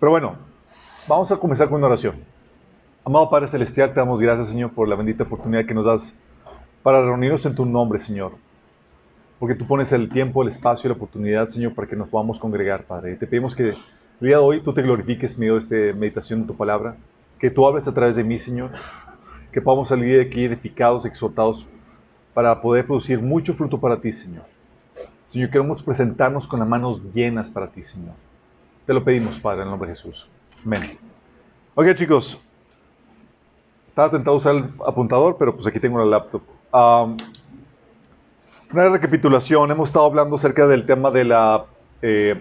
[0.00, 0.34] Pero bueno,
[1.06, 2.16] vamos a comenzar con una oración.
[3.04, 6.14] Amado Padre Celestial, te damos gracias, Señor, por la bendita oportunidad que nos das
[6.82, 8.32] para reunirnos en tu nombre, Señor.
[9.38, 12.38] Porque tú pones el tiempo, el espacio y la oportunidad, Señor, para que nos podamos
[12.38, 13.12] congregar, Padre.
[13.12, 13.76] Y te pedimos que el
[14.20, 16.96] día de hoy tú te glorifiques medio de esta meditación de tu palabra,
[17.38, 18.70] que tú hables a través de mí, Señor,
[19.52, 21.66] que podamos salir de aquí edificados, exhortados,
[22.32, 24.44] para poder producir mucho fruto para ti, Señor.
[25.28, 28.14] Señor, queremos presentarnos con las manos llenas para ti, Señor.
[28.86, 30.28] Te lo pedimos, Padre, en el nombre de Jesús.
[30.64, 30.98] Amén.
[31.74, 32.38] Ok, chicos,
[33.88, 36.42] estaba tentado usar el apuntador, pero pues aquí tengo la laptop.
[38.72, 41.64] una recapitulación, hemos estado hablando acerca del tema de la
[42.02, 42.38] eh,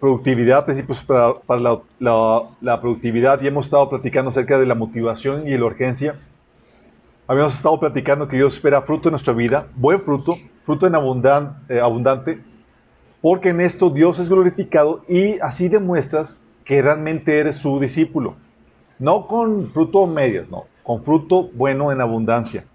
[0.00, 1.34] productividad, principios para,
[2.00, 6.16] la, productividad, y hemos estado platicando acerca de la motivación y la urgencia.
[7.28, 10.36] Habíamos estado platicando que Dios espera fruto en nuestra vida, buen fruto,
[10.66, 12.42] fruto en eh, abundante,
[13.24, 18.34] porque en esto Dios es glorificado y así demuestras que realmente eres su discípulo.
[18.98, 22.66] No con fruto medio, no, con fruto bueno en abundancia.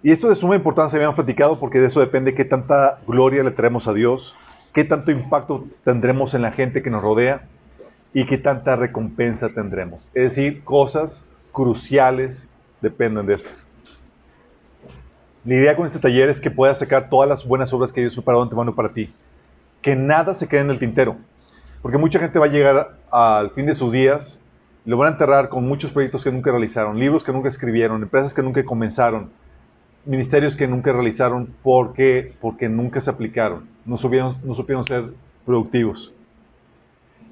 [0.00, 3.50] Y esto de suma importancia habíamos platicado porque de eso depende qué tanta gloria le
[3.50, 4.36] traemos a Dios,
[4.72, 7.48] qué tanto impacto tendremos en la gente que nos rodea
[8.12, 10.08] y qué tanta recompensa tendremos.
[10.14, 11.20] Es decir, cosas
[11.50, 12.48] cruciales
[12.80, 13.50] dependen de esto.
[15.44, 18.14] La idea con este taller es que puedas sacar todas las buenas obras que Dios
[18.14, 19.12] preparado antemano para ti.
[19.84, 21.16] Que nada se quede en el tintero.
[21.80, 24.40] Porque mucha gente va a llegar al fin de sus días
[24.84, 28.34] lo van a enterrar con muchos proyectos que nunca realizaron, libros que nunca escribieron, empresas
[28.34, 29.30] que nunca comenzaron,
[30.04, 35.04] ministerios que nunca realizaron porque, porque nunca se aplicaron, no supieron, no supieron ser
[35.46, 36.12] productivos.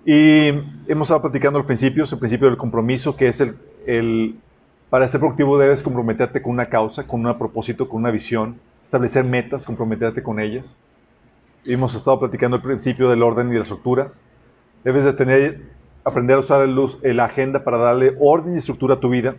[0.05, 0.49] Y
[0.89, 3.57] hemos estado platicando los principios, el principio del compromiso, que es el,
[3.87, 4.37] el,
[4.89, 9.25] para ser productivo debes comprometerte con una causa, con un propósito, con una visión, establecer
[9.25, 10.75] metas, comprometerte con ellas.
[11.65, 14.13] Hemos estado platicando el principio del orden y la estructura.
[14.83, 15.63] Debes de tener
[16.05, 19.37] aprender a usar la agenda para darle orden y estructura a tu vida.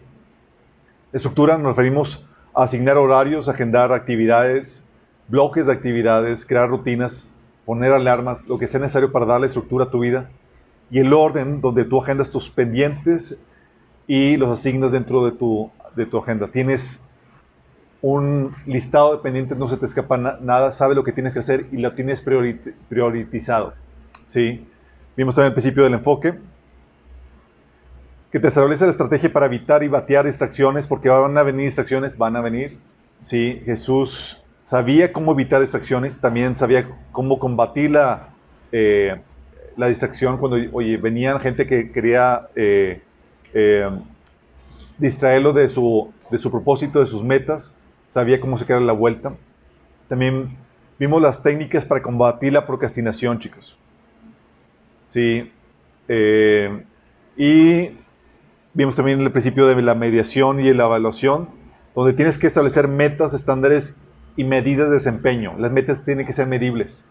[1.12, 4.86] Estructura nos referimos a asignar horarios, agendar actividades,
[5.28, 7.28] bloques de actividades, crear rutinas,
[7.66, 10.30] poner alarmas, lo que sea necesario para darle estructura a tu vida.
[10.90, 13.38] Y el orden donde tú agendas tus pendientes
[14.08, 16.48] y los asignas dentro de tu, de tu agenda.
[16.48, 17.02] Tienes
[18.04, 21.68] un listado de pendientes, no se te escapa nada, sabe lo que tienes que hacer
[21.72, 23.74] y lo tienes priorizado.
[24.26, 24.68] ¿sí?
[25.16, 26.34] Vimos también el principio del enfoque,
[28.30, 32.18] que te establece la estrategia para evitar y batear distracciones, porque van a venir distracciones,
[32.18, 32.78] van a venir.
[33.22, 38.32] Sí, Jesús sabía cómo evitar distracciones, también sabía cómo combatir la,
[38.74, 39.16] eh,
[39.78, 43.02] la distracción cuando oye, venían gente que quería eh,
[43.54, 43.90] eh,
[44.98, 47.74] distraerlo de su, de su propósito, de sus metas,
[48.14, 49.34] sabía cómo sacar la vuelta.
[50.08, 50.56] También
[51.00, 53.76] vimos las técnicas para combatir la procrastinación, chicos.
[55.08, 55.52] Sí.
[57.36, 57.90] y
[58.76, 61.48] Vimos también el principio de la mediación y la evaluación,
[61.96, 63.96] donde tienes que establecer metas, estándares
[64.36, 65.54] y medidas de desempeño.
[65.60, 67.06] Las metas tienen que ser medibles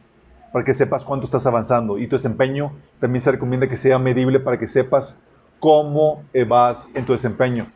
[0.53, 1.99] para que sepas cuánto estás avanzando.
[1.99, 5.17] Y tu desempeño también se recomienda que sea medible para que sepas
[5.61, 7.69] cómo vas en tu desempeño.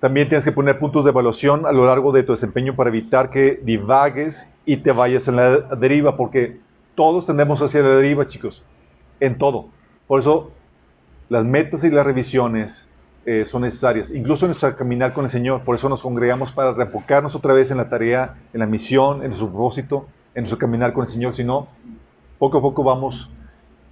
[0.00, 3.30] También tienes que poner puntos de evaluación a lo largo de tu desempeño para evitar
[3.30, 6.60] que divagues y te vayas en la deriva, porque
[6.94, 8.62] todos tendemos hacia la deriva, chicos,
[9.18, 9.66] en todo.
[10.06, 10.52] Por eso
[11.28, 12.88] las metas y las revisiones
[13.26, 15.62] eh, son necesarias, incluso en nuestro caminar con el Señor.
[15.62, 19.28] Por eso nos congregamos para reenfocarnos otra vez en la tarea, en la misión, en
[19.28, 21.34] nuestro propósito, en nuestro caminar con el Señor.
[21.34, 21.68] Si no,
[22.38, 23.30] poco a poco vamos,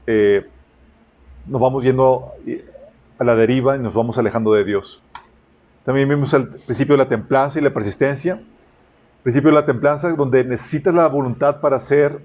[0.06, 0.47] eh,
[1.47, 2.65] nos vamos yendo eh,
[3.19, 5.03] a la deriva y nos vamos alejando de Dios.
[5.86, 8.41] También vimos el principio de la templanza y la persistencia.
[9.22, 12.20] principio de la templanza, donde necesitas la voluntad para hacer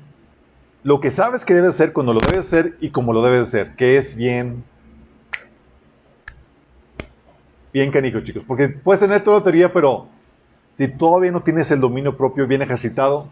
[0.84, 3.76] lo que sabes que debes hacer, cuando lo debes hacer y como lo debes hacer,
[3.76, 4.64] que es bien,
[7.72, 8.44] bien canico, chicos.
[8.48, 10.08] Porque puedes tener toda la teoría, pero
[10.74, 13.28] si todavía no tienes el dominio propio bien ejercitado,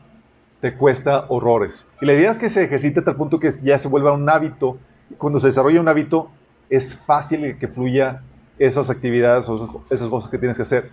[0.61, 1.87] te cuesta horrores.
[2.01, 4.29] Y la idea es que se ejercite hasta el punto que ya se vuelva un
[4.29, 4.77] hábito.
[5.17, 6.29] Cuando se desarrolla un hábito,
[6.69, 8.21] es fácil que fluya
[8.59, 10.91] esas actividades o esas cosas que tienes que hacer.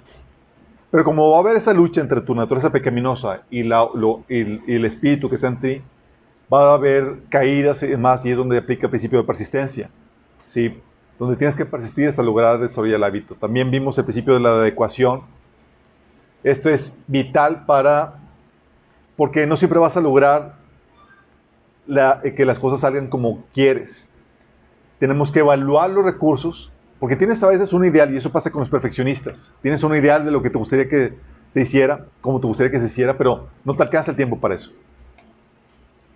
[0.90, 3.86] Pero como va a haber esa lucha entre tu naturaleza pecaminosa y, la,
[4.28, 5.82] y, el espíritu que está en ti,
[6.52, 9.90] va a haber caídas y demás, y es donde aplica el principio de persistencia.
[10.46, 10.80] ¿sí?
[11.18, 13.34] donde tienes que persistir hasta lograr desarrollar el hábito.
[13.34, 15.22] También vimos el principio de la adecuación.
[16.44, 18.14] Esto es vital para,
[19.16, 20.56] porque no siempre vas a lograr
[22.36, 24.08] que las cosas salgan como quieres.
[24.98, 28.60] Tenemos que evaluar los recursos, porque tienes a veces un ideal, y eso pasa con
[28.60, 29.52] los perfeccionistas.
[29.62, 31.14] Tienes un ideal de lo que te gustaría que
[31.50, 34.54] se hiciera, como te gustaría que se hiciera, pero no te alcanza el tiempo para
[34.54, 34.70] eso.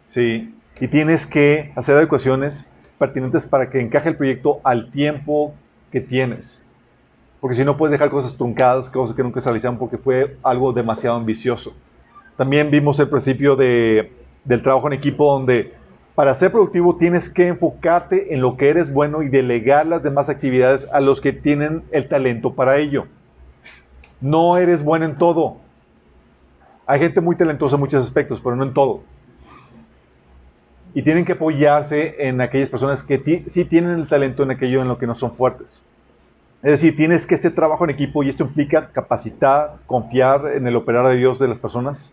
[0.06, 2.66] Sí, y tienes que hacer adecuaciones
[2.98, 5.54] pertinentes para que encaje el proyecto al tiempo
[5.92, 6.62] que tienes.
[7.40, 10.72] Porque si no puedes dejar cosas truncadas, cosas que nunca se realizaron porque fue algo
[10.72, 11.74] demasiado ambicioso.
[12.36, 14.12] También vimos el principio de,
[14.44, 15.74] del trabajo en equipo donde
[16.14, 20.28] para ser productivo tienes que enfocarte en lo que eres bueno y delegar las demás
[20.28, 23.06] actividades a los que tienen el talento para ello.
[24.20, 25.56] No eres bueno en todo.
[26.86, 29.02] Hay gente muy talentosa en muchos aspectos, pero no en todo.
[30.92, 34.88] Y tienen que apoyarse en aquellas personas que sí tienen el talento en aquello en
[34.88, 35.82] lo que no son fuertes.
[36.62, 40.76] Es decir, tienes que este trabajo en equipo y esto implica capacitar, confiar en el
[40.76, 42.12] operar de Dios de las personas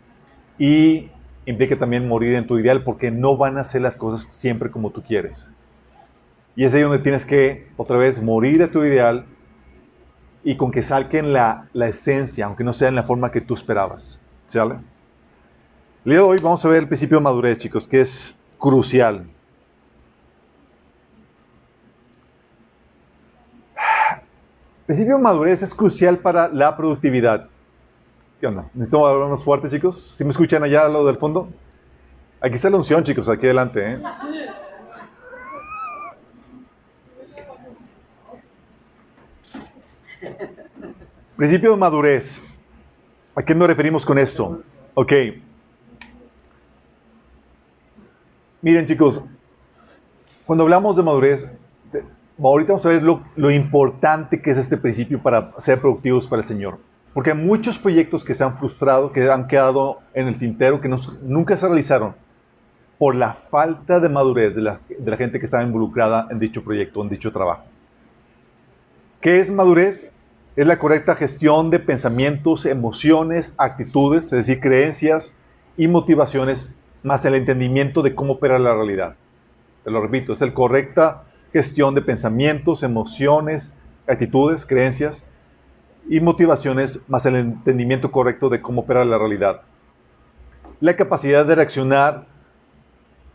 [0.58, 1.10] y
[1.48, 4.92] implica también morir en tu ideal porque no van a hacer las cosas siempre como
[4.92, 5.50] tú quieres.
[6.56, 9.26] Y es ahí donde tienes que otra vez morir a tu ideal
[10.44, 13.54] y con que salquen la, la esencia, aunque no sea en la forma que tú
[13.54, 14.22] esperabas.
[14.48, 14.76] ¿Sale?
[16.04, 19.26] El día de hoy vamos a ver el principio de madurez, chicos, que es crucial.
[23.76, 27.50] El principio de madurez es crucial para la productividad.
[28.39, 28.69] ¿Qué onda?
[28.74, 30.13] ¿Necesitamos hablar más fuerte, chicos?
[30.16, 31.50] ¿Sí me escuchan allá a lo del fondo?
[32.39, 33.94] Aquí está la unción, chicos, aquí adelante.
[33.94, 34.01] ¿eh?
[41.36, 42.42] Principio de madurez.
[43.36, 44.62] ¿A qué nos referimos con esto?
[44.94, 45.13] Ok.
[48.62, 49.24] Miren chicos,
[50.45, 51.48] cuando hablamos de madurez,
[52.39, 56.48] ahorita vamos a ver lo, importante que es este principio para ser productivos para el
[56.48, 56.80] Señor.
[57.13, 60.89] Porque hay muchos proyectos que se han frustrado, que han quedado en el tintero, que
[61.21, 62.15] nunca se realizaron
[62.98, 67.01] por la falta de madurez de, de la gente que estaba involucrada en dicho proyecto,
[67.01, 67.63] en dicho trabajo.
[69.21, 70.12] ¿Qué es madurez?
[70.56, 75.36] Es la correcta gestión de pensamientos, emociones, actitudes, es decir, creencias
[75.75, 76.68] y motivaciones
[77.03, 79.15] más el entendimiento de cómo opera la realidad.
[79.83, 83.71] Te lo repito, es la correcta gestión de pensamientos, emociones,
[84.07, 85.24] actitudes, creencias
[86.09, 89.62] y motivaciones más el entendimiento correcto de cómo opera la realidad.
[90.80, 92.25] La capacidad de reaccionar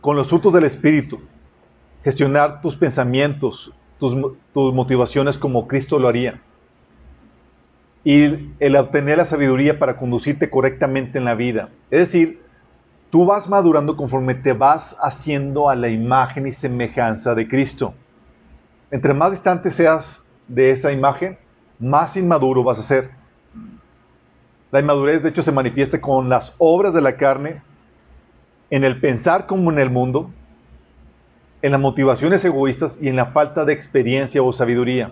[0.01, 1.21] con los frutos del Espíritu,
[2.03, 4.15] gestionar tus pensamientos, tus,
[4.53, 6.41] tus motivaciones como Cristo lo haría.
[8.03, 11.69] Y el obtener la sabiduría para conducirte correctamente en la vida.
[11.89, 12.43] Es decir,
[13.13, 17.93] Tú vas madurando conforme te vas haciendo a la imagen y semejanza de Cristo.
[18.89, 21.37] Entre más distante seas de esa imagen,
[21.83, 23.11] más inmaduro vas a ser.
[24.71, 27.61] La inmadurez, de hecho, se manifiesta con las obras de la carne,
[28.69, 30.31] en el pensar como en el mundo,
[31.61, 35.11] en las motivaciones egoístas y en la falta de experiencia o sabiduría.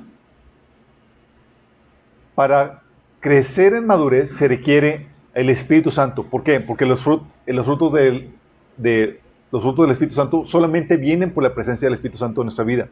[2.33, 2.81] Para
[3.19, 6.23] crecer en madurez se requiere el Espíritu Santo.
[6.23, 6.59] ¿Por qué?
[6.59, 12.17] Porque los, de, los frutos del Espíritu Santo solamente vienen por la presencia del Espíritu
[12.17, 12.87] Santo en nuestra vida.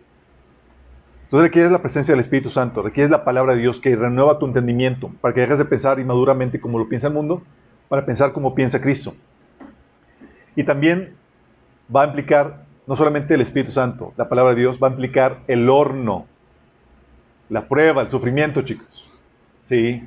[1.30, 4.48] Entonces requieres la presencia del Espíritu Santo, requieres la palabra de Dios que renueva tu
[4.48, 7.44] entendimiento para que dejes de pensar inmaduramente como lo piensa el mundo,
[7.88, 9.14] para pensar como piensa Cristo.
[10.56, 11.14] Y también
[11.96, 15.38] va a implicar no solamente el Espíritu Santo, la palabra de Dios va a implicar
[15.46, 16.26] el horno,
[17.48, 18.88] la prueba, el sufrimiento, chicos.
[19.66, 20.02] Sí,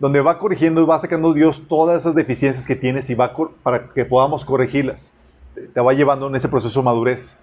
[0.00, 3.32] donde va corrigiendo va sacando Dios todas esas deficiencias que tienes y va
[3.62, 5.12] para que podamos corregirlas.
[5.72, 7.38] Te va llevando en ese proceso madurez.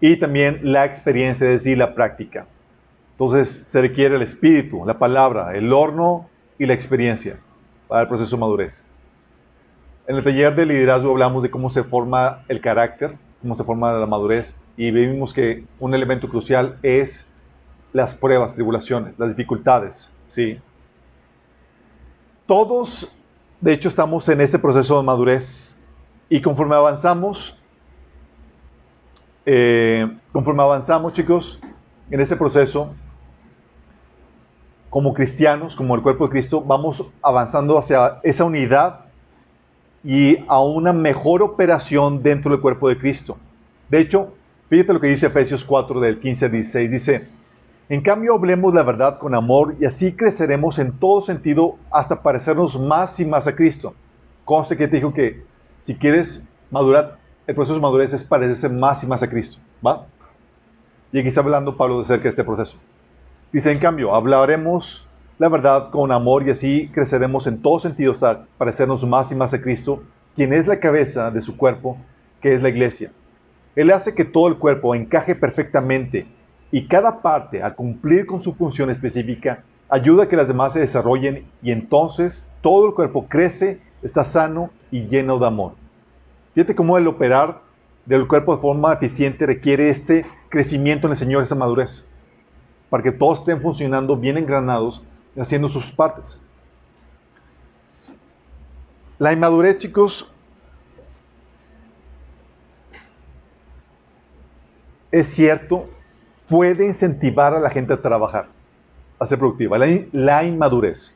[0.00, 2.46] Y también la experiencia, es decir, la práctica.
[3.12, 7.38] Entonces se requiere el espíritu, la palabra, el horno y la experiencia
[7.88, 8.84] para el proceso de madurez.
[10.06, 13.92] En el taller de liderazgo hablamos de cómo se forma el carácter, cómo se forma
[13.92, 17.32] la madurez y vimos que un elemento crucial es
[17.92, 20.58] las pruebas, tribulaciones, las dificultades, ¿sí?
[22.46, 23.10] Todos,
[23.60, 25.76] de hecho, estamos en ese proceso de madurez
[26.28, 27.58] y conforme avanzamos,
[29.46, 31.60] eh, conforme avanzamos, chicos,
[32.10, 32.94] en ese proceso,
[34.90, 39.06] como cristianos, como el cuerpo de Cristo, vamos avanzando hacia esa unidad
[40.02, 43.36] y a una mejor operación dentro del cuerpo de Cristo.
[43.88, 44.34] De hecho,
[44.68, 47.28] fíjate lo que dice Efesios 4 del 15 al 16, dice,
[47.88, 52.78] en cambio, hablemos la verdad con amor y así creceremos en todo sentido hasta parecernos
[52.80, 53.94] más y más a Cristo.
[54.44, 55.44] Conste que te dijo que
[55.82, 59.58] si quieres madurar, el proceso de madurez es parecerse más y más a Cristo.
[59.84, 60.06] ¿Va?
[61.12, 62.76] Y aquí está hablando Pablo de cerca de este proceso.
[63.52, 65.06] Dice, en cambio, hablaremos
[65.38, 69.54] la verdad con amor y así creceremos en todo sentido hasta parecernos más y más
[69.54, 70.02] a Cristo,
[70.34, 71.96] quien es la cabeza de su cuerpo,
[72.40, 73.12] que es la iglesia.
[73.76, 76.26] Él hace que todo el cuerpo encaje perfectamente
[76.72, 80.80] y cada parte, al cumplir con su función específica, ayuda a que las demás se
[80.80, 85.85] desarrollen y entonces todo el cuerpo crece, está sano y lleno de amor.
[86.56, 87.60] Fíjate cómo el operar
[88.06, 92.02] del cuerpo de forma eficiente requiere este crecimiento en el Señor, esta madurez,
[92.88, 95.02] para que todos estén funcionando bien engranados,
[95.38, 96.40] haciendo sus partes.
[99.18, 100.32] La inmadurez, chicos,
[105.12, 105.90] es cierto,
[106.48, 108.46] puede incentivar a la gente a trabajar,
[109.18, 109.76] a ser productiva.
[109.76, 111.14] La, la inmadurez.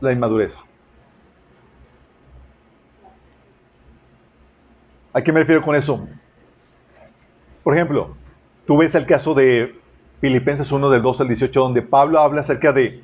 [0.00, 0.62] La inmadurez.
[5.12, 6.06] ¿A qué me refiero con eso?
[7.64, 8.14] Por ejemplo,
[8.66, 9.74] tú ves el caso de
[10.20, 13.02] Filipenses 1 del 2 al 18, donde Pablo habla acerca de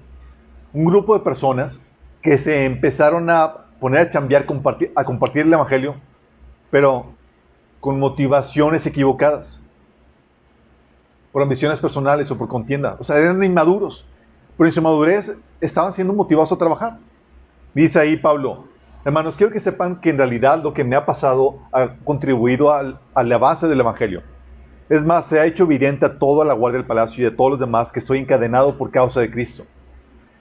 [0.73, 1.81] un grupo de personas
[2.23, 4.47] que se empezaron a poner a chambear,
[4.95, 5.97] a compartir el Evangelio,
[6.71, 7.07] pero
[7.81, 9.61] con motivaciones equivocadas,
[11.33, 12.97] por ambiciones personales o por contienda.
[12.99, 14.07] O sea, eran inmaduros,
[14.57, 16.99] pero en su madurez estaban siendo motivados a trabajar.
[17.75, 18.65] Dice ahí Pablo,
[19.07, 22.99] Hermanos, quiero que sepan que en realidad lo que me ha pasado ha contribuido al,
[23.15, 24.23] la base del Evangelio.
[24.89, 27.51] Es más, se ha hecho evidente a toda la guardia del palacio y a todos
[27.51, 29.67] los demás que estoy encadenado por causa de Cristo.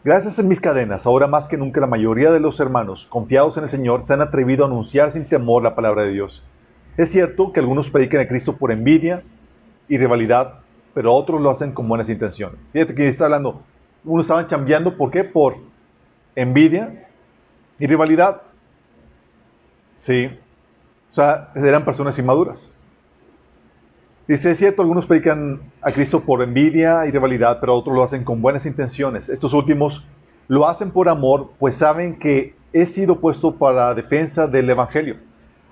[0.05, 3.63] Gracias a mis cadenas, ahora más que nunca la mayoría de los hermanos, confiados en
[3.63, 6.45] el Señor, se han atrevido a anunciar sin temor la palabra de Dios.
[6.95, 9.23] Es cierto que algunos predican a Cristo por envidia
[9.89, 10.59] y rivalidad,
[10.93, 12.59] pero otros lo hacen con buenas intenciones.
[12.71, 13.61] Fíjate que está hablando,
[14.05, 15.25] unos estaban chambeando, ¿por qué?
[15.25, 15.57] Por
[16.33, 17.09] envidia
[17.77, 18.41] y rivalidad.
[19.97, 20.29] Sí.
[21.09, 22.69] O sea, eran personas inmaduras.
[24.27, 28.23] Dice, es cierto, algunos predican a Cristo por envidia y rivalidad, pero otros lo hacen
[28.23, 29.27] con buenas intenciones.
[29.27, 30.05] Estos últimos
[30.47, 35.17] lo hacen por amor, pues saben que he sido puesto para defensa del Evangelio.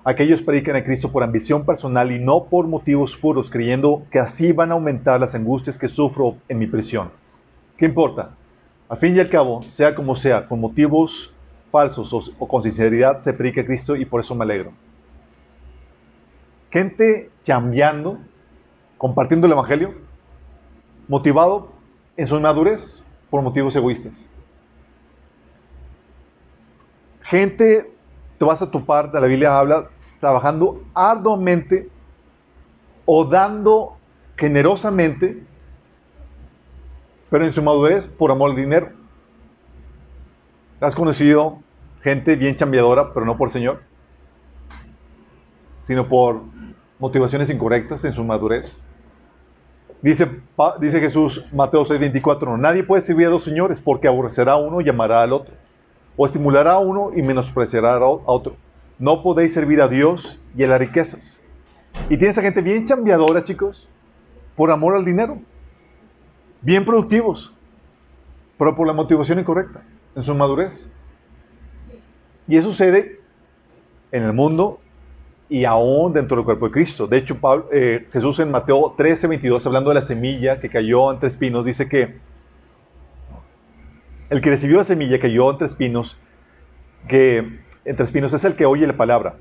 [0.04, 4.52] Aquellos predican a Cristo por ambición personal y no por motivos puros, creyendo que así
[4.52, 7.12] van a aumentar las angustias que sufro en mi prisión.
[7.78, 8.32] ¿Qué importa?
[8.90, 11.31] Al fin y al cabo, sea como sea, con motivos
[11.72, 14.72] falsos o, con sinceridad se predica Cristo y por eso me alegro.
[16.70, 18.20] Gente chambeando,
[18.98, 19.94] compartiendo el Evangelio,
[21.08, 21.72] motivado
[22.16, 24.28] en su inmadurez por motivos egoístas.
[27.24, 27.92] Gente,
[28.38, 31.90] te vas a topar, de la Biblia habla, trabajando arduamente
[33.06, 33.98] o dando
[34.38, 35.44] generosamente,
[37.30, 39.01] pero en su madurez por amor al dinero.
[40.82, 41.60] ¿Has conocido
[42.02, 43.82] gente bien chambeadora, pero no por Señor?
[45.84, 46.42] Sino por
[46.98, 48.80] motivaciones incorrectas en su madurez.
[50.02, 50.28] Dice,
[50.80, 54.90] dice Jesús, Mateo 6:24, nadie puede servir a dos señores porque aborrecerá a uno y
[54.90, 55.54] amará al otro,
[56.18, 58.56] o estimulará a uno y menospreciará a otro.
[58.98, 61.40] No podéis servir a Dios y a las riquezas.
[62.10, 63.88] Y tienes a gente bien chambeadora, chicos,
[64.56, 65.38] por amor al dinero.
[66.60, 67.54] Bien productivos,
[68.58, 69.84] pero por la motivación incorrecta
[70.16, 70.90] en su madurez.
[72.48, 73.20] Y eso sucede
[74.12, 74.80] en el mundo
[75.50, 77.08] y aún dentro del cuerpo de Cristo.
[77.08, 77.38] De hecho,
[77.72, 81.90] eh, Jesús en Mateo 13, 22, hablando de la semilla que cayó entre espinos, dice
[81.90, 82.18] que
[84.30, 86.18] el que recibió la semilla cayó entre espinos,
[87.10, 89.36] que entre espinos es el que oye la palabra.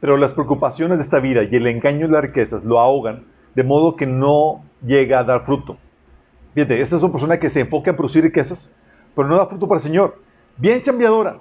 [0.00, 3.62] Pero las preocupaciones de esta vida y el engaño de las riquezas lo ahogan, de
[3.62, 5.76] modo que no llega a dar fruto.
[6.54, 8.72] Fíjate, esta es una persona que se enfoca en producir riquezas,
[9.14, 10.18] pero no da fruto para el Señor.
[10.56, 11.40] Bien chambeadora.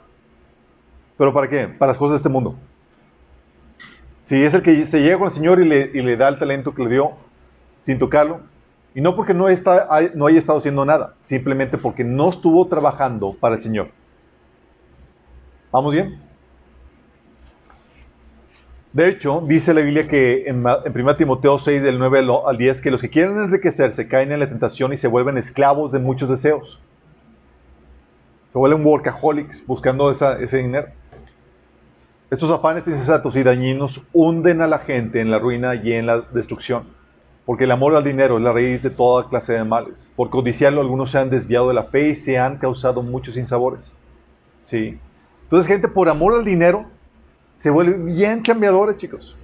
[1.18, 1.68] ¿Pero para qué?
[1.68, 2.56] Para las cosas de este mundo.
[4.24, 6.84] Si es el que se llega con el Señor y le, da el talento que
[6.84, 7.12] le dio
[7.82, 8.42] sin tocarlo,
[8.94, 13.36] y no porque no, está, no haya estado haciendo nada, simplemente porque no estuvo trabajando
[13.40, 13.90] para el Señor.
[15.72, 16.20] ¿Vamos bien?
[18.94, 22.92] De hecho, dice la Biblia que en 1 Timoteo 6, del 9 al 10, que
[22.92, 26.82] los que quieren enriquecerse caen en la tentación y se vuelven esclavos de muchos deseos
[28.50, 30.88] se vuelven workaholics buscando ese dinero.
[32.30, 36.22] Estos afanes insensatos y dañinos hunden a la gente en la ruina y en la
[36.22, 36.84] destrucción,
[37.46, 40.12] porque el amor al dinero es la raíz de toda clase de males.
[40.16, 43.92] Por codiciarlo, algunos se han desviado de la fe y se han causado muchos sinsabores.
[44.64, 45.00] Sí.
[45.44, 46.86] Entonces, gente, por amor al dinero,
[47.56, 49.36] se vuelve bien cambiadores, chicos.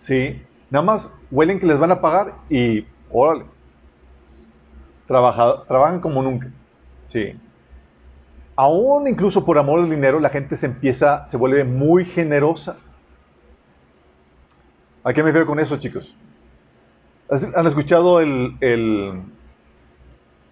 [0.00, 0.42] Sí.
[0.70, 3.44] Nada más huelen que les van a pagar y, órale,
[5.06, 6.50] trabajan como nunca.
[7.08, 7.34] Sí.
[8.56, 12.76] Aún incluso por amor al dinero, la gente se empieza, se vuelve muy generosa.
[15.04, 16.16] ¿A qué me refiero con eso, chicos?
[17.28, 19.20] ¿Han escuchado el, el,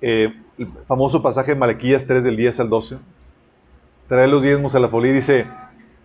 [0.03, 0.35] eh,
[0.87, 2.99] famoso pasaje de Malaquías 3 del 10 al 12?
[4.07, 5.47] Trae los diezmos a la folía y dice,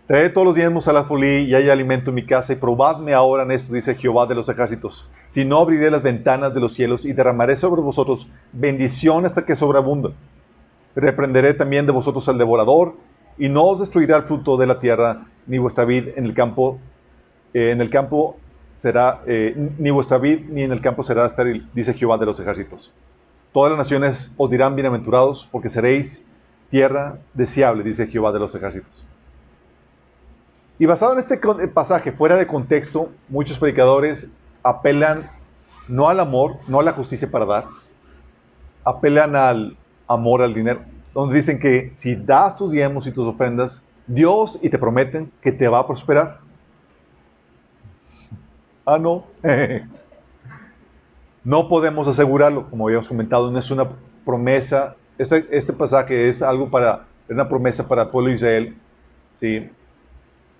[0.08, 3.14] trae todos los diezmos a la folía y hay alimento en mi casa y probadme
[3.14, 5.10] ahora en esto, dice Jehová de los ejércitos.
[5.28, 9.58] Si no, abriré las ventanas de los cielos y derramaré sobre vosotros bendición hasta que
[9.58, 10.14] sobreabundan
[11.00, 12.96] reprenderé también de vosotros al devorador,
[13.38, 16.80] y no os destruirá el fruto de la tierra, ni vuestra vid en el campo,
[17.54, 18.38] eh, en el campo
[18.74, 22.40] será, eh, ni vuestra vid ni en el campo será estéril, dice Jehová de los
[22.40, 22.94] ejércitos.
[23.54, 26.26] Todas las naciones os dirán bienaventurados, porque seréis
[26.70, 29.06] tierra deseable, dice Jehová de los ejércitos.
[30.78, 31.38] Y basado en este
[31.68, 34.32] pasaje, fuera de contexto, muchos predicadores
[34.64, 35.30] apelan
[35.88, 37.66] no al amor, no a la justicia para dar,
[38.86, 39.78] apelan al
[40.10, 40.82] amor al dinero,
[41.14, 45.52] donde dicen que si das tus diezmos y tus ofrendas, Dios y te prometen que
[45.52, 46.40] te va a prosperar.
[48.86, 49.24] Ah, no.
[51.44, 53.88] no podemos asegurarlo, como habíamos comentado, no es una
[54.26, 54.96] promesa.
[55.18, 58.76] Este, este pasaje es algo para, una promesa para el pueblo de Israel,
[59.36, 59.70] ¿sí?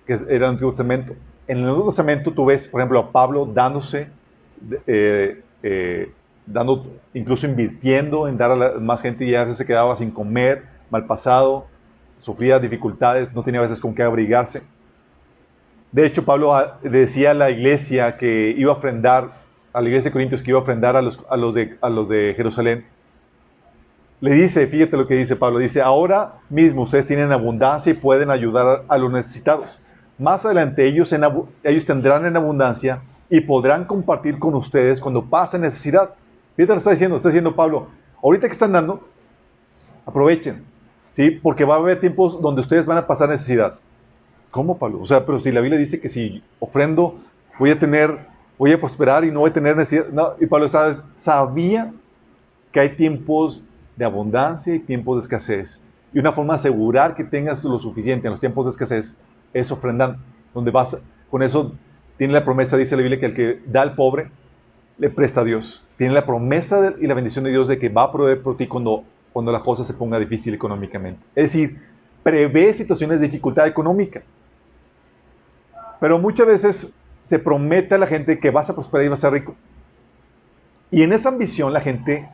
[0.06, 1.12] que era el Antiguo Testamento.
[1.48, 4.08] En el Nuevo Testamento tú ves, por ejemplo, a Pablo dándose,
[4.86, 6.12] eh, eh,
[6.52, 10.64] dando, incluso invirtiendo en dar a más gente y a veces se quedaba sin comer,
[10.90, 11.66] mal pasado,
[12.18, 14.62] sufría dificultades, no tenía a veces con qué abrigarse.
[15.92, 19.32] De hecho, Pablo ah, decía a la iglesia que iba a ofrendar,
[19.72, 21.88] a la iglesia de Corintios que iba a ofrendar a los, a los, de, a
[21.88, 22.84] los de Jerusalén.
[24.20, 28.30] Le dice, fíjate lo que dice Pablo, dice, ahora mismo ustedes tienen abundancia y pueden
[28.30, 29.80] ayudar a los necesitados.
[30.18, 31.14] Más adelante ellos,
[31.64, 36.10] ellos tendrán en abundancia y podrán compartir con ustedes cuando pasen necesidad.
[36.60, 37.86] Fíjate lo está diciendo, está diciendo Pablo,
[38.22, 39.08] ahorita que están dando,
[40.04, 40.62] aprovechen,
[41.08, 41.30] ¿sí?
[41.30, 43.78] Porque va a haber tiempos donde ustedes van a pasar necesidad.
[44.50, 45.00] ¿Cómo, Pablo?
[45.00, 47.18] O sea, pero si la Biblia dice que si ofrendo,
[47.58, 48.14] voy a tener,
[48.58, 50.08] voy a prosperar y no voy a tener necesidad.
[50.08, 50.68] No, y Pablo
[51.16, 51.94] sabía
[52.72, 53.64] que hay tiempos
[53.96, 55.80] de abundancia y tiempos de escasez.
[56.12, 59.16] Y una forma de asegurar que tengas lo suficiente en los tiempos de escasez
[59.54, 60.18] es ofrendando,
[60.52, 61.00] donde vas,
[61.30, 61.72] con eso
[62.18, 64.28] tiene la promesa, dice la Biblia, que el que da al pobre,
[64.98, 65.82] le presta a Dios.
[66.00, 68.66] Tiene la promesa y la bendición de Dios de que va a proveer por ti
[68.66, 69.04] cuando,
[69.34, 71.20] cuando la cosa se ponga difícil económicamente.
[71.34, 71.78] Es decir,
[72.22, 74.22] prevé situaciones de dificultad económica.
[76.00, 79.28] Pero muchas veces se promete a la gente que vas a prosperar y vas a
[79.28, 79.54] ser rico.
[80.90, 82.26] Y en esa ambición la gente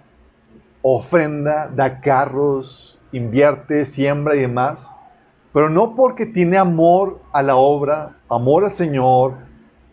[0.81, 4.89] ofrenda, da carros, invierte, siembra y demás
[5.57, 9.37] pero no porque tiene amor a la obra, amor al Señor,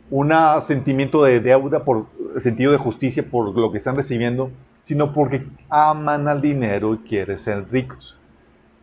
[0.10, 0.32] un
[0.66, 2.06] sentimiento de deuda, por
[2.38, 7.40] sentido de justicia por lo que están recibiendo, sino porque aman al dinero y quieren
[7.40, 8.18] ser ricos.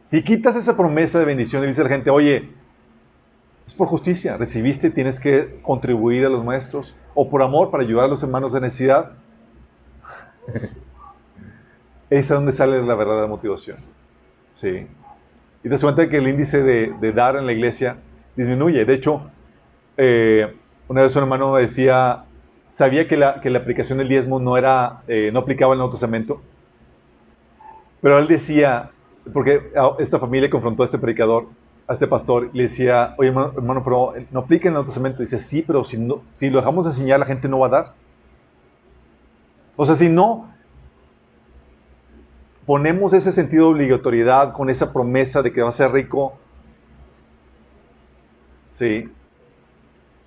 [0.03, 2.49] Si quitas esa promesa de bendición y dice a la gente, oye,
[3.67, 8.07] es por justicia, recibiste, tienes que contribuir a los maestros, o por amor para ayudar
[8.07, 9.13] a los hermanos de necesidad,
[12.11, 13.77] es a donde sale la verdadera motivación.
[14.57, 14.87] Sí.
[15.61, 17.99] Y te das cuenta que el índice de, dar en la iglesia
[18.35, 18.85] disminuye.
[18.85, 19.31] De hecho,
[19.97, 20.57] eh,
[20.91, 22.25] una vez un hermano decía,
[22.73, 25.93] sabía que la, que la aplicación del diezmo no, era, eh, no aplicaba el Nuevo
[25.93, 26.43] Testamento,
[28.03, 28.91] pero él decía,
[29.33, 31.47] porque esta familia confrontó a este predicador,
[31.87, 35.23] a este pastor, y le decía, oye hermano, pero no aplica el Nuevo Testamento.
[35.23, 37.71] dice, sí, pero si, no, si lo dejamos de enseñar, la gente no va a
[37.71, 37.93] dar.
[39.77, 40.49] O sea, si no
[42.67, 46.37] ponemos ese sentido de obligatoriedad con esa promesa de que va a ser rico.
[48.73, 49.09] Sí.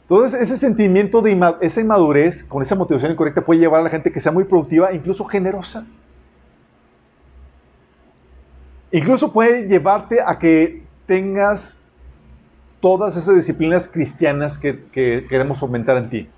[0.04, 4.12] Entonces, ese sentimiento de esa inmadurez, con esa motivación incorrecta, puede llevar a la gente
[4.12, 5.86] que sea muy productiva incluso generosa.
[8.92, 11.82] Incluso puede llevarte a que tengas
[12.80, 16.30] todas esas disciplinas cristianas que, que queremos fomentar en ti.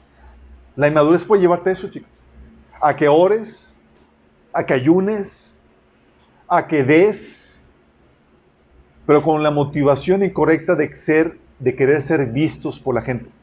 [0.75, 2.09] La inmadurez puede llevarte a eso, chicos.
[2.79, 3.73] A que ores,
[4.53, 5.57] a que ayunes,
[6.47, 7.69] a que des,
[9.05, 13.34] pero con la motivación incorrecta de, ser, de querer ser vistos por la gente.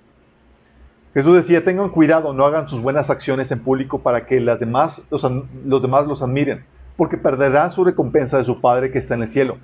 [1.14, 5.06] Jesús decía, tengan cuidado, no hagan sus buenas acciones en público para que las demás,
[5.10, 6.64] los, demás los admiren,
[6.96, 9.58] porque perderán su recompensa de su Padre que está en el cielo.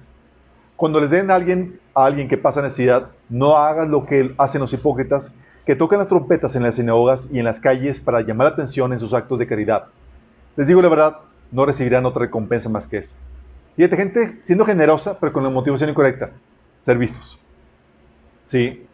[0.77, 4.61] Cuando les den a alguien, a alguien que pasa necesidad, no hagan lo que hacen
[4.61, 5.35] los hipócritas,
[5.65, 8.93] que tocan las trompetas en las sinagogas y en las calles para llamar la atención
[8.93, 9.87] en sus actos de caridad.
[10.57, 11.19] Les digo la verdad,
[11.51, 13.17] no recibirán otra recompensa más que esa.
[13.77, 16.31] Fíjate, gente siendo generosa, pero con la motivación incorrecta.
[16.83, 17.39] Ser vistos.
[18.45, 18.88] ¿Sí?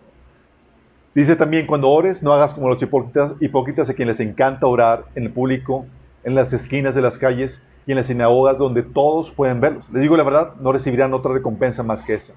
[1.14, 5.04] Dice también, cuando ores, no hagas como los hipócritas, hipócritas a quienes les encanta orar
[5.14, 5.86] en el público,
[6.24, 9.88] en las esquinas de las calles y en las sinagogas donde todos pueden verlos.
[9.90, 12.34] Les digo la verdad, no recibirán otra recompensa más que esa.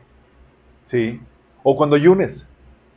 [0.86, 1.20] ¿Sí?
[1.64, 2.48] O cuando ayunes,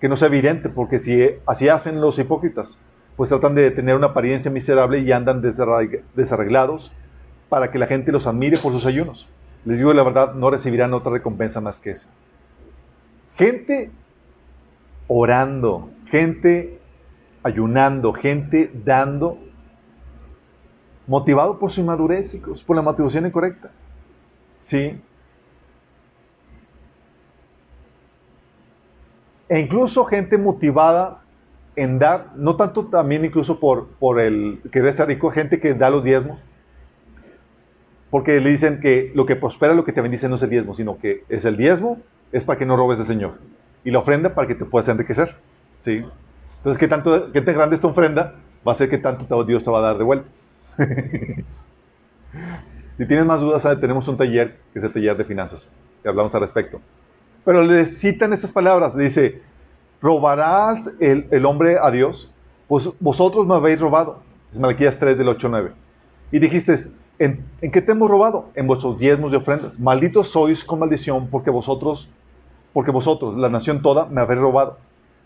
[0.00, 2.78] que no sea evidente, porque si así hacen los hipócritas,
[3.16, 6.92] pues tratan de tener una apariencia miserable y andan desarreglados
[7.48, 9.28] para que la gente los admire por sus ayunos.
[9.64, 12.10] Les digo la verdad, no recibirán otra recompensa más que esa.
[13.36, 13.90] Gente
[15.12, 16.79] orando, gente
[17.42, 19.38] ayunando, gente dando,
[21.09, 23.73] motivado por su inmadurez, chicos, por la motivación incorrecta.
[24.61, 25.01] ¿Sí?
[29.49, 31.23] E incluso gente motivada
[31.75, 35.90] en dar, no tanto también incluso por, por el querer ser rico, gente que da
[35.90, 36.38] los diezmos,
[38.11, 40.77] porque le dicen que lo que prospera, lo que te bendice no es el diezmo,
[40.77, 41.99] sino que es el diezmo,
[42.31, 43.38] es para que no robes al Señor.
[43.84, 45.36] Y la ofrenda para que te puedas enriquecer.
[45.80, 46.04] ¿sí?
[46.58, 48.34] Entonces, ¿qué, tanto, ¿qué tan grande es tu ofrenda?
[48.66, 50.28] Va a ser que tanto Dios te va a dar de vuelta.
[52.98, 55.68] si tienes más dudas, tenemos un taller, que es el taller de finanzas,
[56.02, 56.80] que hablamos al respecto.
[57.44, 59.40] Pero le citan estas palabras, dice,
[60.02, 62.30] ¿robarás el, hombre a Dios?
[62.68, 64.22] Pues vosotros me habéis robado.
[64.52, 65.72] Es Malaquías 3 del 8 9.
[66.32, 66.76] Y dijiste,
[67.18, 68.50] ¿en, ¿en, qué te hemos robado?
[68.54, 69.78] En vuestros diezmos y ofrendas.
[69.80, 72.10] Malditos sois con maldición porque vosotros,
[72.72, 74.78] porque vosotros, la nación toda, me habéis robado.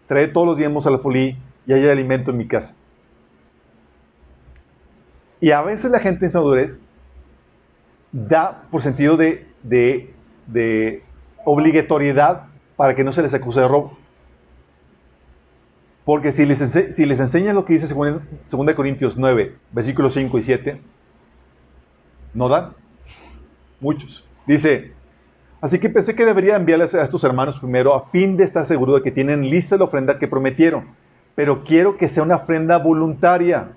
[0.07, 2.75] Trae todos los diezmos a la folí y hay alimento en mi casa.
[5.41, 6.79] Y a veces la gente en madurez
[8.13, 11.03] da por sentido de, de
[11.45, 13.97] obligatoriedad para que no se les acuse de robo.
[16.05, 20.81] Porque si les, enseñas lo que dice 2 Corintios 9, versículos 5 y 7,
[22.35, 22.73] no dan.
[23.81, 24.25] Muchos.
[24.47, 24.93] Dice,
[25.65, 28.95] así que pensé que debería enviarles a estos hermanos primero a fin de estar seguro
[28.95, 30.85] de que tienen lista la ofrenda que prometieron.
[31.35, 33.69] Pero quiero que sea una ofrenda voluntaria.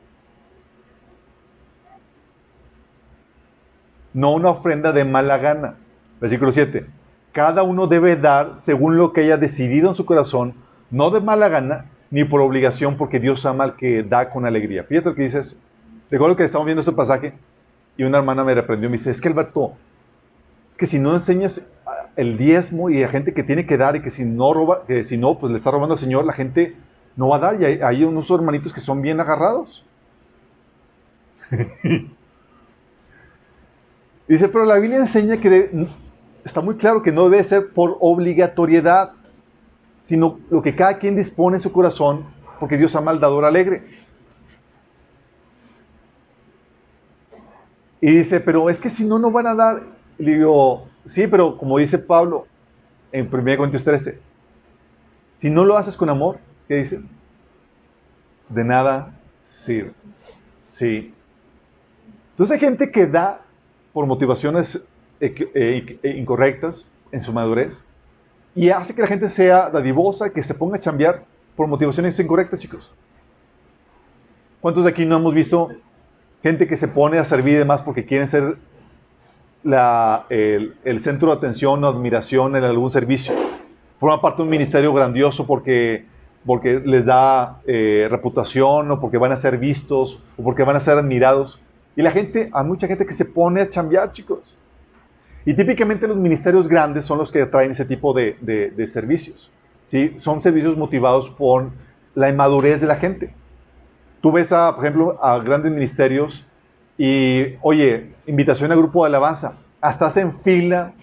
[4.13, 5.75] No una ofrenda de mala gana.
[6.19, 6.85] Versículo 7.
[7.31, 10.55] Cada uno debe dar según lo que haya decidido en su corazón,
[10.91, 14.83] no de mala gana, ni por obligación, porque Dios ama al que da con alegría.
[14.83, 15.55] Fíjate lo que dice eso.
[16.11, 17.33] Recuerdo que estamos viendo este pasaje
[17.95, 19.73] y una hermana me reprendió y me dice, es que Alberto,
[20.71, 21.65] es que si no enseñas
[22.15, 25.05] el diezmo y a gente que tiene que dar y que si no roba, que
[25.05, 26.75] si no, pues le está robando al Señor, la gente
[27.15, 27.61] no va a dar.
[27.61, 29.85] Y hay, unos hermanitos que son bien agarrados.
[34.27, 35.87] dice, pero la Biblia enseña que
[36.43, 39.13] está muy claro que no debe ser por obligatoriedad
[40.07, 42.23] sino lo que cada quien dispone en su corazón,
[42.61, 43.83] porque Dios ama al dador alegre.
[47.99, 49.83] Y dice, pero es que si no, no van a dar.
[50.17, 52.47] Le digo, sí, pero como dice Pablo
[53.11, 54.19] en 1 Corintios 13,
[55.31, 57.01] si no lo haces con amor, ¿qué dice?
[58.49, 59.93] De nada sirve.
[60.69, 61.13] Sí.
[62.31, 63.41] Entonces hay gente que da
[63.93, 64.83] por motivaciones
[65.19, 67.83] eh, incorrectas en su madurez
[68.53, 71.25] y hace que la gente sea dadivosa, que se ponga a chambear
[71.55, 72.91] por motivaciones incorrectas, chicos.
[74.61, 75.69] ¿Cuántos de aquí no hemos visto
[76.41, 78.57] gente que se pone a servir y demás porque quieren ser
[80.29, 83.33] el, centro de atención o admiración en algún servicio?
[83.99, 86.05] Forma parte de un ministerio grandioso porque,
[86.45, 90.79] porque les da eh, reputación o porque van a ser vistos o porque van a
[90.79, 91.59] ser admirados.
[91.95, 94.55] Y la gente, hay mucha gente que se pone a chambear, chicos.
[95.45, 99.49] Y típicamente los ministerios grandes son los que traen ese tipo de, servicios.
[99.85, 100.13] ¿sí?
[100.17, 101.69] Son servicios motivados por
[102.15, 103.33] la inmadurez de la gente.
[104.21, 106.45] Tú ves, a, por ejemplo, a grandes ministerios
[106.97, 109.57] y, oye, invitación a grupo de alabanza.
[109.81, 110.93] Hasta hacen fila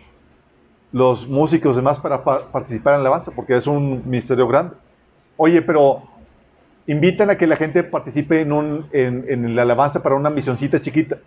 [0.92, 4.74] los músicos demás para, participar en la alabanza, porque es un ministerio grande.
[5.36, 6.02] Oye, pero
[6.86, 10.80] invitan a que la gente participe en, un, en, en la alabanza para una misioncita
[10.80, 11.18] chiquita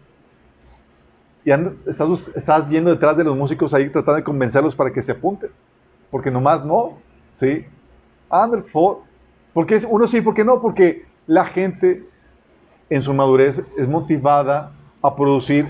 [1.48, 1.52] y
[1.90, 5.50] estás, estás yendo detrás de los músicos ahí tratando de convencerlos para que se apunten.
[6.12, 6.98] Porque nomás no,
[7.36, 7.66] ¿sí?
[8.30, 8.66] Ander,
[9.54, 10.62] porque uno sí, ¿por qué no?
[10.62, 12.04] Porque la gente
[12.90, 14.72] en su madurez es motivada
[15.02, 15.68] a producir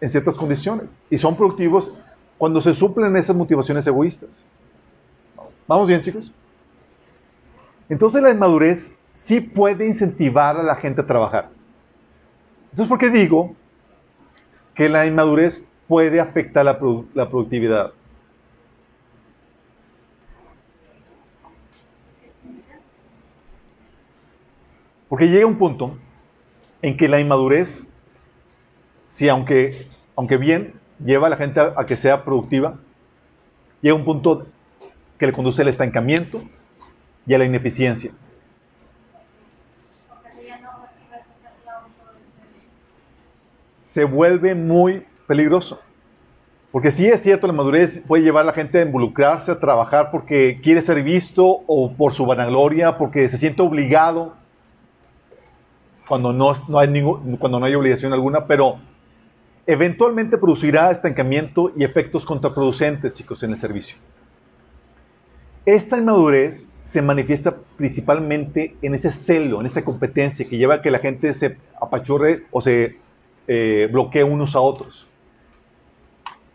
[0.00, 1.92] en ciertas condiciones y son productivos
[2.38, 4.44] cuando se suplen esas motivaciones egoístas.
[5.66, 6.32] ¿Vamos bien, chicos?
[7.88, 11.48] Entonces la inmadurez sí puede incentivar a la gente a trabajar.
[12.70, 13.54] Entonces, ¿por qué digo
[14.74, 17.92] que la inmadurez puede afectar la, productividad.
[25.08, 25.96] Porque llega un punto
[26.84, 27.82] en que la inmadurez,
[29.08, 32.74] si aunque, aunque bien lleva a la gente a, que sea productiva,
[33.80, 34.46] llega un punto
[35.16, 36.42] que le conduce al estancamiento
[37.26, 38.12] y a la ineficiencia.
[43.80, 45.80] se vuelve muy peligroso.
[46.72, 50.10] Porque sí es cierto, la madurez puede llevar a la gente a involucrarse, a trabajar
[50.10, 54.34] porque quiere ser visto o por su vanagloria, porque se siente obligado
[56.08, 58.78] cuando no, no hay, ningún, cuando no hay obligación alguna, pero
[59.66, 63.96] eventualmente producirá estancamiento y efectos contraproducentes, chicos, en el servicio.
[65.64, 70.90] Esta inmadurez se manifiesta principalmente en ese celo, en esa competencia que lleva a que
[70.90, 72.98] la gente se apachurre o se
[73.48, 75.06] eh, bloquea unos a otros.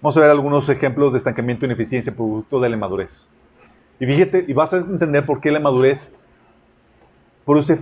[0.01, 3.27] Vamos a ver algunos ejemplos de estancamiento e ineficiencia producto de la inmadurez.
[3.99, 6.09] Y fíjate, y vas a entender por qué la madurez
[7.45, 7.79] produce,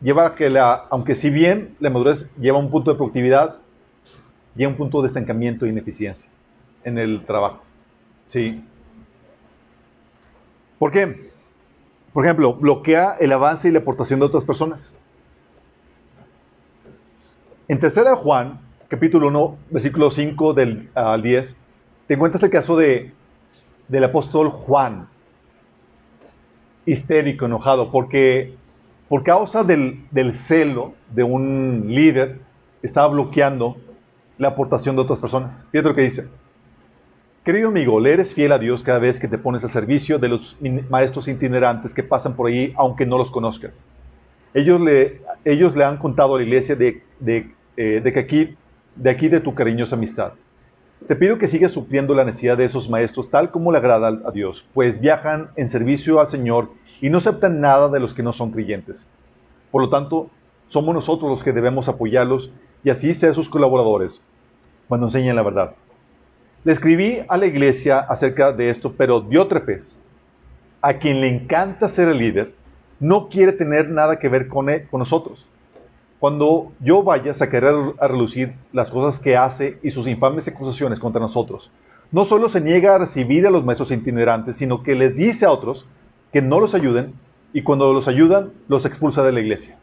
[0.00, 3.56] lleva a que la, aunque si bien la madurez lleva un punto de productividad,
[4.54, 6.30] lleva a un punto de estancamiento e ineficiencia
[6.84, 7.62] en el trabajo.
[8.26, 8.64] Sí.
[10.78, 11.30] ¿Por qué?
[12.12, 14.92] Por ejemplo, bloquea el avance y la aportación de otras personas.
[17.66, 21.56] En tercera Juan, capítulo 1, versículo 5 del, al 10,
[22.06, 23.12] te encuentras el caso de,
[23.88, 25.08] del apóstol Juan,
[26.86, 28.54] histérico, enojado, porque
[29.08, 32.38] por causa del, celo de un líder,
[32.82, 33.76] estaba bloqueando
[34.38, 35.66] la aportación de otras personas.
[35.70, 36.28] Fíjate lo que dice.
[37.44, 40.28] Querido amigo, le eres fiel a Dios cada vez que te pones al servicio de
[40.28, 40.56] los
[40.88, 43.82] maestros itinerantes que pasan por ahí, aunque no los conozcas.
[44.54, 48.56] Ellos le, ellos le han contado a la iglesia de, de, eh, de que aquí,
[48.96, 50.32] de aquí de tu cariñosa amistad.
[51.06, 54.30] Te pido que sigas supliendo la necesidad de esos maestros tal como le agrada a
[54.30, 58.32] Dios, pues viajan en servicio al Señor y no aceptan nada de los que no
[58.32, 59.06] son creyentes.
[59.70, 60.30] Por lo tanto,
[60.66, 62.50] somos nosotros los que debemos apoyarlos
[62.82, 64.22] y así ser sus colaboradores
[64.88, 65.74] cuando enseñen la verdad.
[66.64, 69.98] Le escribí a la iglesia acerca de esto, pero Diótrefes,
[70.80, 72.54] a quien le encanta ser el líder,
[73.00, 75.46] no quiere tener nada que ver con, con nosotros.
[76.18, 81.20] Cuando yo vaya, sacaré a relucir las cosas que hace y sus infames acusaciones contra
[81.20, 81.70] nosotros.
[82.10, 85.50] No solo se niega a recibir a los maestros itinerantes, sino que les dice a
[85.50, 85.86] otros
[86.34, 87.14] que no los ayuden
[87.52, 89.78] y cuando los ayudan, los expulsa de la iglesia.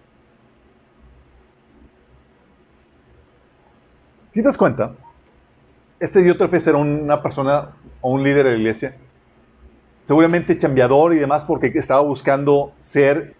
[4.34, 4.92] Si te das cuenta,
[5.98, 7.70] este Diótrefes era una persona
[8.02, 8.98] o un líder de la iglesia,
[10.04, 13.34] seguramente chambeador y demás, porque estaba buscando ser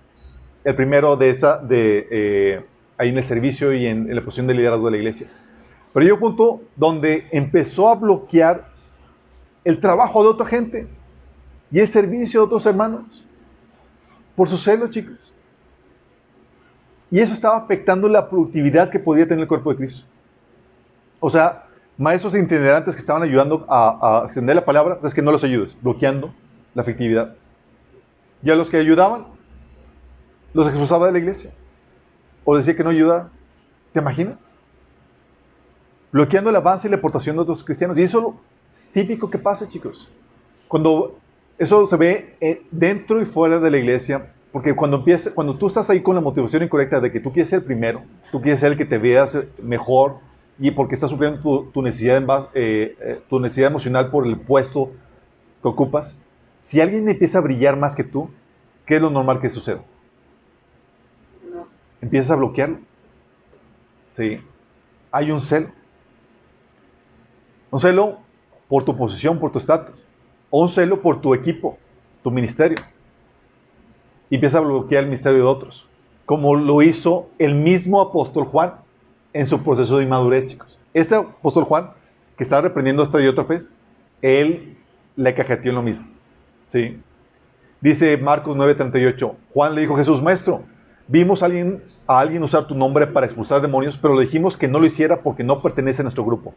[0.64, 2.66] el primero de esa, de, eh,
[2.98, 5.28] ahí en el servicio y en, la posición de liderazgo de la iglesia.
[5.94, 8.70] Pero llegó un punto donde empezó a bloquear
[9.66, 10.88] el trabajo de otra gente
[11.72, 13.24] y el servicio de otros hermanos
[14.36, 15.18] por su celo, chicos.
[17.10, 20.06] Y eso estaba afectando la productividad que podía tener el cuerpo de Cristo.
[21.20, 21.66] O sea,
[21.98, 26.34] maestros itinerantes que estaban ayudando a, extender la palabra, es que no los ayudes, bloqueando
[26.74, 27.36] la efectividad.
[28.44, 29.28] Y a los que ayudaban,
[30.54, 31.52] los expulsaba de la iglesia.
[32.44, 33.30] O decía que no ayudaba.
[33.94, 34.38] ¿Te imaginas?
[36.12, 37.98] Bloqueando el avance y la aportación de otros cristianos.
[37.98, 38.40] Y eso
[38.74, 40.10] es típico que pasa, chicos.
[40.68, 41.20] Cuando
[41.58, 45.68] eso se ve eh, dentro y fuera de la iglesia, porque cuando, empieza, cuando tú
[45.68, 48.72] estás ahí con la motivación incorrecta de que tú quieres ser primero, tú quieres ser
[48.72, 50.18] el que te veas mejor,
[50.62, 54.92] y porque estás supliendo tu, necesidad, eh, eh, tu necesidad emocional por el puesto
[55.62, 56.16] que ocupas,
[56.60, 58.30] si alguien empieza a brillar más que tú,
[58.86, 59.82] ¿qué es lo normal que suceda?
[62.00, 62.78] Empiezas a bloquearlo.
[64.16, 64.40] ¿Sí?
[65.12, 65.70] Hay un celo.
[67.72, 68.20] Un celo
[68.68, 70.06] por tu posición, por tu estatus.
[70.52, 71.80] O un celo por tu equipo,
[72.24, 72.78] tu ministerio.
[74.30, 75.88] Y empieza a bloquear el ministerio de otros.
[76.28, 78.74] Como lo hizo el mismo apóstol Juan
[79.34, 80.78] en su proceso de inmadurez, chicos.
[80.94, 81.92] Este apóstol Juan,
[82.38, 83.74] que estaba reprendiendo a esta Diótrefes,
[84.22, 84.78] él
[85.16, 86.06] le cajeteó en lo mismo.
[86.70, 87.02] ¿sí?
[87.80, 90.62] Dice Marcos 9:38, Juan le dijo a Jesús, maestro,
[91.08, 94.68] vimos a alguien, a alguien usar tu nombre para expulsar demonios, pero le dijimos que
[94.68, 96.54] no lo hiciera porque no pertenece a nuestro grupo.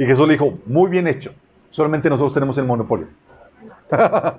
[0.00, 1.30] Y Jesús le dijo, muy bien hecho,
[1.68, 3.08] solamente nosotros tenemos el monopolio.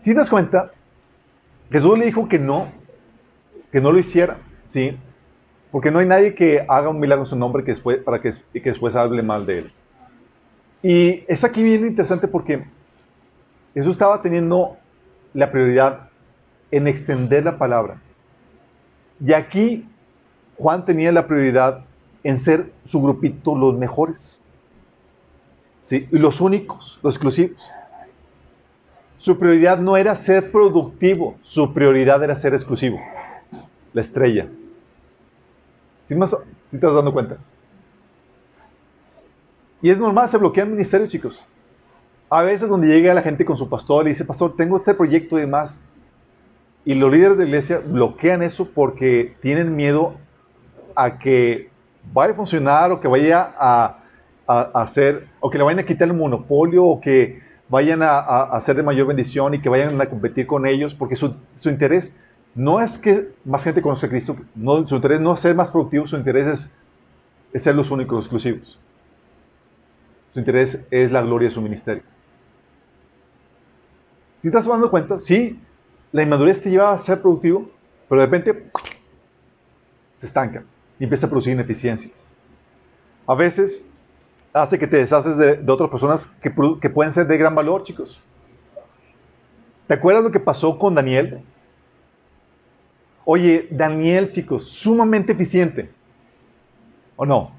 [0.00, 0.70] Si te das cuenta,
[1.68, 2.68] Jesús le dijo que no,
[3.72, 4.96] que no lo hiciera, ¿sí?
[5.72, 8.30] Porque no hay nadie que haga un milagro en su nombre que después, para que,
[8.52, 9.72] que después hable mal de él.
[10.80, 12.64] Y es aquí bien interesante porque
[13.74, 14.76] Jesús estaba teniendo
[15.34, 16.08] la prioridad
[16.70, 18.00] en extender la palabra.
[19.18, 19.88] Y aquí
[20.58, 21.84] Juan tenía la prioridad
[22.22, 24.40] en ser su grupito los mejores.
[25.82, 26.08] ¿sí?
[26.10, 27.62] Y los únicos, los exclusivos.
[29.16, 32.98] Su prioridad no era ser productivo, su prioridad era ser exclusivo.
[33.92, 34.48] La estrella.
[36.08, 36.30] ¿Sí, más,
[36.70, 37.38] te estás dando cuenta?
[39.80, 41.40] Y es normal, se bloquea el ministerio, chicos.
[42.28, 45.38] A veces donde llega la gente con su pastor y dice, pastor, tengo este proyecto
[45.38, 45.80] y demás.
[46.84, 50.14] Y los líderes de iglesia bloquean eso porque tienen miedo
[50.96, 51.70] a que
[52.12, 53.98] vaya a funcionar o que vaya a,
[54.46, 58.60] a hacer, o que le vayan a quitar el monopolio o que vayan a, a,
[58.60, 62.14] ser de mayor bendición y que vayan a competir con ellos, porque su, su interés
[62.54, 65.70] no es que más gente conozca a Cristo, no, su interés no es ser más
[65.70, 66.74] productivo, su interés es,
[67.52, 68.78] es ser los únicos exclusivos.
[70.32, 72.02] Su interés es la gloria de su ministerio.
[74.40, 75.58] Si estás dando cuenta, sí,
[76.12, 77.70] la inmadurez te lleva a ser productivo,
[78.08, 78.70] pero de repente
[80.18, 80.62] se estanca.
[80.98, 82.24] Y empieza a producir ineficiencias.
[83.26, 83.84] A veces
[84.52, 88.20] hace que te deshaces de, otras personas que, pueden ser de gran valor, chicos.
[89.86, 91.42] ¿Te acuerdas lo que pasó con Daniel?
[93.24, 95.90] Oye, Daniel, chicos, sumamente eficiente.
[97.16, 97.50] ¿O no?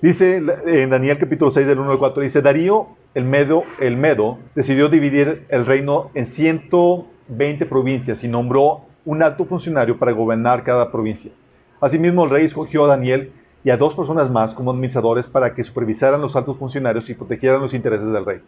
[0.00, 4.38] Dice en Daniel capítulo 6 del 1 al 4, dice, Darío el Medo, el Medo
[4.54, 10.90] decidió dividir el reino en 120 provincias y nombró un alto funcionario para gobernar cada
[10.90, 11.30] provincia.
[11.80, 13.32] Asimismo, el rey escogió a Daniel
[13.64, 17.60] y a dos personas más como administradores para que supervisaran los altos funcionarios y protegieran
[17.60, 18.40] los intereses del rey.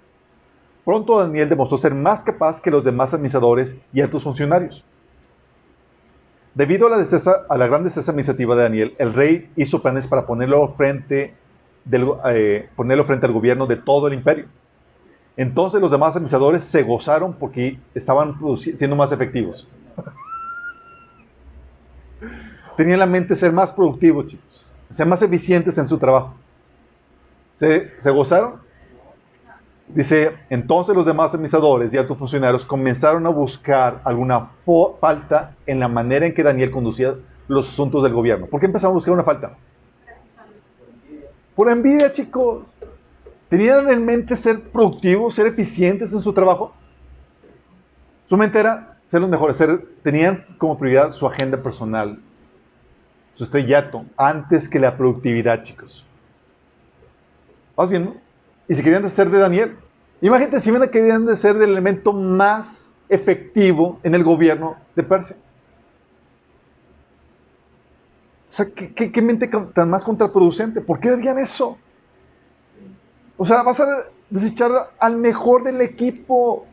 [0.85, 4.85] Pronto Daniel demostró ser más capaz que los demás administradores y altos funcionarios.
[6.55, 7.07] Debido a la,
[7.49, 10.27] a la gran destreza administrativa de Daniel, el rey hizo planes para eh,
[12.77, 14.47] ponerlo frente al gobierno de todo el imperio.
[15.37, 19.69] Entonces los demás administradores se gozaron porque estaban siendo más efectivos.
[22.77, 26.35] Tenían la mente ser más productivos, chicos, ser más eficientes en su trabajo.
[27.59, 28.55] ¿Se, gozaron?
[29.89, 34.51] Dice, entonces los demás administradores y altos funcionarios comenzaron a buscar alguna
[35.01, 37.15] falta en la manera en que Daniel conducía
[37.49, 38.47] los asuntos del gobierno.
[38.47, 39.57] ¿Por qué empezaron a buscar una falta?
[41.55, 42.75] Por envidia, chicos.
[43.51, 46.73] ¿Tenían en mente ser productivos, ser eficientes en su trabajo?
[48.27, 52.21] Su mente era ser los mejores, ser, tenían como prioridad su agenda personal,
[53.41, 56.05] su estrellato, antes que la productividad, chicos.
[57.75, 58.15] ¿Vas viendo?
[58.69, 59.77] Y si querían ser de Daniel,
[60.21, 65.37] imagínate si querían de ser el elemento más efectivo en el gobierno de Persia.
[68.51, 70.83] O sea, ¿qué, qué mente tan más contraproducente?
[70.83, 71.79] ¿Por qué harían eso?
[73.39, 73.87] O sea, vas a
[74.29, 76.67] desechar al mejor del equipo.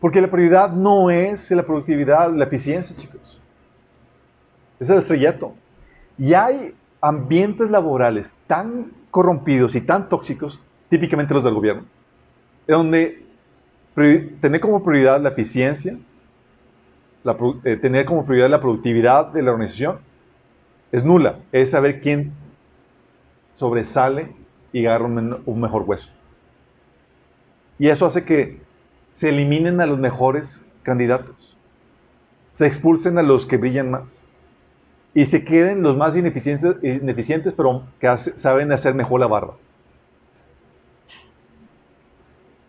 [0.00, 3.38] Porque la prioridad no es la productividad, la eficiencia, chicos.
[4.82, 5.54] Es el estrellato.
[6.18, 11.84] Y hay ambientes laborales tan corrompidos y tan tóxicos, típicamente los del gobierno,
[12.66, 13.22] donde
[13.94, 15.96] tener como prioridad la eficiencia,
[17.62, 19.98] eh, tener como prioridad la productividad de la organización,
[20.90, 21.36] es nula.
[21.52, 22.32] Es saber quién
[23.54, 24.32] sobresale
[24.72, 26.10] y agarra un, mejor hueso.
[27.78, 28.60] Y eso hace que
[29.12, 31.56] se eliminen a los mejores candidatos,
[32.56, 34.22] se expulsen a los que brillan más
[35.14, 39.54] y se queden los más ineficientes, ineficientes pero que saben hacer mejor la barba.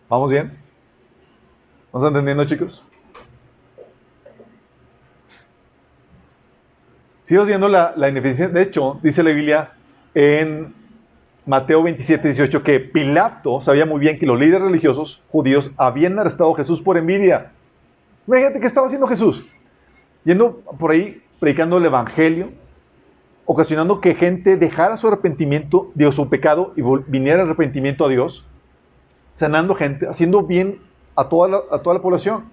[0.08, 0.52] ¿Vamos bien?
[1.92, 2.84] ¿Vamos entendiendo, chicos?
[7.22, 8.48] Sigo viendo la, la ineficiencia.
[8.48, 9.72] De hecho, dice la Biblia
[10.14, 10.74] en
[11.46, 16.52] Mateo 27, 18 que Pilato sabía muy bien que los líderes religiosos judíos habían arrestado
[16.52, 17.52] a Jesús por envidia.
[18.26, 19.44] Imagínate qué estaba haciendo Jesús.
[20.24, 22.50] Yendo por ahí predicando el Evangelio,
[23.46, 28.46] ocasionando que gente dejara su arrepentimiento de su pecado y viniera arrepentimiento a Dios,
[29.32, 30.80] sanando gente, haciendo bien
[31.14, 32.44] a toda la, a toda la población.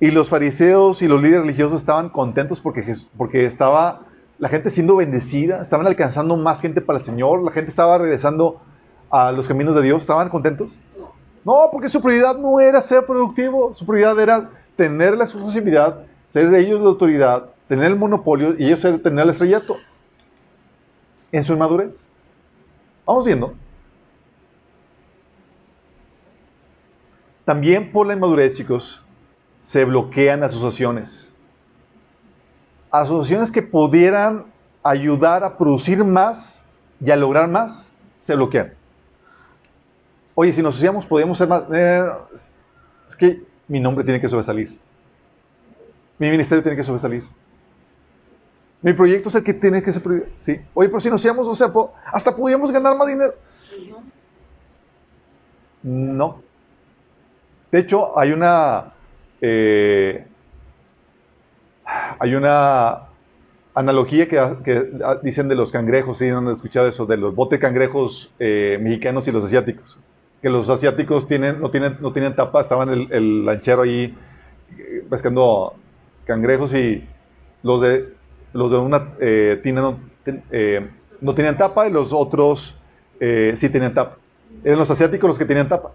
[0.00, 4.00] Y los fariseos y los líderes religiosos estaban contentos porque, porque estaba
[4.38, 8.60] la gente siendo bendecida, estaban alcanzando más gente para el Señor, la gente estaba regresando
[9.08, 10.70] a los caminos de Dios, ¿estaban contentos?
[11.44, 16.00] No, porque su prioridad no era ser productivo, su prioridad era tener la exclusividad,
[16.32, 19.76] ser ellos la autoridad, tener el monopolio y ellos tener el estrellato.
[21.30, 22.06] En su inmadurez.
[23.06, 23.54] Vamos viendo.
[27.44, 29.02] También por la inmadurez, chicos,
[29.62, 31.32] se bloquean asociaciones
[32.92, 34.44] asociaciones que pudieran
[34.82, 36.62] ayudar a producir más
[37.00, 37.86] y a lograr más,
[38.20, 38.74] se bloquean.
[40.34, 41.64] Oye, si nos asociamos, podríamos ser más...
[41.72, 42.04] Eh,
[43.08, 44.78] es que mi nombre tiene que sobresalir.
[46.22, 47.24] Mi ministerio tiene que sobresalir.
[48.80, 50.02] Mi proyecto es el que tiene que ser...
[50.38, 50.56] Sí.
[50.72, 51.72] Oye, pero si nos hacíamos, o sea,
[52.12, 53.34] hasta podríamos ganar más dinero.
[55.82, 56.40] No.
[57.72, 58.92] De hecho, hay una...
[59.40, 60.24] Eh,
[62.20, 63.08] hay una
[63.74, 64.90] analogía que,
[65.24, 66.28] dicen de los cangrejos, ¿sí?
[66.28, 67.04] han escuchado eso?
[67.04, 69.98] De los bote cangrejos eh, mexicanos y los asiáticos.
[70.40, 74.16] Que los asiáticos tienen, no, tienen, no tienen tapa, estaban el, el lanchero ahí
[74.78, 75.81] eh, pescando
[76.24, 77.06] cangrejos y
[77.62, 78.12] los de,
[78.52, 80.00] los de una eh, tina no,
[81.20, 82.74] no, tenían tapa y los otros
[83.20, 84.16] sí tenían tapa.
[84.64, 85.92] Eran los asiáticos los que tenían tapa.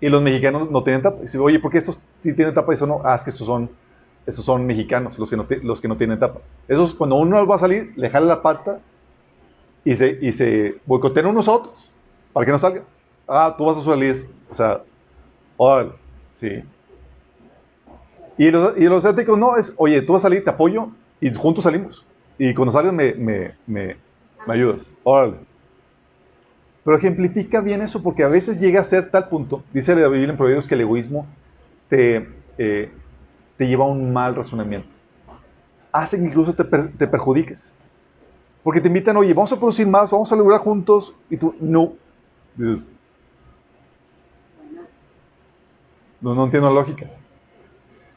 [0.00, 1.18] Y los mexicanos no tenían tapa.
[1.18, 3.00] Y dice, oye, ¿por qué estos sí tienen tapa y eso no?
[3.04, 3.68] Ah, es que estos son
[4.26, 6.40] esos son mexicanos, los que no, los que no tienen tapa.
[6.66, 8.80] Esos, cuando uno va a salir, le jala la pata
[9.84, 11.90] y se, y se boicotean unos a otros
[12.32, 12.82] para que no salga.
[13.28, 14.28] Ah, tú vas a salir.
[14.50, 14.82] O sea,
[15.56, 15.92] órale,
[16.34, 16.62] sí.
[18.38, 20.88] Y los, y los asiáticos no, es, oye, tú vas a salir, te apoyo
[21.20, 22.04] y juntos salimos.
[22.38, 23.96] Y cuando salgas me, me, me,
[24.46, 24.88] me ayudas.
[25.02, 25.36] Órale.
[26.84, 30.30] Pero ejemplifica bien eso porque a veces llega a ser tal punto, dice la Biblia
[30.30, 31.26] en Proverbios, que el egoísmo
[31.88, 32.28] te,
[32.58, 32.90] eh,
[33.56, 34.88] te lleva a un mal razonamiento.
[35.90, 37.72] Hace que incluso te, te perjudiques.
[38.62, 41.94] Porque te invitan, oye, vamos a producir más, vamos a lograr juntos, y tú, no.
[46.20, 47.06] No, no entiendo la lógica.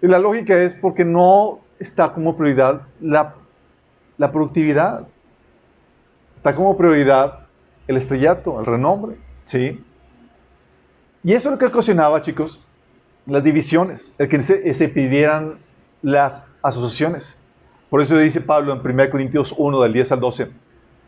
[0.01, 3.35] Y la lógica es porque no está como prioridad la,
[4.17, 5.07] la productividad.
[6.37, 7.47] Está como prioridad
[7.87, 9.17] el estrellato, el renombre.
[9.45, 9.83] ¿Sí?
[11.23, 12.63] Y eso es lo que ocasionaba, chicos,
[13.25, 15.57] las divisiones, el que se, se pidieran
[16.01, 17.37] las asociaciones.
[17.89, 20.47] Por eso dice Pablo en 1 Corintios 1, del 10 al 12.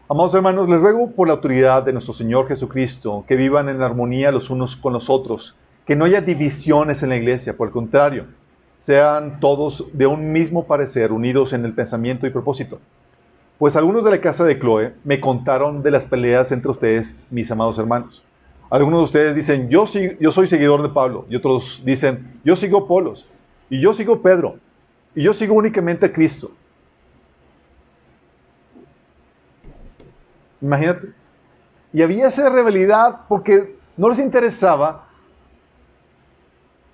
[0.10, 4.32] Amados hermanos, les ruego por la autoridad de nuestro Señor Jesucristo que vivan en armonía
[4.32, 8.26] los unos con los otros, que no haya divisiones en la iglesia, por el contrario,
[8.82, 12.80] sean todos de un mismo parecer, unidos en el pensamiento y propósito.
[13.58, 17.50] Pues algunos de la casa de Chloe me contaron de las peleas entre ustedes, mis
[17.52, 18.24] amados hermanos.
[18.72, 23.28] Algunos de ustedes dicen, yo, soy seguidor de Pablo, y otros dicen, yo sigo Polos,
[23.70, 24.56] y yo sigo Pedro,
[25.14, 26.50] y yo sigo únicamente a Cristo.
[30.60, 31.10] Imagínate.
[31.94, 35.08] Y había esa rivalidad porque no les interesaba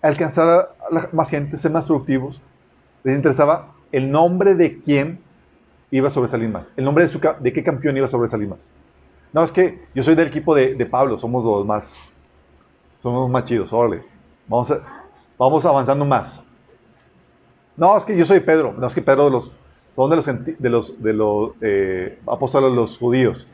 [0.02, 0.48] alcanzar
[0.91, 2.41] a más gente, ser más productivos.
[3.04, 5.20] Les interesaba el nombre de quién
[5.91, 6.70] iba a sobresalir más.
[6.76, 8.72] El nombre de, su, de qué campeón iba a sobresalir más.
[9.34, 11.95] No, es que yo soy del equipo de, de Pablo, somos los más,
[13.02, 14.04] somos los más chidos, órale.
[14.48, 14.82] Vamos, a-
[15.38, 16.41] vamos avanzando más.
[17.76, 18.74] No, es que yo soy Pedro.
[18.78, 19.52] No, es que Pedro de los,
[19.95, 23.48] son de los, de los, de los eh, apóstoles los judíos.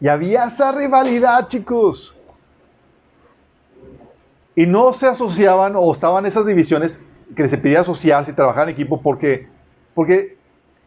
[0.00, 2.14] Y había esa rivalidad, chicos.
[4.60, 7.00] Y no se asociaban o estaban esas divisiones
[7.34, 9.48] que se pedía asociarse y trabajar en equipo porque,
[9.94, 10.36] porque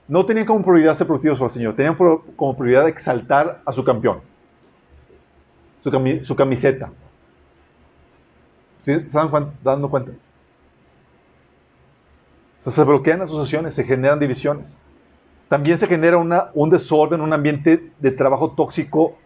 [0.08, 1.76] no tenían como prioridad ser productivos para el Señor.
[1.76, 1.96] Tenían
[2.36, 4.20] como prioridad exaltar a su campeón,
[5.82, 6.92] su, cami- su camiseta.
[8.82, 8.94] ¿Sí?
[8.94, 9.32] ¿Se están
[9.64, 10.12] dando cuenta?
[12.60, 14.78] Se bloquean asociaciones, se generan divisiones.
[15.50, 19.18] También se genera una- un desorden, un ambiente de trabajo tóxico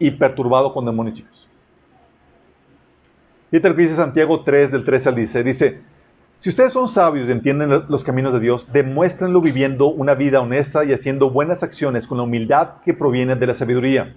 [0.00, 1.46] y perturbado con demonios, chicos.
[3.50, 5.44] Fíjate lo que dice Santiago 3, del 13 al 16.
[5.44, 5.78] Dice,
[6.40, 10.40] si ustedes son sabios y entienden lo- los caminos de Dios, demuéstrenlo viviendo una vida
[10.40, 14.14] honesta y haciendo buenas acciones con la humildad que proviene de la sabiduría.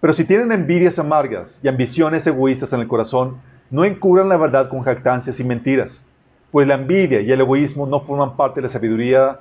[0.00, 3.38] Pero si tienen envidias amargas y ambiciones egoístas en el corazón,
[3.70, 6.04] no encubran la verdad con jactancias y mentiras,
[6.52, 9.40] pues la envidia y el egoísmo no forman parte de la sabiduría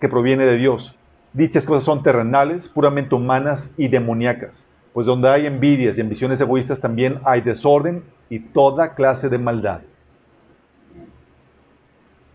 [0.00, 0.94] que proviene de Dios.
[1.32, 4.62] Dichas cosas son terrenales, puramente humanas y demoníacas,
[4.98, 9.82] pues donde hay envidias y ambiciones egoístas también hay desorden y toda clase de maldad.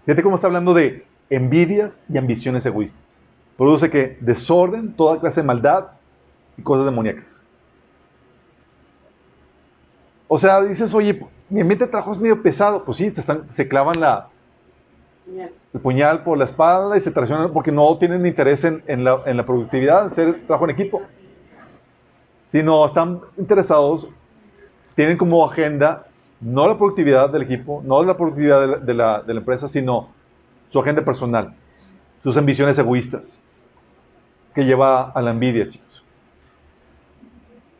[0.05, 3.03] Fíjate cómo está hablando de envidias y ambiciones egoístas.
[3.57, 5.87] Produce que desorden, toda clase de maldad
[6.57, 7.41] y cosas demoníacas.
[10.29, 12.85] O sea, dices, oye, mi ambiente de trabajo es medio pesado.
[12.85, 14.29] Pues sí, se, están- se clavan la,
[15.73, 19.21] el puñal por la espalda y se traicionan porque no tienen interés en, en la,
[19.25, 21.01] en la productividad, en hacer trabajo en equipo.
[22.53, 24.07] Sino están interesados,
[24.95, 26.05] tienen como agenda
[26.39, 30.09] no la productividad del equipo, no la productividad de la, de la- empresa, sino
[30.67, 31.55] su agenda personal,
[32.21, 33.41] sus ambiciones egoístas,
[34.53, 36.03] que lleva a la envidia, chicos.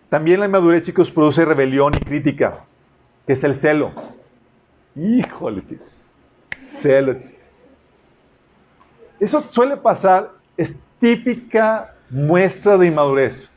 [0.09, 2.61] También la inmadurez, chicos, produce rebelión y crítica,
[3.27, 3.91] que es el celo.
[4.95, 6.07] Híjole, chicos.
[6.81, 7.15] Celo.
[9.19, 13.52] Eso suele pasar, es típica muestra de inmadurez.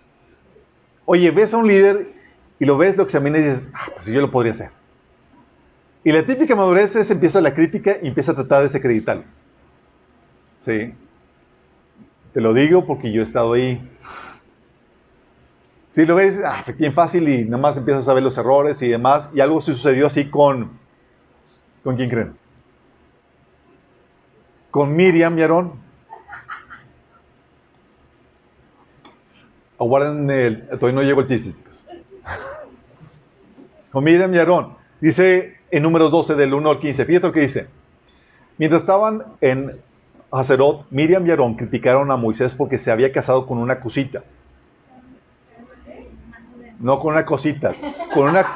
[1.06, 2.08] Oye, ves a un líder
[2.58, 4.70] y lo ves, lo examinas y dices, ah, pues yo lo podría hacer.
[6.04, 9.24] Y la típica madurez es empieza la crítica y empieza a tratar de desacreditarlo.
[10.64, 10.92] ¿Sí?
[12.32, 13.80] Te lo digo porque yo he estado ahí.
[15.90, 18.88] Si lo ves, ah, bien fácil y nada más empiezas a ver los errores y
[18.88, 19.30] demás.
[19.32, 20.70] Y algo sucedió así con.
[21.82, 22.34] ¿Con quién creen?
[24.70, 25.85] Con Miriam y.
[29.78, 30.68] Aguarden el.
[30.68, 31.84] Todavía no llegó el chiste, chicos.
[33.92, 34.74] Con Miriam y Aarón.
[35.00, 37.04] Dice en números 12, del 1 al 15.
[37.04, 37.66] Fíjate lo que dice.
[38.58, 39.78] Mientras estaban en
[40.30, 44.22] Hazerot, Miriam y Aarón criticaron a Moisés porque se había casado con una cosita.
[46.78, 47.74] No con una cosita,
[48.12, 48.46] con una.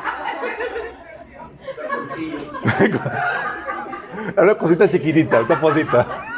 [4.33, 6.30] Era una cosita chiquitita, una cosita.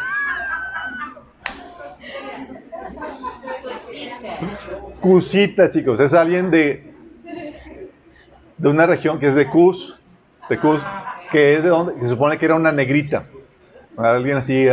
[5.03, 6.95] Cusita, chicos, es alguien de,
[8.57, 9.99] de una región que es de Cus,
[10.49, 10.81] de Cus.
[11.33, 13.25] que es de donde, se supone que era una negrita,
[13.97, 14.65] alguien así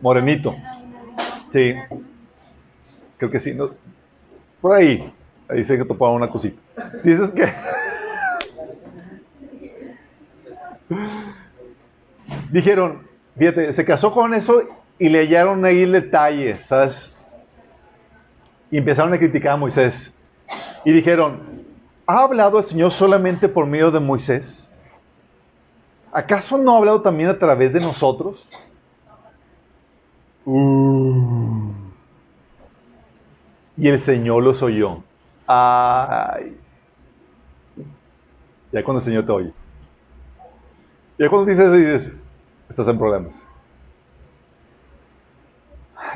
[0.00, 0.56] morenito.
[1.52, 1.74] Sí,
[3.18, 3.72] creo que sí, no,
[4.62, 5.12] por ahí,
[5.48, 6.58] ahí se que topaba una cosita.
[7.04, 7.52] Dices que
[12.50, 13.06] dijeron,
[13.36, 14.62] fíjate, se casó con eso
[14.98, 17.14] y le hallaron ahí el detalle, ¿sabes?
[18.70, 20.12] Y empezaron a criticar a Moisés.
[20.84, 21.40] Y dijeron,
[22.06, 24.68] ¿ha hablado el Señor solamente por medio de Moisés?
[26.12, 28.46] ¿Acaso no ha hablado también a través de nosotros?
[30.44, 31.70] Uh.
[33.76, 35.02] Y el Señor los oyó.
[35.46, 36.56] Ay.
[38.72, 39.52] Ya cuando el Señor te oye.
[41.18, 42.16] Ya cuando dices eso, dices,
[42.68, 43.47] estás en problemas.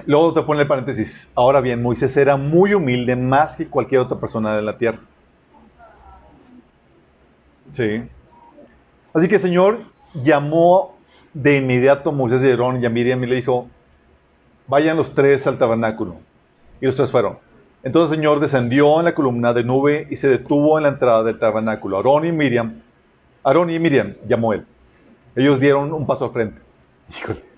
[0.07, 1.31] Luego te pone el paréntesis.
[1.35, 4.99] Ahora bien, Moisés era muy humilde, más que cualquier otra persona de la tierra.
[7.73, 8.03] Sí.
[9.15, 9.79] Así que el Señor
[10.15, 10.97] llamó
[11.33, 13.69] de inmediato a Moisés y Aarón y a Miriam y le dijo,
[14.67, 16.17] vayan los tres al tabernáculo.
[16.81, 17.39] Y los tres fueron.
[17.83, 21.23] Entonces el Señor descendió en la columna de nube y se detuvo en la entrada
[21.23, 21.97] del tabernáculo.
[21.97, 22.83] Aarón y Miriam,
[23.43, 24.65] Aarón y Miriam llamó él.
[25.35, 26.61] Ellos dieron un paso al frente.
[27.11, 27.52] Híjole.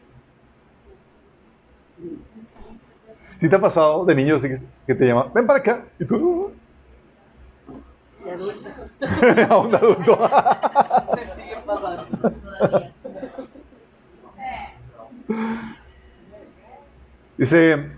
[3.44, 4.40] Si te ha pasado de niños
[4.86, 6.50] que te llaman, ven para acá, y tú.
[8.24, 8.70] De adulto.
[9.54, 10.30] A un adulto.
[11.14, 12.06] Me siguen pasando.
[17.36, 17.90] Dice,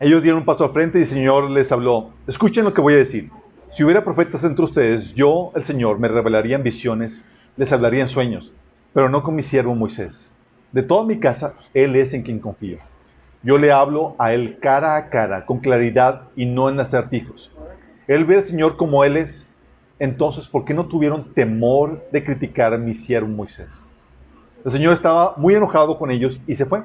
[0.00, 2.10] ellos dieron un paso al frente y el Señor les habló.
[2.26, 3.30] Escuchen lo que voy a decir.
[3.70, 7.24] Si hubiera profetas entre ustedes, yo, el Señor, me revelaría en visiones,
[7.56, 8.52] les hablaría en sueños,
[8.92, 10.30] pero no con mi siervo Moisés.
[10.72, 12.80] De toda mi casa, Él es en quien confío.
[13.44, 17.52] Yo le hablo a Él cara a cara, con claridad y no en acertijos.
[18.08, 19.48] Él ve al Señor como Él es.
[19.98, 23.86] Entonces, ¿por qué no tuvieron temor de criticar a mi siervo Moisés?
[24.64, 26.82] El Señor estaba muy enojado con ellos y se fue.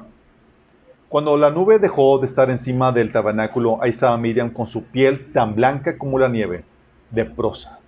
[1.08, 5.32] Cuando la nube dejó de estar encima del tabernáculo, ahí estaba Miriam con su piel
[5.32, 6.64] tan blanca como la nieve,
[7.10, 7.80] de prosa.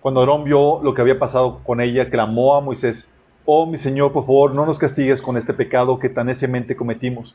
[0.00, 3.08] Cuando Aarón vio lo que había pasado con ella, clamó a Moisés,
[3.46, 7.34] Oh mi Señor, por favor, no nos castigues con este pecado que tan neciamente cometimos.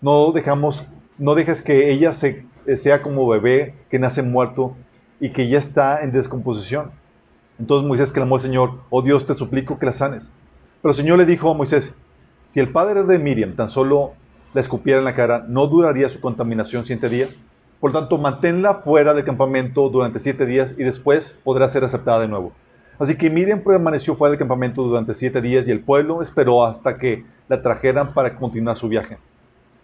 [0.00, 0.82] No dejamos,
[1.18, 4.76] no dejes que ella sea como bebé que nace muerto
[5.20, 6.92] y que ya está en descomposición.
[7.58, 10.26] Entonces Moisés clamó al Señor, oh Dios, te suplico que la sanes.
[10.80, 11.94] Pero el Señor le dijo a Moisés,
[12.46, 14.12] si el padre de Miriam tan solo
[14.54, 17.38] la escupiera en la cara, no duraría su contaminación siete días.
[17.78, 22.28] Por tanto, manténla fuera del campamento durante siete días y después podrá ser aceptada de
[22.28, 22.52] nuevo.
[23.00, 26.98] Así que Miriam permaneció fuera del campamento durante siete días y el pueblo esperó hasta
[26.98, 29.16] que la trajeran para continuar su viaje.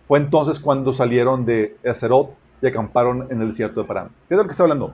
[0.07, 4.09] Fue entonces cuando salieron de Ezerot y acamparon en el desierto de Parán.
[4.29, 4.93] ¿Qué es lo que está hablando?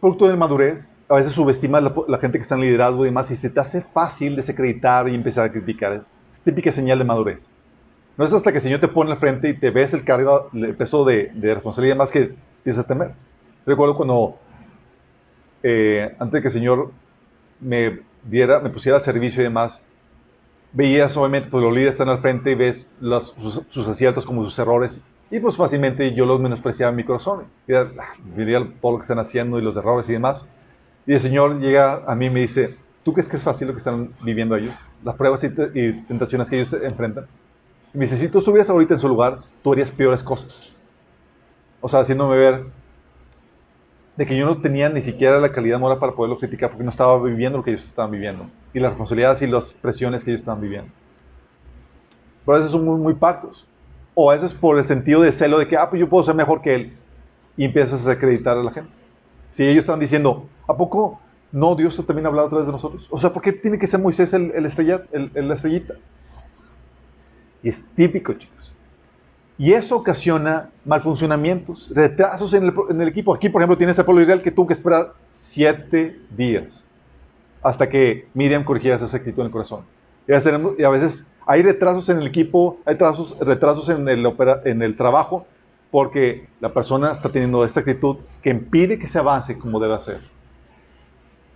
[0.00, 3.28] Producto de madurez, a veces subestimas la, la, gente que está en liderazgo y demás
[3.32, 6.04] y se te hace fácil desacreditar y empezar a criticar.
[6.32, 7.50] Es típica señal de madurez.
[8.16, 10.48] No es hasta que el Señor te pone al frente y te ves el cargo,
[10.52, 13.10] el peso de, de responsabilidad más que empiezas a temer.
[13.66, 14.38] Recuerdo cuando,
[15.62, 16.92] eh, antes de que el Señor
[17.60, 19.82] me diera, me pusiera al servicio y demás,
[20.72, 23.34] veías obviamente, pues los líderes están al frente y ves los,
[23.68, 27.44] sus, aciertos como sus errores y pues fácilmente yo los menospreciaba en mi corazón.
[28.36, 30.48] Diría todo lo que están haciendo y los errores y demás.
[31.06, 33.74] Y el Señor llega a mí y me dice, ¿tú crees que es fácil lo
[33.74, 34.74] que están viviendo ellos?
[35.04, 35.50] Las pruebas y,
[36.06, 37.26] tentaciones que ellos enfrentan.
[37.92, 40.74] Y me dice, si tú estuvieras ahorita en su lugar, tú harías peores cosas.
[41.80, 42.64] O sea, haciéndome ver
[44.18, 46.90] de que yo no tenía ni siquiera la calidad moral para poderlo criticar porque no
[46.90, 48.46] estaba viviendo lo que ellos estaban viviendo.
[48.74, 50.90] Y las responsabilidades y las presiones que ellos estaban viviendo.
[52.44, 53.64] Pero a veces son muy, muy pactos.
[54.16, 56.34] O a veces por el sentido de celo de que, ah, pues yo puedo ser
[56.34, 56.92] mejor que él.
[57.56, 58.90] Y empiezas a acreditar a la gente.
[59.52, 61.20] Si ellos están diciendo, ¿a poco
[61.52, 63.06] no Dios también ha hablado a través de nosotros?
[63.10, 65.94] O sea, ¿por qué tiene que ser Moisés el, el, el, estrellita?
[67.62, 68.72] Y es típico, chicos.
[69.58, 73.34] Y eso ocasiona malfuncionamientos, retrasos en el, equipo.
[73.34, 76.84] Aquí, por ejemplo, tienes a Pablo Israel que tuvo que esperar siete días
[77.60, 79.80] hasta que Miriam corrigiera esa actitud en el corazón.
[80.28, 84.32] Y a veces hay retrasos en el equipo, hay retrasos, retrasos en, el
[84.64, 85.44] en el trabajo,
[85.90, 90.20] porque la persona está teniendo esta actitud que impide que se avance como debe hacer.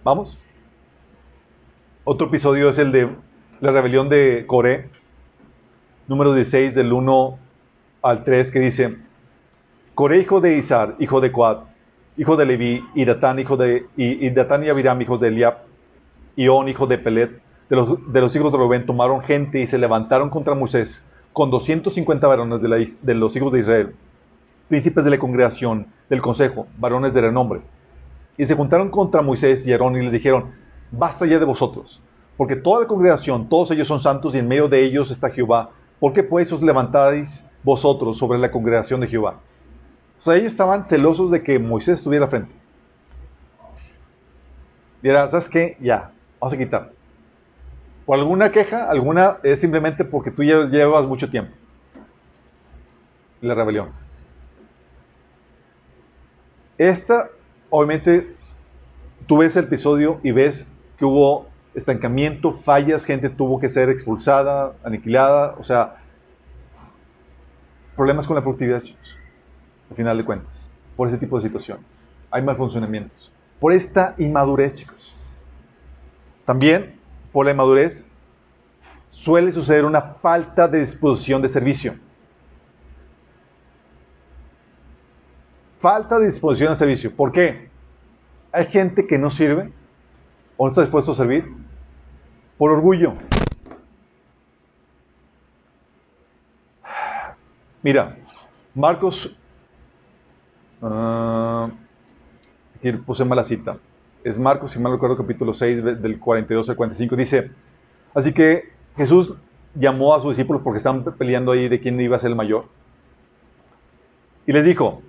[0.02, 0.38] ¿Vamos?
[2.02, 3.10] Otro episodio es el de
[3.60, 4.88] la rebelión de Coré,
[6.08, 7.38] número 16, del 1
[8.02, 8.96] al 3, que dice,
[9.94, 11.64] Coré, hijo de Izar, hijo de Coat,
[12.16, 15.58] hijo de Leví, y Datán, hijo de, y, y Datán y Abiram, hijos de Eliab,
[16.36, 17.40] y On, hijo de Pelet,
[17.70, 21.50] de los, de los hijos de Rubén, tomaron gente y se levantaron contra Moisés con
[21.50, 23.94] 250 varones de, de los hijos de Israel
[24.72, 27.60] príncipes de la congregación, del consejo, varones de renombre.
[28.38, 30.46] Y se juntaron contra Moisés y Aarón y le dijeron,
[30.90, 32.00] basta ya de vosotros,
[32.38, 35.68] porque toda la congregación, todos ellos son santos y en medio de ellos está Jehová.
[36.00, 39.40] ¿Por qué pues os levantáis vosotros sobre la congregación de Jehová?
[40.18, 42.52] O sea, ellos estaban celosos de que Moisés estuviera frente.
[45.02, 45.76] Dirá, ¿sabes qué?
[45.80, 46.92] Ya, vamos a quitar.
[48.06, 51.52] Por alguna queja, alguna es simplemente porque tú ya llevas mucho tiempo.
[53.40, 53.90] La rebelión.
[56.78, 57.28] Esta,
[57.70, 58.34] obviamente,
[59.26, 64.74] tú ves el episodio y ves que hubo estancamiento, fallas, gente tuvo que ser expulsada,
[64.84, 66.01] aniquilada, o sea,
[67.96, 69.16] problemas con la productividad, chicos,
[69.90, 72.02] al final de cuentas, por ese tipo de situaciones.
[72.30, 73.30] Hay mal funcionamientos.
[73.60, 75.14] Por esta inmadurez, chicos.
[76.44, 76.98] También,
[77.32, 78.04] por la inmadurez,
[79.08, 81.94] suele suceder una falta de disposición de servicio.
[85.78, 87.14] Falta de disposición de servicio.
[87.14, 87.68] ¿Por qué?
[88.52, 89.72] Hay gente que no sirve
[90.56, 91.52] o no está dispuesto a servir
[92.56, 93.14] por orgullo.
[97.82, 98.16] Mira,
[98.74, 99.34] Marcos,
[100.80, 101.68] uh,
[102.76, 103.76] aquí puse mala cita,
[104.22, 107.50] es Marcos, si mal recuerdo, capítulo 6, del 42 al 45, dice,
[108.14, 109.34] así que Jesús
[109.74, 112.66] llamó a sus discípulos porque estaban peleando ahí de quién iba a ser el mayor,
[114.46, 115.02] y les dijo,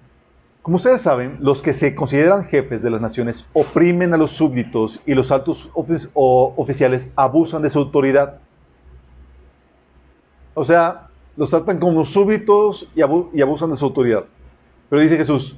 [0.63, 4.99] como ustedes saben, los que se consideran jefes de las naciones oprimen a los súbditos
[5.05, 8.39] y los altos oficiales abusan de su autoridad.
[10.53, 14.25] O sea, los tratan como súbditos y, abusan de su autoridad.
[14.89, 15.57] Pero dice Jesús,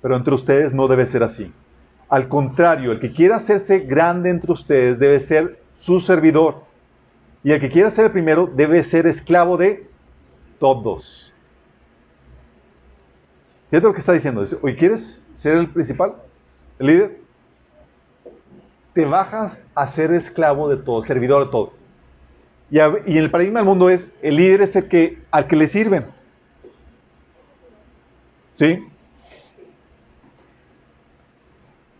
[0.00, 1.52] pero entre ustedes no debe ser así.
[2.08, 6.62] Al contrario, el que quiera hacerse grande entre ustedes debe ser su servidor.
[7.42, 9.88] Y el que quiera ser el primero debe ser esclavo de
[10.58, 11.32] todos.
[13.70, 14.44] Fíjate lo que está diciendo.
[14.62, 16.14] Oye, ¿quieres ser el principal?
[16.78, 17.20] ¿El líder?
[18.94, 21.72] Te bajas a ser esclavo de todo, servidor de todo.
[22.70, 25.68] Y, en el paradigma del mundo es, el líder es el que, al que le
[25.68, 26.06] sirven.
[28.54, 28.84] ¿Sí?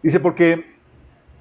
[0.02, 0.64] Dice, porque,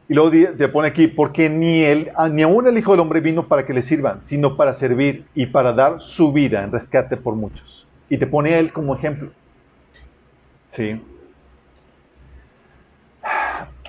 [0.07, 3.47] y luego te pone aquí, porque ni, él, ni aún el Hijo del Hombre vino
[3.47, 7.35] para que le sirvan, sino para servir y para dar su vida en rescate por
[7.35, 7.87] muchos.
[8.09, 9.31] Y te pone a él como ejemplo.
[10.67, 11.01] Sí.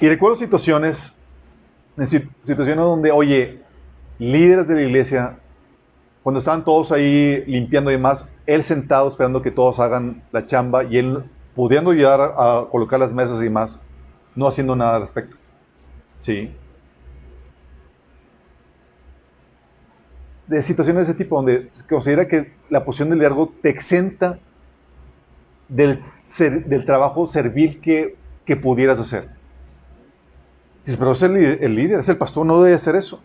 [0.00, 1.16] Y recuerdo situaciones,
[2.04, 3.65] situaciones donde, oye,
[4.18, 5.38] líderes de la iglesia,
[6.22, 10.84] cuando estaban todos ahí limpiando y demás, él sentado esperando que todos hagan la chamba
[10.84, 13.80] y él pudiendo ayudar a, colocar las mesas y demás,
[14.34, 15.36] no haciendo nada al respecto.
[16.18, 16.50] Sí.
[20.46, 24.38] De situaciones de ese tipo, donde considera que la posición del liderazgo te exenta
[25.68, 25.98] del
[26.38, 29.28] del trabajo servil que, que pudieras hacer.
[30.84, 33.20] Dices, pero es el, líder, es el pastor, no debe hacer eso.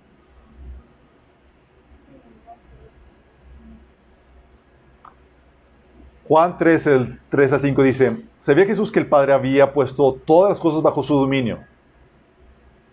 [6.31, 10.51] Juan 3, el 3 a 5 dice, sabía Jesús que el Padre había puesto todas
[10.51, 11.59] las cosas bajo su dominio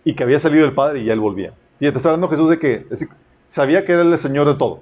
[0.03, 1.53] y que había salido el Padre y ya él volvía.
[1.79, 2.85] Y está hablando Jesús de que
[3.47, 4.81] sabía que era el Señor de todo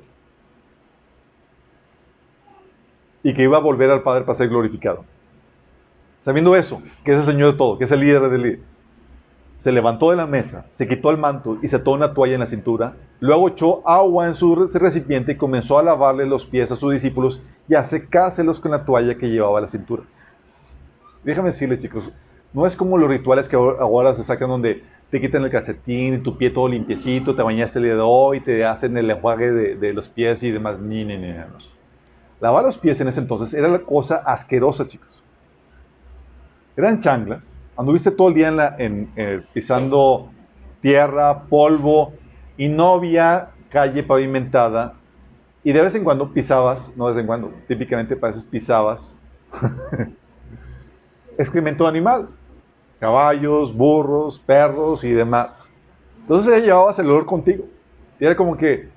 [3.22, 5.05] y que iba a volver al Padre para ser glorificado.
[6.22, 8.80] Sabiendo eso, que es el Señor de todo, que es el líder de líderes,
[9.58, 12.39] se levantó de la mesa, se quitó el manto y se ató una toalla en
[12.41, 16.76] la cintura, luego echó agua en su recipiente y comenzó a lavarle los pies a
[16.76, 20.03] sus discípulos y a secárselos con la toalla que llevaba a la cintura.
[21.24, 22.12] Déjame decirles, chicos,
[22.53, 26.18] no es como los rituales que ahora se sacan donde te quitan el calcetín y
[26.20, 29.93] tu pie todo limpiecito, te bañaste el día de hoy, te hacen el enjuague de,
[29.93, 30.80] los pies y demás.
[30.80, 31.34] Ni, ni, ni,
[32.39, 35.18] Lavar los pies en ese entonces era la cosa asquerosa, chicos
[36.78, 40.30] eran changlas, anduviste todo el día eh, pisando
[40.82, 42.13] tierra, polvo,
[42.57, 44.95] y no había calle pavimentada,
[45.63, 49.15] y de vez en cuando pisabas, no de vez en cuando, típicamente para veces pisabas
[51.38, 52.30] excremento animal,
[52.99, 55.69] caballos, burros, perros y demás.
[56.21, 57.65] Entonces llevabas el olor contigo.
[58.19, 58.89] Y era como que,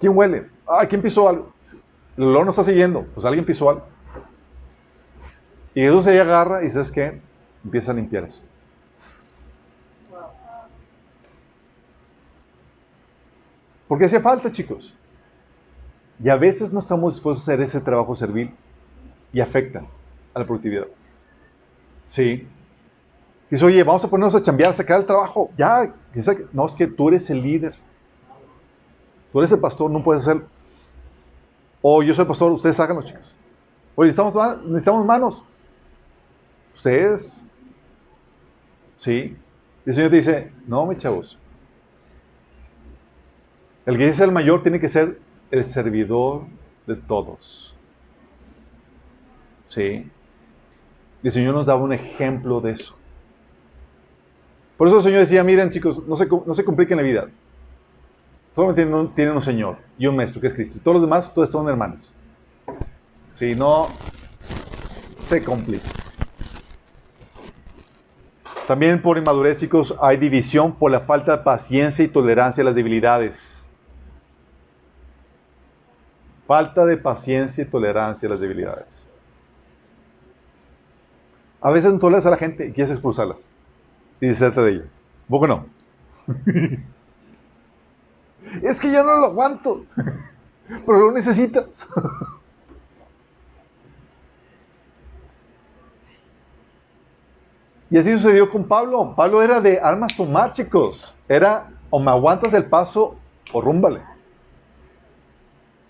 [0.00, 0.46] ¿quién huele?
[0.66, 1.52] Ah, ¿quién pisó algo?
[2.16, 3.84] El olor no está siguiendo, pues alguien pisó algo.
[5.74, 7.20] Y Jesús se agarra y ¿sabes qué?
[7.66, 8.40] Empieza a limpiar eso.
[13.88, 14.94] Porque hace falta, chicos.
[16.22, 18.54] Y a veces no estamos dispuestos a hacer ese trabajo servil
[19.32, 19.82] y afecta
[20.32, 20.86] a la productividad.
[22.10, 22.46] Sí.
[23.50, 25.50] Dice, oye, vamos a ponernos a chambear, a sacar el trabajo.
[25.58, 25.92] Ya,
[26.52, 27.74] no, es que tú eres el líder.
[29.32, 30.44] Tú eres el pastor, no puedes hacerlo.
[31.82, 33.34] O yo soy el pastor, ustedes háganlo, chicos.
[33.96, 35.44] Oye, necesitamos, necesitamos manos.
[36.76, 37.36] Ustedes.
[38.98, 39.36] ¿Sí?
[39.84, 41.38] Y el Señor te dice, no, mis chavos,
[43.84, 45.18] El que dice el mayor tiene que ser
[45.50, 46.42] el servidor
[46.86, 47.74] de todos.
[49.68, 50.10] ¿Sí?
[51.22, 52.96] Y el Señor nos daba un ejemplo de eso.
[54.76, 57.28] Por eso el Señor decía, miren chicos, no se, no se compliquen la vida.
[58.54, 60.78] Todos tienen, tienen un Señor y un Maestro, que es Cristo.
[60.78, 62.12] Y todos los demás, todos son hermanos.
[63.34, 63.88] Si no,
[65.28, 65.88] se complica.
[68.66, 72.74] También por inmadurez, chicos, hay división por la falta de paciencia y tolerancia a las
[72.74, 73.62] debilidades.
[76.46, 79.08] Falta de paciencia y tolerancia a las debilidades.
[81.60, 83.38] A veces no toleras a la gente y quieres expulsarlas
[84.20, 84.84] y deshacerte de ella.
[85.28, 85.66] ¿Vos no?
[88.62, 89.84] es que ya no lo aguanto,
[90.86, 91.66] pero lo necesitas.
[97.90, 99.14] Y así sucedió con Pablo.
[99.16, 101.14] Pablo era de armas tomar, chicos.
[101.28, 103.16] Era o me aguantas el paso
[103.52, 104.00] o rúmbale.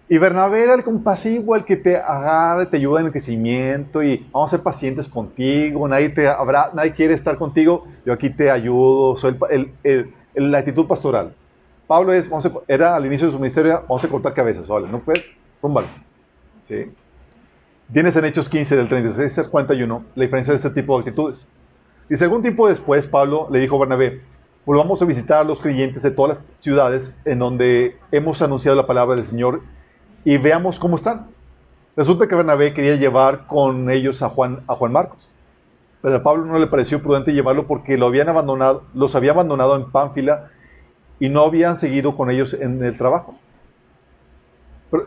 [0.08, 4.24] Y Bernabé era el compasivo, el que te agarra, te ayuda en el crecimiento y
[4.30, 8.48] vamos a ser pacientes contigo, nadie, te habrá, nadie quiere estar contigo, yo aquí te
[8.48, 9.36] ayudo, soy
[9.82, 11.34] el, la actitud pastoral.
[11.88, 12.28] Pablo es,
[12.68, 15.24] era al inicio de su ministerio, vamos a cortar cabezas, vale, no puedes,
[15.60, 15.88] rúmbale.
[16.68, 16.92] ¿Sí?
[17.92, 21.48] Tienes en Hechos 15 del 36 al 41 la diferencia de este tipo de actitudes.
[22.08, 24.20] Y algún tiempo después, Pablo le dijo a Bernabé,
[24.64, 28.86] volvamos a visitar a los creyentes de todas las ciudades en donde hemos anunciado la
[28.86, 29.62] palabra del Señor
[30.24, 31.26] y veamos cómo están.
[31.96, 35.28] Resulta que Bernabé quería llevar con ellos a Juan, a Juan Marcos,
[36.00, 39.74] pero a Pablo no le pareció prudente llevarlo porque lo habían abandonado, los había abandonado
[39.74, 40.50] en Pánfila
[41.18, 43.34] y no habían seguido con ellos en el trabajo.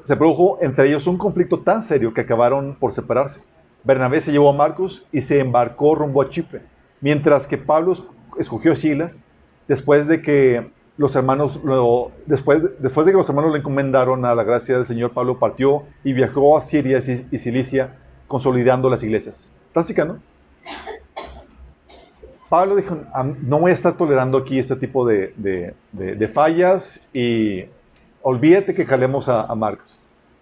[0.03, 3.41] se produjo entre ellos un conflicto tan serio que acabaron por separarse.
[3.85, 6.61] Bernabé se llevó a Marcos y se embarcó rumbo a Chipre.
[7.01, 7.93] Mientras que Pablo
[8.37, 9.19] escogió Silas,
[9.67, 11.59] después de que los hermanos,
[12.25, 15.83] después, después de que los hermanos le encomendaron a la gracia del Señor, Pablo partió
[16.03, 16.99] y viajó a Siria
[17.31, 17.95] y Cilicia,
[18.27, 19.49] consolidando las iglesias.
[19.67, 20.19] ¿Estás chicando?
[22.49, 22.97] Pablo dijo,
[23.43, 27.63] no voy a estar tolerando aquí este tipo de, fallas y
[28.21, 29.97] olvídate que jalemos a, Marcos.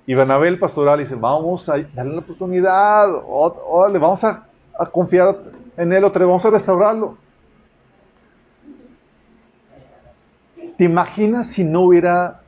[0.08, 4.48] Y Bernabé el pastoral dice, vamos a darle la oportunidad, órale, vamos a,
[4.80, 5.38] a confiar
[5.78, 7.18] en Él otra vez, vamos a restaurarlo.
[10.78, 12.42] ¿Te imaginas si no hubiera,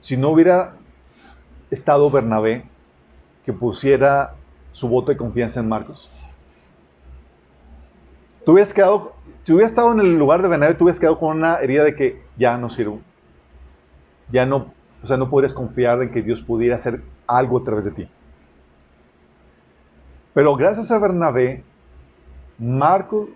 [0.00, 0.74] si no hubiera
[1.70, 2.64] estado Bernabé
[3.44, 4.34] que pusiera
[4.72, 6.10] su voto de confianza en Marcos?
[8.44, 9.14] Tú hubieras quedado,
[9.44, 11.94] si hubieras estado en el lugar de Bernabé, tú hubieras quedado con una herida de
[11.94, 13.00] que ya no sirvo.
[14.30, 14.72] Ya no,
[15.02, 18.08] o sea, no podrías confiar en que Dios pudiera hacer algo a través de ti.
[20.34, 21.62] Pero gracias a Bernabé,
[22.58, 23.28] Marcos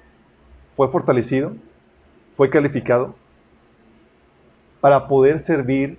[0.76, 1.52] fue fortalecido,
[2.36, 3.14] fue calificado
[4.80, 5.98] para poder servir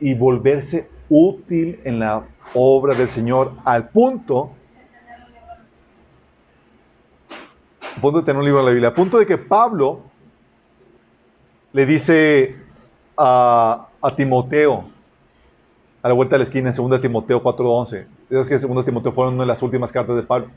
[0.00, 2.24] y volverse útil en la
[2.54, 4.52] obra del Señor al punto,
[8.00, 10.00] de tener un libro de la Biblia, al punto de que Pablo
[11.72, 12.56] le dice
[13.16, 14.84] a, a Timoteo,
[16.02, 19.34] a la vuelta de la esquina, en 2 Timoteo 4.11, es que 2 Timoteo fueron
[19.34, 20.48] una de las últimas cartas de Pablo,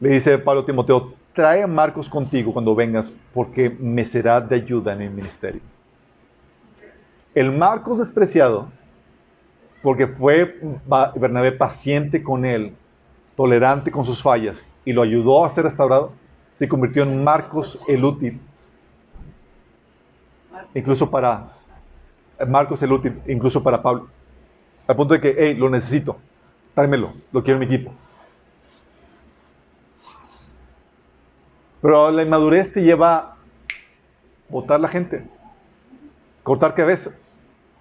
[0.00, 4.56] le dice Pablo a Timoteo, trae a Marcos contigo cuando vengas, porque me será de
[4.56, 5.60] ayuda en el ministerio.
[7.34, 8.68] El Marcos despreciado,
[9.82, 10.60] porque fue
[11.16, 12.74] Bernabé paciente con él,
[13.36, 16.12] tolerante con sus fallas, y lo ayudó a ser restaurado,
[16.54, 18.40] se convirtió en Marcos el útil.
[20.74, 21.52] Incluso para
[22.46, 24.08] Marcos el útil, incluso para Pablo.
[24.86, 26.16] Al punto de que, hey, lo necesito,
[26.74, 27.92] tráemelo, lo quiero en mi equipo.
[31.80, 33.36] Pero la inmadurez te lleva a
[34.48, 35.24] votar la gente,
[36.42, 37.38] cortar cabezas.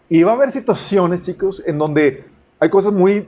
[0.10, 2.26] Y va a haber situaciones, chicos, en donde
[2.60, 3.28] hay cosas muy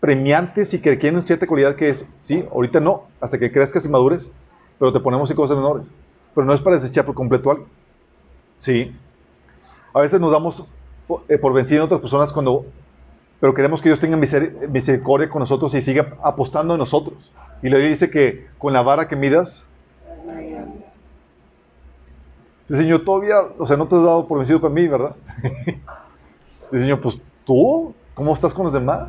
[0.00, 3.88] premiantes y que requieren cierta cualidad que es, sí, ahorita no, hasta que crezcas y
[3.88, 4.30] madures,
[4.78, 5.90] pero te ponemos en cosas menores.
[6.34, 7.66] Pero no es para desechar por completo algo.
[8.58, 8.94] Sí.
[9.92, 10.64] A veces nos damos
[11.28, 12.66] eh, por vencido en otras personas cuando,
[13.40, 17.30] pero queremos que Dios tenga misericordia con nosotros y siga apostando en nosotros.
[17.62, 19.66] Y le dice que con la vara que midas,
[22.68, 25.14] Dice, Señor, todavía, o sea, no te has dado por vencido para mí, ¿verdad?
[26.72, 29.08] Dice, Señor, pues tú, ¿cómo estás con los demás?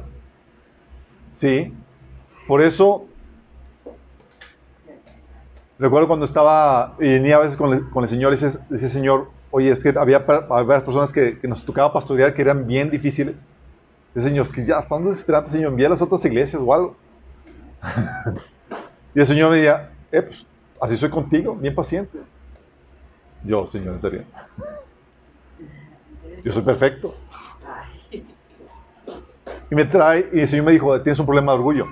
[1.32, 1.74] Sí,
[2.48, 3.06] por eso,
[5.80, 9.72] recuerdo cuando estaba, y venía a veces con el, el Señor, y dice, Señor, oye,
[9.72, 13.44] es que había, había personas que, que, nos tocaba pastorear que eran bien difíciles.
[14.14, 16.96] Dice, Señor, es que ya están desesperantes, Señor, envía a las otras iglesias o algo.
[19.16, 20.46] y el Señor me decía, eh, pues,
[20.82, 22.18] así soy contigo, bien paciente.
[23.44, 24.24] Yo, Señor, en serio.
[26.44, 27.14] Yo soy perfecto.
[29.70, 31.88] Y me trae, y el Señor me dijo, tienes un problema de orgullo.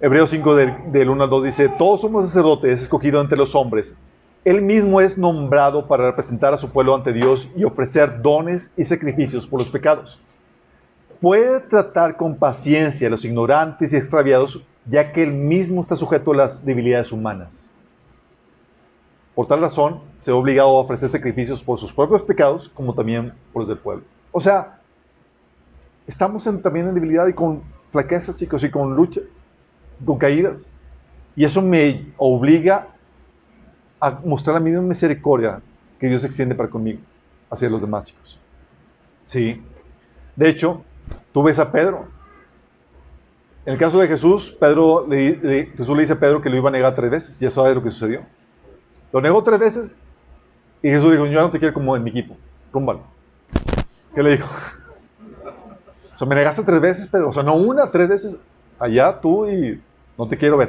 [0.00, 3.96] Hebreos 5 del, del 1 al 2 dice, todos somos sacerdotes escogidos entre los hombres.
[4.44, 8.84] Él mismo es nombrado para representar a su pueblo ante Dios y ofrecer dones y
[8.84, 10.18] sacrificios por los pecados.
[11.20, 16.32] Puede tratar con paciencia a los ignorantes y extraviados, ya que él mismo está sujeto
[16.32, 17.68] a las debilidades humanas.
[19.34, 23.32] Por tal razón, se ha obligado a ofrecer sacrificios por sus propios pecados, como también
[23.52, 24.04] por los del pueblo.
[24.32, 24.80] O sea,
[26.06, 27.62] estamos también en debilidad y con
[27.92, 29.20] flaquezas, chicos, y con lucha,
[30.04, 30.62] con caídas.
[31.36, 32.88] Y eso me obliga
[34.00, 35.60] a mostrar la misma misericordia
[35.98, 37.00] que Dios extiende para conmigo
[37.50, 38.38] hacia los demás, chicos.
[39.26, 39.62] Sí.
[40.34, 40.82] De hecho,
[41.32, 42.06] tú ves a Pedro.
[43.66, 46.72] En el caso de Jesús, Pedro Jesús le dice a Pedro que lo iba a
[46.72, 47.38] negar tres veces.
[47.38, 48.22] Ya sabes lo que sucedió.
[49.12, 49.92] Lo negó tres veces
[50.82, 52.36] y Jesús dijo, yo no te quiero como en mi equipo.
[52.72, 53.02] Rúmbalo.
[54.14, 54.48] ¿Qué le dijo?
[56.12, 57.30] O sea, me negaste tres veces, Pedro.
[57.30, 58.36] O sea, no una, tres veces.
[58.78, 59.80] Allá tú y
[60.18, 60.68] no te quiero ver.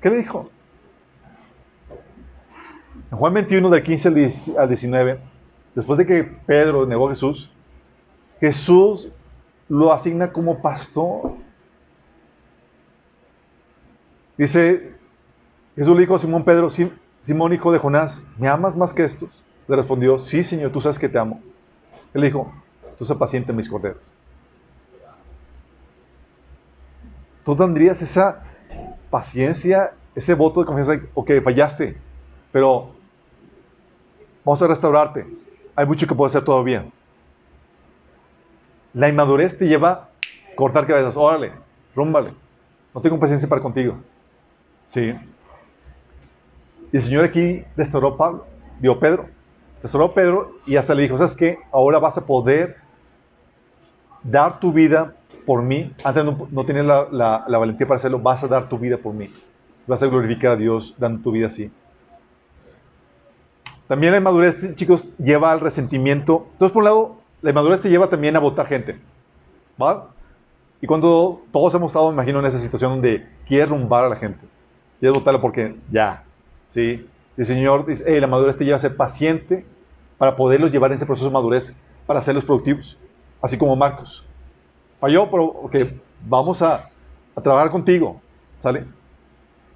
[0.00, 0.50] ¿Qué le dijo?
[3.12, 4.08] En Juan 21, del 15
[4.58, 5.20] al 19,
[5.76, 7.48] después de que Pedro negó a Jesús,
[8.40, 9.10] Jesús
[9.68, 11.32] lo asigna como pastor.
[14.36, 14.94] Dice,
[15.76, 16.68] Jesús le dijo a Simón Pedro,
[17.20, 19.30] Simón hijo de Jonás, ¿me amas más que estos?
[19.68, 21.40] Le respondió, sí Señor, tú sabes que te amo.
[22.12, 22.52] Él dijo,
[22.98, 24.14] tú sé paciente en mis corderos.
[27.44, 28.42] Tú tendrías esa
[29.10, 31.96] paciencia, ese voto de confianza, ok, fallaste,
[32.50, 32.94] pero
[34.44, 35.26] Vamos a restaurarte.
[35.74, 36.84] Hay mucho que puedo hacer todavía.
[38.94, 40.08] La inmadurez te lleva a
[40.54, 41.16] cortar cabezas.
[41.16, 41.52] Órale,
[41.94, 42.32] rúmbale.
[42.94, 43.96] No tengo paciencia para contigo.
[44.86, 45.14] Sí.
[46.92, 48.46] Y el Señor aquí restauró Pablo,
[48.80, 49.26] dio Pedro.
[49.82, 51.58] Restauró Pedro y hasta le dijo, ¿sabes qué?
[51.72, 52.76] Ahora vas a poder
[54.22, 55.12] dar tu vida
[55.44, 55.92] por mí.
[56.04, 58.20] Antes no, no tenías la, la valentía para hacerlo.
[58.20, 59.30] Vas a dar tu vida por mí.
[59.86, 61.70] Vas a glorificar a Dios dando tu vida así.
[63.88, 66.46] También la inmadurez, chicos, lleva al resentimiento.
[66.52, 68.98] Entonces, por un lado, la inmadurez te lleva también a votar gente.
[69.80, 70.08] ¿Va?
[70.80, 74.16] Y cuando todos hemos estado, me imagino, en esa situación donde quieres rumbar a la
[74.16, 74.40] gente.
[74.98, 76.24] Quieres votarla porque ya.
[76.68, 77.06] ¿Sí?
[77.36, 79.66] Y el Señor dice, la madurez te lleva a ser paciente
[80.16, 81.76] para poderlos llevar en ese proceso de madurez
[82.06, 82.96] para hacerlos productivos.
[83.42, 84.24] Así como Marcos.
[84.98, 85.76] Falló, pero ok,
[86.26, 86.88] vamos a,
[87.36, 88.22] a trabajar contigo.
[88.58, 88.86] ¿Sale?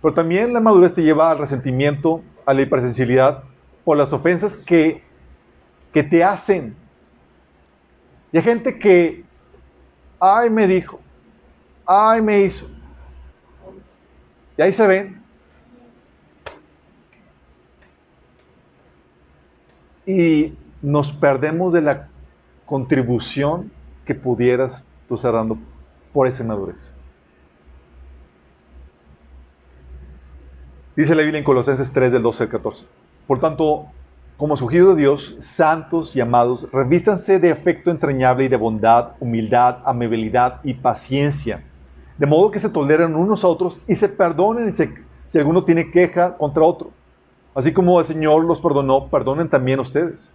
[0.00, 3.42] Pero también la madurez te lleva al resentimiento, a la hipersensibilidad
[3.84, 5.02] por las ofensas que,
[5.92, 6.74] que te hacen.
[8.33, 9.24] Y hay gente que,
[10.20, 11.01] ay, me dijo,
[11.87, 12.68] ay, me hizo.
[14.57, 15.22] Y ahí se ven.
[20.05, 22.09] Y nos perdemos de la
[22.66, 23.70] contribución
[24.05, 25.59] que pudieras tú estar dando
[26.12, 26.93] por esa madurez.
[30.97, 32.85] Dice la Biblia en Colosenses 3 del 12 al 14.
[33.26, 33.87] Por tanto,
[34.39, 39.78] como escogidos de Dios, santos y amados, revístanse de afecto entrañable y de bondad, humildad,
[39.84, 41.64] amabilidad y paciencia,
[42.16, 44.72] de modo que se toleren unos a otros y se perdonen
[45.26, 46.93] si alguno tiene queja contra otro.
[47.53, 50.32] Así como el Señor los perdonó, perdonen también ustedes.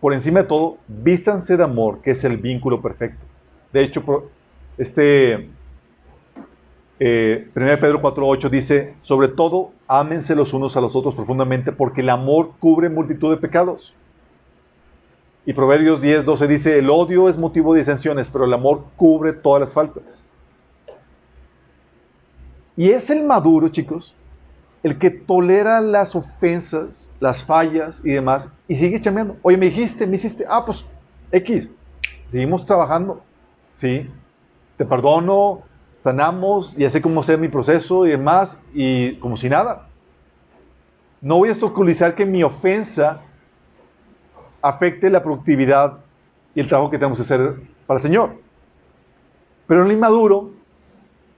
[0.00, 3.24] Por encima de todo, vístanse de amor, que es el vínculo perfecto.
[3.72, 4.04] De hecho,
[4.78, 5.50] este
[7.06, 12.00] eh, 1 Pedro 4.8 dice, sobre todo, ámense los unos a los otros profundamente, porque
[12.00, 13.92] el amor cubre multitud de pecados.
[15.44, 19.60] Y Proverbios 10.12 dice, el odio es motivo de disensiones, pero el amor cubre todas
[19.60, 20.24] las faltas.
[22.74, 24.14] Y es el maduro, chicos,
[24.82, 29.36] el que tolera las ofensas, las fallas y demás, y sigue chameando.
[29.42, 30.82] Oye, me dijiste, me hiciste, ah, pues,
[31.30, 31.68] X,
[32.28, 33.20] seguimos trabajando,
[33.74, 34.08] ¿sí?
[34.78, 35.64] Te perdono,
[36.04, 39.88] sanamos, y así como sea mi proceso y demás, y como si nada.
[41.22, 43.22] No voy a obstaculizar que mi ofensa
[44.60, 45.94] afecte la productividad
[46.54, 47.54] y el trabajo que tenemos que hacer
[47.86, 48.34] para el Señor.
[49.66, 50.50] Pero en el inmaduro,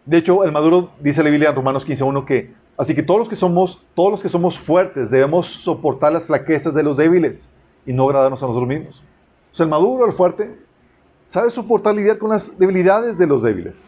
[0.05, 3.29] de hecho, el maduro dice la Biblia en Romanos 15.1 que, así que todos los
[3.29, 7.49] que somos, todos los que somos fuertes debemos soportar las flaquezas de los débiles
[7.87, 9.01] y no agradarnos a nosotros mismos.
[9.53, 10.59] O sea, el maduro, el fuerte,
[11.29, 13.81] sabe soportar lidiar con las debilidades de los débiles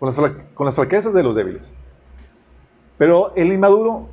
[0.00, 1.62] con las, con las flaquezas de los débiles.
[2.96, 4.08] Pero el inmaduro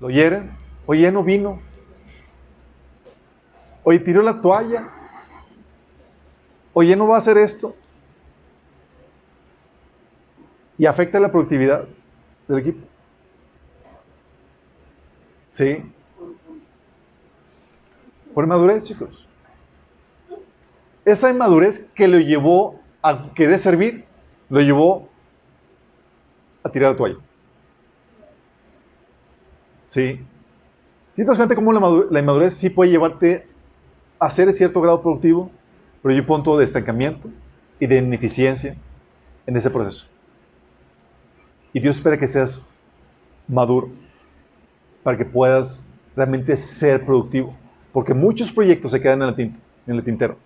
[0.00, 0.50] lo hieren,
[0.84, 1.60] oye, no vino,
[3.84, 4.88] oye, tiró la toalla,
[6.72, 7.74] oye, no va a hacer esto.
[10.76, 11.86] Y afecta la productividad
[12.48, 12.86] del equipo.
[15.52, 15.82] ¿Sí?
[18.34, 19.26] Por inmadurez, chicos.
[21.04, 24.05] Esa inmadurez que lo llevó a querer servir,
[24.48, 25.08] lo llevó
[26.62, 27.16] a tirar la toalla.
[29.88, 30.20] ¿Sí?
[31.12, 33.46] ¿Sí te das cuenta cómo la, inmadurez sí puede llevarte
[34.18, 35.50] a ser de cierto grado productivo,
[36.02, 37.30] pero hay un punto de estancamiento
[37.80, 38.76] y de ineficiencia
[39.46, 40.06] en ese proceso?
[41.72, 42.64] Y Dios espera que seas
[43.48, 43.90] maduro
[45.02, 45.80] para que puedas
[46.16, 47.54] realmente ser productivo.
[47.92, 50.36] Porque muchos proyectos se quedan en el, tintero.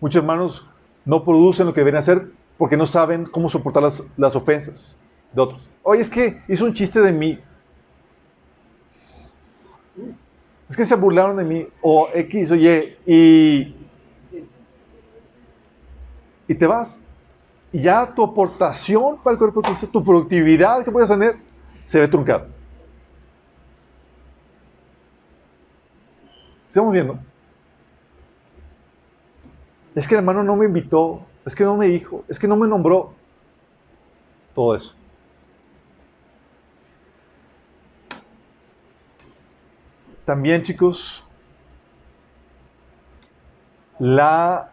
[0.00, 0.64] Muchos hermanos
[1.04, 2.28] no producen lo que deben hacer
[2.58, 4.96] porque no saben cómo soportar las, las ofensas
[5.32, 5.66] de otros.
[5.82, 7.38] Oye, es que hizo un chiste de mí.
[10.68, 11.66] Es que se burlaron de mí.
[11.80, 12.96] O X o Y.
[13.06, 13.76] Y,
[16.48, 17.00] y te vas.
[17.72, 21.36] Y ya tu aportación para el cuerpo de Cristo, tu productividad que puedes tener,
[21.86, 22.48] se ve truncada.
[26.66, 27.18] Estamos viendo.
[29.94, 32.56] Es que el hermano no me invitó, es que no me dijo, es que no
[32.56, 33.14] me nombró.
[34.54, 34.94] Todo eso.
[40.26, 41.24] También, chicos,
[43.98, 44.72] la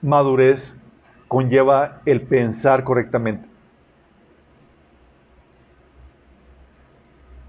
[0.00, 0.80] madurez
[1.28, 3.46] conlleva el pensar correctamente.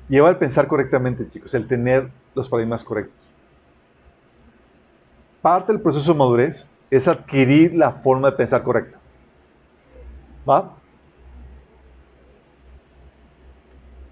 [0.10, 3.16] Lleva el pensar correctamente, chicos, el tener los paradigmas correctos.
[5.42, 8.98] Parte del proceso de madurez es adquirir la forma de pensar correcta.
[10.50, 10.74] ¿Va?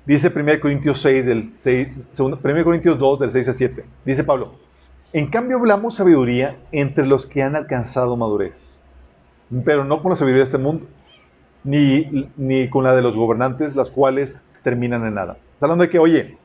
[0.06, 1.88] Dice 1 Corintios 6 del 6,
[2.20, 3.86] 1 Corintios 2 del 6 a 7.
[4.06, 4.54] Dice Pablo,
[5.14, 8.80] en cambio hablamos sabiduría entre los que han alcanzado madurez,
[9.64, 10.86] pero no con la sabiduría de este mundo,
[11.64, 15.38] ni, ni con la de los gobernantes, las cuales terminan en nada.
[15.54, 16.38] Está hablando de que, oye,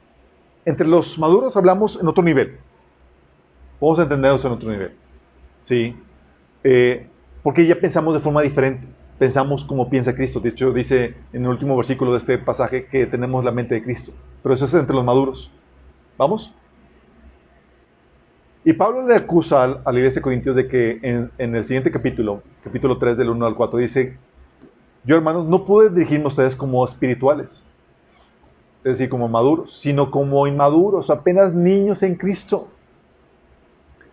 [0.64, 2.58] entre los maduros hablamos en otro nivel.
[3.80, 4.92] Vamos a entendernos en otro nivel.
[5.62, 5.96] ¿Sí?
[6.64, 7.06] Eh,
[7.42, 8.86] porque ya pensamos de forma diferente
[9.20, 10.40] pensamos como piensa Cristo.
[10.40, 13.82] De hecho, dice en el último versículo de este pasaje que tenemos la mente de
[13.82, 14.12] Cristo.
[14.42, 15.50] Pero eso es entre los maduros.
[16.16, 16.54] ¿Vamos?
[18.64, 22.42] Y Pablo le acusa a la iglesia de Corintios de que en, el siguiente capítulo,
[22.64, 24.16] capítulo 3 del 1 al 4, dice,
[25.04, 27.62] yo hermanos, no pude dirigirme a ustedes como espirituales,
[28.84, 32.68] es decir, como maduros, sino como inmaduros, apenas niños en Cristo.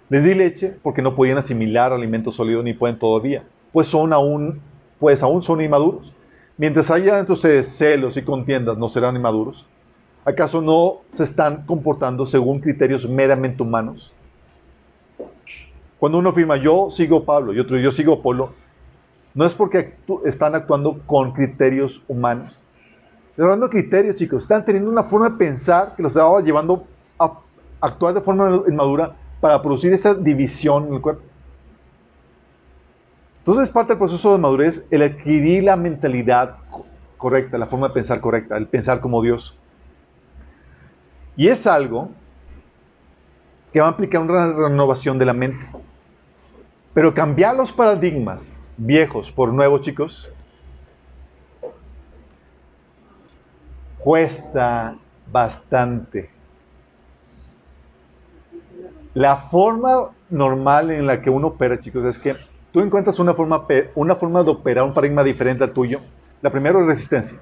[0.09, 3.43] Les di leche porque no podían asimilar alimento sólido ni pueden todavía,
[3.73, 4.61] pues son aún
[4.99, 6.11] pues aún son inmaduros.
[6.57, 9.65] Mientras haya entre ustedes celos y contiendas, ¿no serán inmaduros?
[10.25, 14.11] ¿Acaso no se están comportando según criterios meramente humanos?
[15.99, 18.53] Cuando uno afirma yo sigo Pablo y otro yo sigo Polo,
[19.33, 19.93] no es porque
[20.25, 22.57] están actuando con criterios humanos.
[23.29, 24.43] Están hablando de criterios, chicos.
[24.43, 26.85] Están teniendo una forma de pensar que los estaba llevando
[27.19, 27.33] a
[27.81, 31.23] actuar de forma inmadura para producir esta división en el cuerpo.
[33.39, 36.57] Entonces, parte del proceso de madurez el adquirir la mentalidad
[37.17, 39.57] correcta, la forma de pensar correcta, el pensar como Dios.
[41.35, 42.09] Y es algo
[43.71, 45.65] que va a implicar una renovación de la mente.
[46.93, 50.29] Pero cambiar los paradigmas viejos por nuevos, chicos,
[53.99, 54.95] cuesta
[55.31, 56.36] bastante.
[59.17, 62.35] La forma normal en la que uno opera, chicos, es que
[62.71, 63.65] tú encuentras una forma,
[63.95, 66.01] una forma de operar un paradigma diferente al tuyo,
[66.39, 67.39] la primera es resistencia.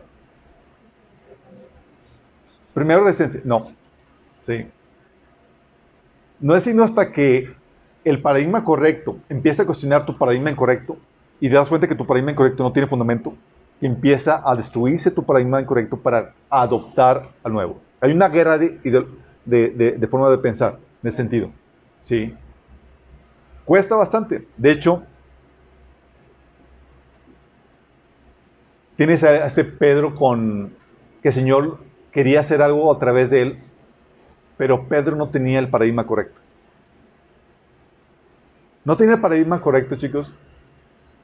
[2.74, 3.74] Primero resistencia, no.
[4.46, 4.66] Sí.
[6.40, 7.54] No es sino hasta que
[8.06, 10.96] el paradigma correcto empieza a cuestionar tu paradigma incorrecto
[11.42, 13.34] y te das cuenta que tu paradigma incorrecto no tiene fundamento,
[13.82, 17.82] empieza a destruirse tu paradigma incorrecto para adoptar al nuevo.
[18.00, 18.80] Hay una guerra de,
[19.44, 21.52] de, de forma de pensar, en ese sentido.
[22.06, 22.32] ¿Sí?
[23.66, 24.48] Cuesta bastante.
[24.58, 25.02] De hecho,
[28.96, 30.74] Tienes a este Pedro con
[31.22, 31.80] que el Señor
[32.12, 33.60] quería hacer algo a través de él,
[34.56, 36.40] pero Pedro no tenía el paradigma correcto.
[38.86, 40.32] No tenía el paradigma correcto, chicos.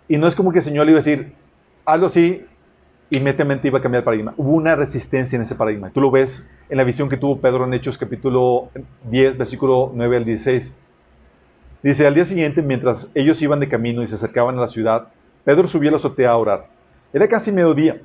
[0.09, 1.33] Y no es como que el Señor le iba a decir,
[1.85, 2.45] algo así,
[3.11, 4.33] inmediatamente iba a cambiar el paradigma.
[4.37, 5.91] Hubo una resistencia en ese paradigma.
[5.91, 8.69] Tú lo ves en la visión que tuvo Pedro en Hechos capítulo
[9.09, 10.73] 10, versículo 9 al 16.
[11.83, 15.09] Dice, al día siguiente, mientras ellos iban de camino y se acercaban a la ciudad,
[15.43, 16.67] Pedro subió a la azotea a orar.
[17.11, 18.01] Era casi mediodía.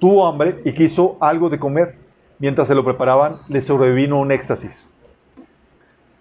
[0.00, 1.94] Tuvo hambre y quiso algo de comer.
[2.40, 4.90] Mientras se lo preparaban, le sobrevino un éxtasis.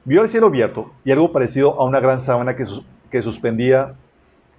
[0.05, 2.65] Vio el cielo abierto y algo parecido a una gran sábana que,
[3.09, 3.95] que suspendía,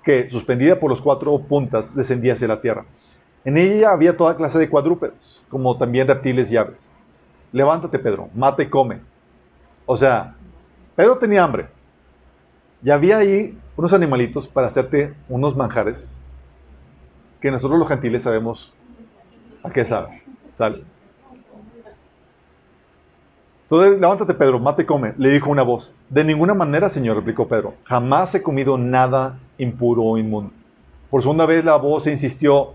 [0.03, 2.85] que suspendida por los cuatro puntas descendía hacia la tierra.
[3.45, 6.89] En ella había toda clase de cuadrúpedos, como también reptiles y aves.
[7.53, 9.01] levántate Pedro, mata y come.
[9.87, 10.35] O sea,
[10.95, 11.69] Pedro tenía hambre.
[12.83, 16.09] Y había ahí unos animalitos para hacerte unos manjares
[17.41, 18.73] que nosotros los gentiles sabemos
[19.63, 20.23] a qué sabe.
[20.57, 20.85] ¿Sale?
[23.71, 25.93] Entonces, levántate, Pedro, mate y come, le dijo una voz.
[26.09, 30.53] De ninguna manera, Señor, replicó Pedro, jamás he comido nada impuro o inmundo.
[31.09, 32.75] Por segunda vez la voz insistió,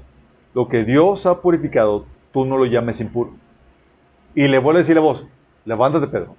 [0.56, 3.32] lo que Dios ha purificado, tú no lo llames impuro.
[4.34, 5.28] Y le vuelve a decir la voz,
[5.66, 6.36] levántate, Pedro,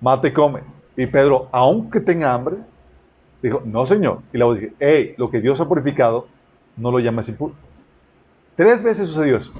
[0.00, 0.60] mate y come.
[0.96, 2.56] Y Pedro, aunque tenga hambre,
[3.40, 4.18] dijo, no, Señor.
[4.32, 6.26] Y la voz dice, hey, lo que Dios ha purificado,
[6.76, 7.54] no lo llames impuro.
[8.56, 9.52] Tres veces sucedió eso.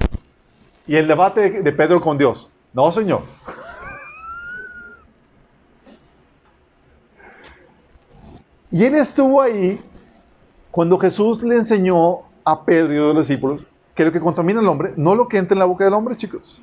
[0.85, 3.21] Y el debate de Pedro con Dios, no, Señor.
[8.69, 9.79] Y él estuvo ahí
[10.71, 14.67] cuando Jesús le enseñó a Pedro y a los discípulos que lo que contamina al
[14.67, 16.61] hombre, no lo que entra en la boca del hombre, chicos,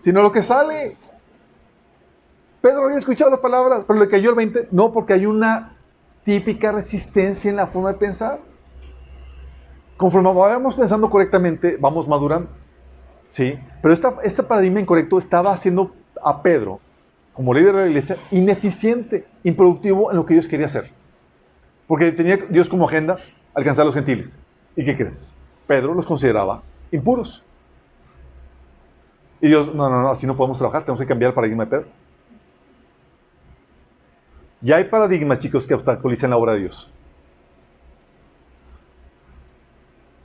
[0.00, 0.96] sino lo que sale.
[2.60, 4.68] Pedro había escuchado las palabras, pero le cayó el 20.
[4.70, 5.76] No, porque hay una
[6.24, 8.38] típica resistencia en la forma de pensar.
[9.96, 12.48] Conforme vamos pensando correctamente, vamos madurando.
[13.28, 13.58] ¿Sí?
[13.80, 16.80] Pero esta, este paradigma incorrecto estaba haciendo a Pedro,
[17.32, 20.90] como líder de la iglesia, ineficiente, improductivo en lo que Dios quería hacer.
[21.86, 23.16] Porque tenía Dios como agenda
[23.54, 24.38] alcanzar a los gentiles.
[24.76, 25.30] ¿Y qué crees?
[25.70, 27.44] Pedro los consideraba impuros.
[29.40, 31.70] Y Dios, no, no, no, así no podemos trabajar, tenemos que cambiar el paradigma de
[31.70, 31.86] Pedro.
[34.62, 36.90] Ya hay paradigmas, chicos, que obstaculizan la obra de Dios.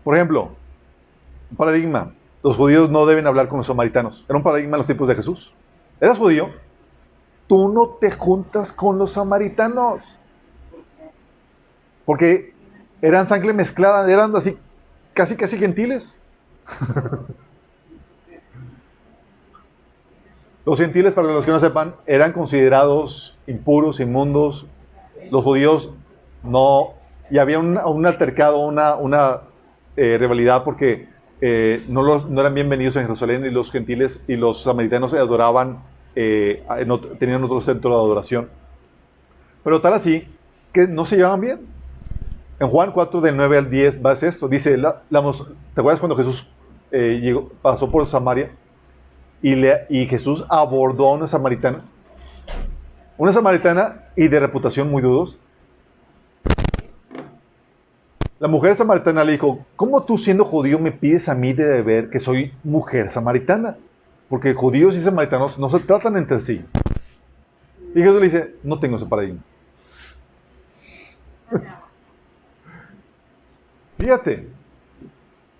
[0.03, 0.49] Por ejemplo,
[1.51, 4.25] un paradigma, los judíos no deben hablar con los samaritanos.
[4.27, 5.53] Era un paradigma en los tiempos de Jesús.
[6.01, 6.49] ¿Eras judío?
[7.45, 10.01] Tú no te juntas con los samaritanos.
[12.03, 12.55] Porque
[12.99, 14.57] eran sangre mezclada, eran así,
[15.15, 16.15] casi, casi gentiles.
[20.65, 24.67] los gentiles, para los que no sepan, eran considerados impuros, inmundos.
[25.31, 25.91] Los judíos
[26.43, 26.93] no.
[27.31, 29.39] Y había un, altercado, una,
[29.97, 31.07] eh, rivalidad porque
[31.41, 35.79] eh, no, eran bienvenidos en Jerusalén y los gentiles y los samaritanos adoraban,
[36.15, 36.63] eh,
[37.17, 38.49] tenían otro centro de adoración.
[39.63, 40.27] Pero tal así
[40.71, 41.74] que no se llevaban bien.
[42.59, 44.47] En Juan 4, del 9 al 10, va esto.
[44.47, 46.47] Dice, la, ¿te acuerdas cuando Jesús
[46.91, 48.51] eh, llegó, pasó por Samaria
[49.41, 49.53] y,
[49.89, 51.81] y Jesús abordó a una samaritana?
[53.17, 55.37] Una samaritana y de reputación muy dudosa.
[58.39, 62.09] La mujer samaritana le dijo, ¿cómo tú siendo judío me pides a mí de deber
[62.09, 63.77] que soy mujer samaritana?
[64.29, 66.63] Porque judíos y samaritanos no se tratan entre sí.
[67.93, 69.39] Y Jesús le dice, no tengo ese paradigma.
[73.97, 74.47] Fíjate.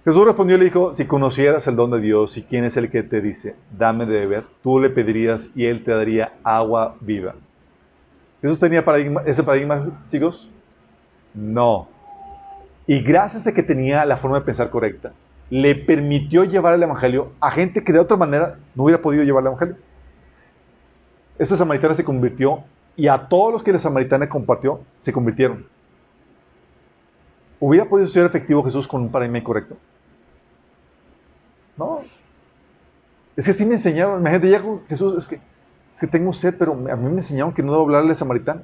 [0.03, 2.91] Jesús respondió y le dijo, si conocieras el don de Dios y quién es el
[2.91, 7.33] que te dice, dame de beber, tú le pedirías y él te daría agua viva.
[8.39, 8.85] ¿Jesús tenía
[9.25, 10.51] ese paradigma, chicos?
[11.33, 11.87] No.
[12.85, 15.11] Y gracias a que tenía la forma de pensar correcta,
[15.49, 19.41] le permitió llevar el Evangelio a gente que de otra manera no hubiera podido llevar
[19.41, 19.75] el Evangelio.
[21.39, 22.63] Esa samaritana se convirtió
[22.95, 25.65] y a todos los que la samaritana compartió se convirtieron.
[27.67, 29.75] ¿Hubiera podido ser efectivo Jesús con un paradigma correcto?
[31.75, 32.03] No.
[33.35, 35.41] Es que sí me enseñaron, imagínate, ya Jesús, es que,
[35.91, 38.61] es que tengo sed, pero a mí me enseñaron que no debo hablarle a samaritano.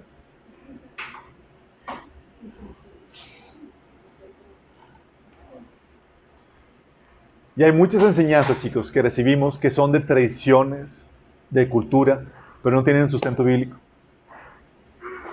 [7.55, 11.07] Y hay muchas enseñanzas, chicos, que recibimos que son de tradiciones,
[11.49, 12.25] de cultura,
[12.61, 13.77] pero no tienen sustento bíblico.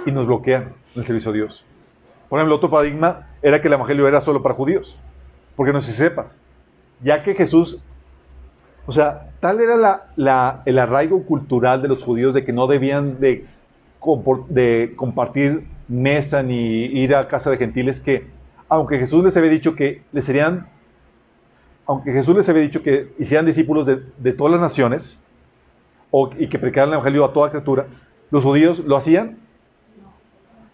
[0.06, 1.66] Y nos bloquean en el servicio a Dios.
[2.28, 4.98] Por ejemplo, otro paradigma era que el Evangelio era solo para judíos.
[5.56, 6.36] Porque no sé si sepas,
[7.02, 7.82] ya que Jesús,
[8.86, 9.76] o sea, tal era
[10.16, 13.46] la, el arraigo cultural de los judíos de que no debían de,
[14.48, 18.26] de compartir mesa ni ir a casa de gentiles que,
[18.68, 20.68] aunque Jesús les había dicho que les serían,
[21.86, 25.18] aunque Jesús les había dicho que hicieran discípulos de, todas las naciones
[26.10, 27.86] o, y que predicaran el Evangelio a toda criatura,
[28.30, 29.38] los judíos lo hacían.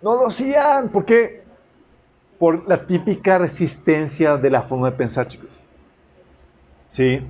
[0.02, 1.43] No lo hacían, ¿por qué?
[2.38, 5.50] Por la típica resistencia de la forma de pensar, chicos.
[6.88, 7.20] ¿Sí?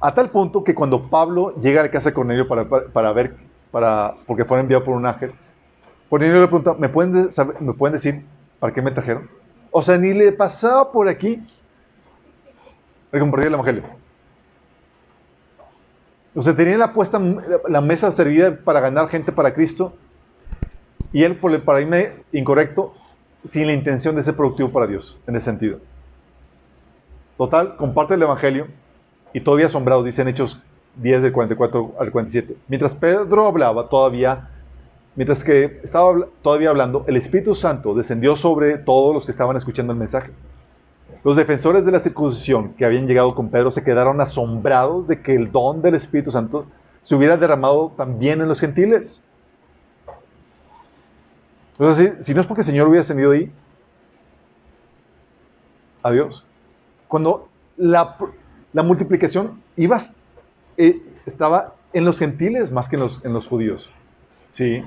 [0.00, 3.36] A tal punto que cuando Pablo llega a la casa de Cornelio para, ver,
[3.70, 5.32] para, porque fue enviado por un ángel,
[6.08, 7.28] Cornelio le pregunta, ¿me pueden,
[7.60, 8.24] ¿me pueden decir
[8.58, 9.28] para qué me trajeron?
[9.70, 11.42] O sea, ni le pasaba por aquí
[13.12, 13.82] el compartir el Evangelio.
[16.34, 17.20] O sea, tenía la, puesta,
[17.68, 19.94] la mesa servida para ganar gente para Cristo
[21.12, 21.98] y él, por el paradigma
[22.32, 22.94] incorrecto,
[23.46, 25.78] sin la intención de ser productivo para Dios, en ese sentido.
[27.36, 28.66] Total, comparte el Evangelio
[29.32, 30.60] y todavía asombrados, dicen Hechos
[30.96, 32.56] 10 del 44 al 47.
[32.66, 34.48] Mientras Pedro hablaba todavía,
[35.14, 39.92] mientras que estaba todavía hablando, el Espíritu Santo descendió sobre todos los que estaban escuchando
[39.92, 40.30] el mensaje.
[41.24, 45.34] Los defensores de la circuncisión que habían llegado con Pedro se quedaron asombrados de que
[45.34, 46.66] el don del Espíritu Santo
[47.02, 49.22] se hubiera derramado también en los gentiles.
[51.78, 53.50] Entonces, si, si no es porque el Señor hubiera ascendido ahí,
[56.02, 56.44] adiós.
[57.06, 58.16] Cuando la,
[58.72, 59.98] la multiplicación iba,
[60.76, 63.88] eh, estaba en los gentiles más que en los, en los judíos.
[64.50, 64.82] ¿Sí?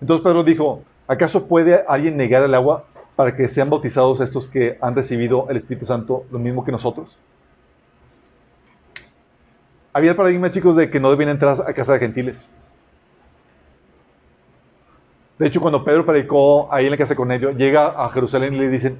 [0.00, 2.84] Entonces Pedro dijo, ¿acaso puede alguien negar el agua
[3.16, 7.16] para que sean bautizados estos que han recibido el Espíritu Santo lo mismo que nosotros?
[9.92, 12.48] Había el paradigma, chicos, de que no debían entrar a casa de gentiles.
[15.40, 18.58] De hecho, cuando Pedro predicó ahí en la casa con ellos, llega a Jerusalén y
[18.58, 18.98] le dicen,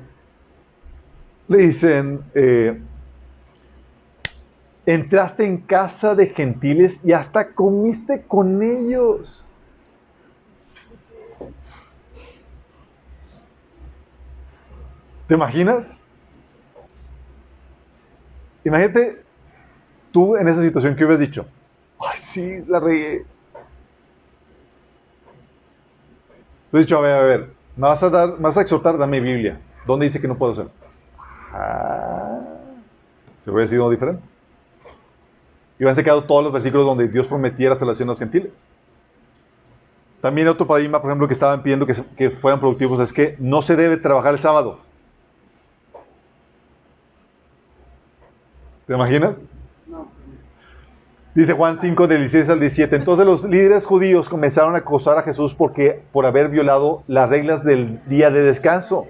[1.48, 2.80] le dicen, eh,
[4.86, 9.44] entraste en casa de gentiles y hasta comiste con ellos.
[15.28, 15.94] ¿Te imaginas?
[18.64, 19.22] Imagínate
[20.10, 21.44] tú en esa situación que hubieras dicho,
[21.98, 23.26] ay, sí, la regué.
[26.72, 29.20] Has dicho, a ver, a ver, me vas a dar, me vas a exhortar, dame
[29.20, 29.60] Biblia.
[29.86, 30.70] ¿Dónde dice que no puedo hacerlo?
[31.52, 32.38] Ah,
[33.44, 34.22] se hubiera sido diferente.
[35.78, 38.64] Y hubieran quedado todos los versículos donde Dios prometía la salvación a los gentiles.
[40.20, 43.62] También otro paradigma, por ejemplo, que estaban pidiendo que, que fueran productivos es que no
[43.62, 44.78] se debe trabajar el sábado.
[48.86, 49.36] ¿Te imaginas?
[51.34, 52.96] Dice Juan 5, del 16 al 17.
[52.96, 57.62] Entonces los líderes judíos comenzaron a acosar a Jesús porque, por haber violado las reglas
[57.64, 59.06] del día de descanso.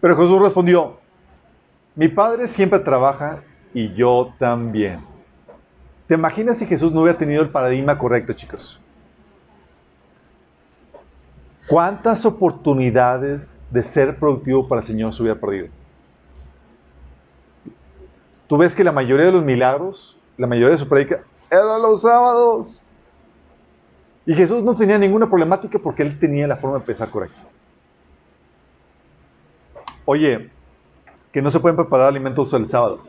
[0.00, 0.98] Pero Jesús respondió,
[1.94, 3.42] mi padre siempre trabaja
[3.74, 5.00] y yo también.
[6.06, 8.80] ¿Te imaginas si Jesús no hubiera tenido el paradigma correcto, chicos?
[11.66, 15.68] ¿Cuántas oportunidades de ser productivo para el Señor se hubiera perdido?
[18.46, 22.02] Tú ves que la mayoría de los milagros, la mayoría de su predica, eran los
[22.02, 22.80] sábados.
[24.26, 27.40] Y Jesús no tenía ninguna problemática porque él tenía la forma de pensar correcta.
[30.04, 30.50] Oye,
[31.32, 33.00] que no se pueden preparar alimentos el sábado.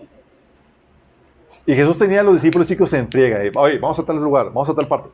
[1.65, 3.39] Y Jesús tenía a los discípulos chicos en friega.
[3.59, 5.09] Oye, vamos a tal lugar, vamos a tal parte.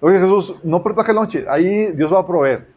[0.00, 2.68] Oye, Jesús, no prepara el noche, ahí Dios va a proveer.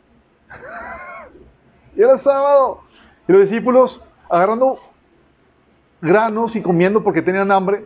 [1.96, 2.82] y era sábado.
[3.28, 4.80] Y los discípulos agarrando
[6.02, 7.86] granos y comiendo porque tenían hambre.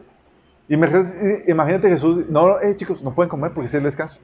[0.69, 4.19] Imagínate, Jesús, no, eh, chicos, no pueden comer porque es el descanso.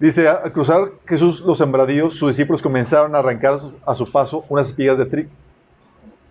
[0.00, 4.68] Dice, al cruzar Jesús los sembradíos, sus discípulos comenzaron a arrancar a su paso unas
[4.68, 5.30] espigas de trigo.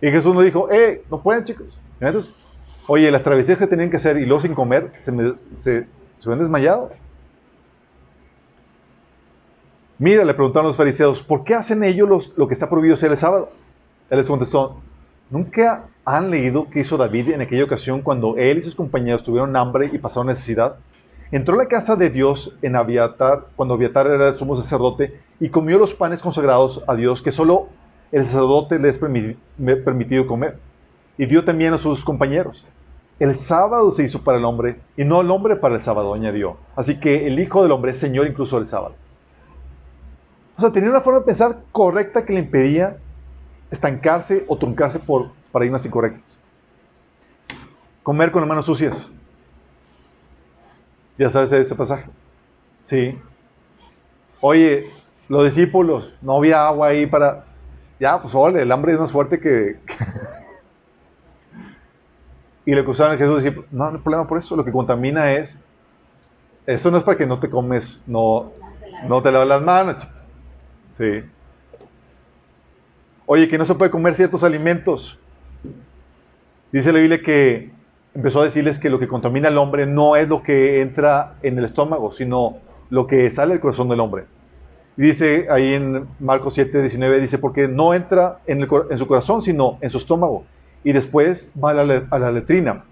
[0.00, 1.78] Y Jesús nos dijo, eh, no pueden chicos.
[2.00, 2.34] Entonces,
[2.86, 5.86] oye, las travesías que tenían que hacer y luego sin comer, se, me, se,
[6.18, 6.90] se desmayado.
[9.98, 13.18] Mira, le preguntaron los fariseos, ¿por qué hacen ellos lo que está prohibido hacer el
[13.18, 13.50] sábado?
[14.10, 14.80] Él les contestó,
[15.30, 19.54] ¿nunca han leído qué hizo David en aquella ocasión cuando él y sus compañeros tuvieron
[19.56, 20.76] hambre y pasaron necesidad?
[21.30, 25.50] Entró a la casa de Dios en Abiatar, cuando Abiatar era el sumo sacerdote, y
[25.50, 27.68] comió los panes consagrados a Dios que solo
[28.12, 30.56] el sacerdote les es permitido comer.
[31.18, 32.64] Y dio también a sus compañeros.
[33.18, 36.56] El sábado se hizo para el hombre, y no el hombre para el sábado, añadió.
[36.76, 38.94] Así que el Hijo del Hombre es Señor incluso del sábado.
[40.56, 42.96] O sea, tenía una forma de pensar correcta que le impedía
[43.70, 46.38] estancarse o truncarse por paradigmas incorrectos.
[48.02, 49.10] Comer con las manos sucias.
[51.18, 52.08] Ya sabes ese pasaje.
[52.84, 53.18] Sí.
[54.40, 54.90] Oye,
[55.28, 57.44] los discípulos, no había agua ahí para...
[58.00, 59.78] Ya, pues ole, el hambre es más fuerte que...
[62.64, 65.32] y le acusaron a Jesús y no, no hay problema por eso, lo que contamina
[65.32, 65.62] es...
[66.66, 68.52] Eso no es para que no te comes, no,
[69.06, 70.06] no te lavas las manos.
[70.94, 71.22] Sí.
[73.30, 75.18] Oye, que no se puede comer ciertos alimentos.
[76.72, 77.70] Dice la Biblia que
[78.14, 81.58] empezó a decirles que lo que contamina al hombre no es lo que entra en
[81.58, 82.56] el estómago, sino
[82.88, 84.24] lo que sale del corazón del hombre.
[84.96, 89.76] Y dice ahí en Marcos 7, 19, dice, porque no entra en, su corazón, sino
[89.82, 90.44] en su estómago.
[90.82, 92.82] Y después va a la, a la letrina.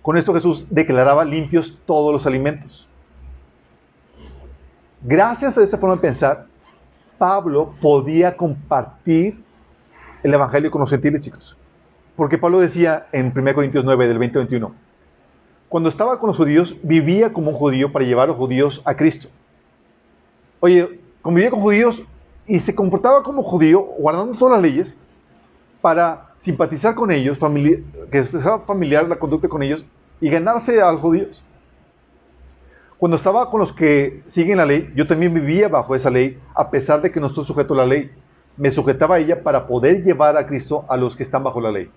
[0.00, 2.88] Con esto Jesús declaraba limpios todos los alimentos.
[5.02, 6.46] Gracias a esa forma de pensar,
[7.18, 9.42] Pablo podía compartir
[10.22, 11.56] el Evangelio con los gentiles, chicos.
[12.16, 14.72] Porque Pablo decía en 1 Corintios 9, del 20-21,
[15.68, 18.94] cuando estaba con los judíos, vivía como un judío para llevar a los judíos a
[18.94, 19.28] Cristo.
[20.60, 22.02] Oye, convivía con judíos
[22.46, 24.96] y se comportaba como judío, guardando todas las leyes,
[25.80, 27.38] para simpatizar con ellos,
[28.10, 29.84] que sea familiar la conducta con ellos
[30.20, 31.42] y ganarse a los judíos.
[33.04, 36.70] Cuando estaba con los que siguen la ley, yo también vivía bajo esa ley, a
[36.70, 38.10] pesar de que no estoy sujeto a la ley.
[38.56, 41.70] Me sujetaba a ella para poder llevar a Cristo a los que están bajo la
[41.70, 41.90] ley.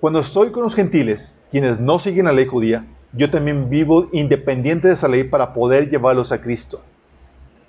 [0.00, 2.84] Cuando estoy con los gentiles, quienes no siguen la ley judía,
[3.14, 6.82] yo también vivo independiente de esa ley para poder llevarlos a Cristo.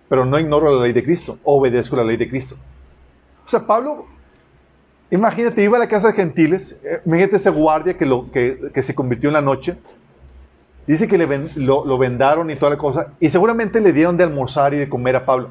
[0.10, 2.56] Pero no ignoro la ley de Cristo, obedezco la ley de Cristo.
[3.46, 4.06] O sea, Pablo,
[5.10, 8.84] imagínate, iba a la casa de gentiles, eh, imagínate ese guardia que, lo, que, que
[8.84, 9.78] se convirtió en la noche,
[10.90, 14.74] Dice que le lo, vendaron y toda la cosa, y seguramente le dieron de almorzar
[14.74, 15.50] y de comer a Pablo.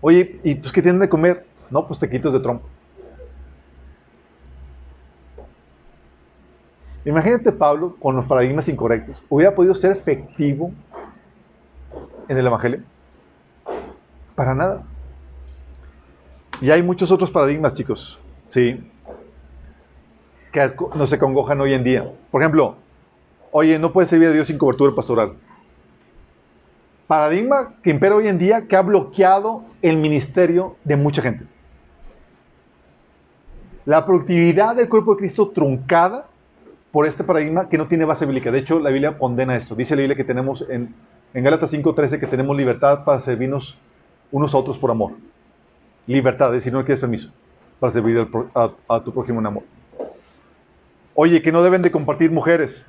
[0.00, 1.46] Oye, ¿y pues qué tienen de comer?
[1.70, 2.66] No, pues te quitos de trompo.
[7.04, 9.22] Imagínate Pablo con los paradigmas incorrectos.
[9.28, 10.72] ¿Hubiera podido ser efectivo
[12.26, 12.80] en el Evangelio?
[14.34, 14.82] Para nada.
[16.60, 18.90] Y hay muchos otros paradigmas, chicos, ¿sí?
[20.50, 22.10] Que no se congojan hoy en día.
[22.32, 22.78] Por ejemplo,
[23.58, 25.32] Oye, no puede servir a Dios sin cobertura pastoral.
[27.06, 31.46] Paradigma que impera hoy en día que ha bloqueado el ministerio de mucha gente.
[33.86, 36.26] La productividad del cuerpo de Cristo truncada
[36.92, 38.50] por este paradigma que no tiene base bíblica.
[38.50, 39.74] De hecho, la Biblia condena esto.
[39.74, 40.94] Dice la Biblia que tenemos en,
[41.32, 43.78] en Gálatas 5.13 que tenemos libertad para servirnos
[44.32, 45.12] unos a otros por amor.
[46.06, 47.32] Libertad, es decir, no quieres permiso
[47.80, 49.62] para servir a, a tu prójimo en amor.
[51.14, 52.86] Oye, que no deben de compartir mujeres.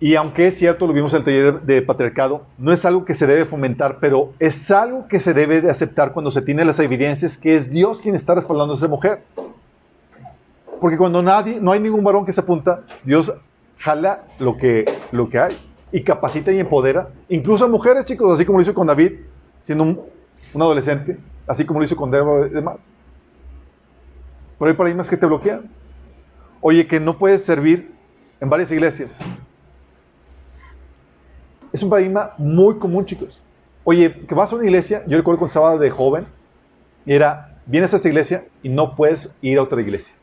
[0.00, 3.14] Y aunque es cierto, lo vimos en el taller de patriarcado, no es algo que
[3.14, 6.80] se debe fomentar, pero es algo que se debe de aceptar cuando se tiene las
[6.80, 9.22] evidencias que es Dios quien está respaldando a esa mujer.
[10.80, 13.32] Porque cuando nadie, no hay ningún varón que se apunta, Dios
[13.78, 15.58] jala lo que, lo que hay
[15.92, 19.12] y capacita y empodera, incluso a mujeres, chicos, así como lo hizo con David,
[19.62, 20.00] siendo un,
[20.54, 22.78] adolescente, así como lo hizo con Débora y demás.
[24.58, 25.70] Pero hay paradigmas que te bloquean.
[26.60, 27.92] Oye, que no puedes servir
[28.40, 29.20] en varias iglesias.
[31.74, 33.36] Es un paradigma muy común, chicos.
[33.82, 36.24] Oye, que vas a una iglesia, yo recuerdo cuando estaba de joven,
[37.04, 40.14] era, vienes a esta iglesia y no puedes ir a otra iglesia.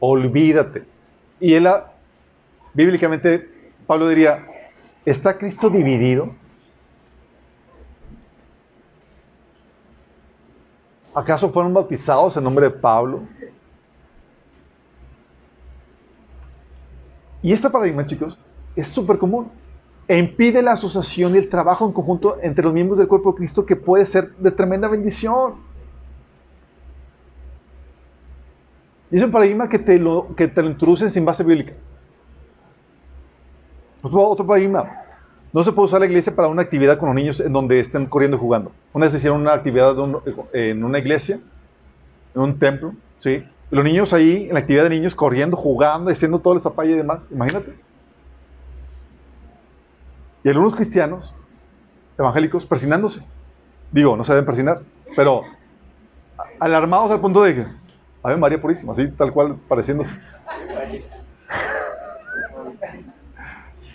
[0.00, 0.84] Olvídate.
[1.38, 1.68] Y él,
[2.72, 3.46] bíblicamente,
[3.86, 4.46] Pablo diría,
[5.04, 6.34] ¿está Cristo dividido?
[11.14, 13.20] ¿Acaso fueron bautizados en nombre de Pablo?
[17.42, 18.38] Y este paradigma, chicos,
[18.76, 19.48] es súper común.
[20.08, 23.38] E impide la asociación y el trabajo en conjunto entre los miembros del cuerpo de
[23.38, 25.54] Cristo que puede ser de tremenda bendición.
[29.10, 31.72] Es un paradigma que te lo, que te lo introducen sin base bíblica.
[34.02, 35.02] Otro, otro paradigma.
[35.52, 38.06] No se puede usar la iglesia para una actividad con los niños en donde estén
[38.06, 38.72] corriendo y jugando.
[38.92, 39.96] Una vez hicieron una actividad
[40.52, 41.40] en una iglesia,
[42.34, 43.42] en un templo, ¿sí?
[43.70, 46.96] Los niños ahí, en la actividad de niños, corriendo, jugando, haciendo todo el papaya y
[46.96, 47.26] demás.
[47.32, 47.85] Imagínate.
[50.46, 51.34] Y algunos cristianos
[52.16, 53.20] evangélicos persinándose.
[53.90, 54.80] Digo, no se deben persinar,
[55.16, 55.42] pero
[56.60, 57.66] alarmados al punto de que,
[58.22, 60.14] Ave María Purísima, así tal cual pareciéndose.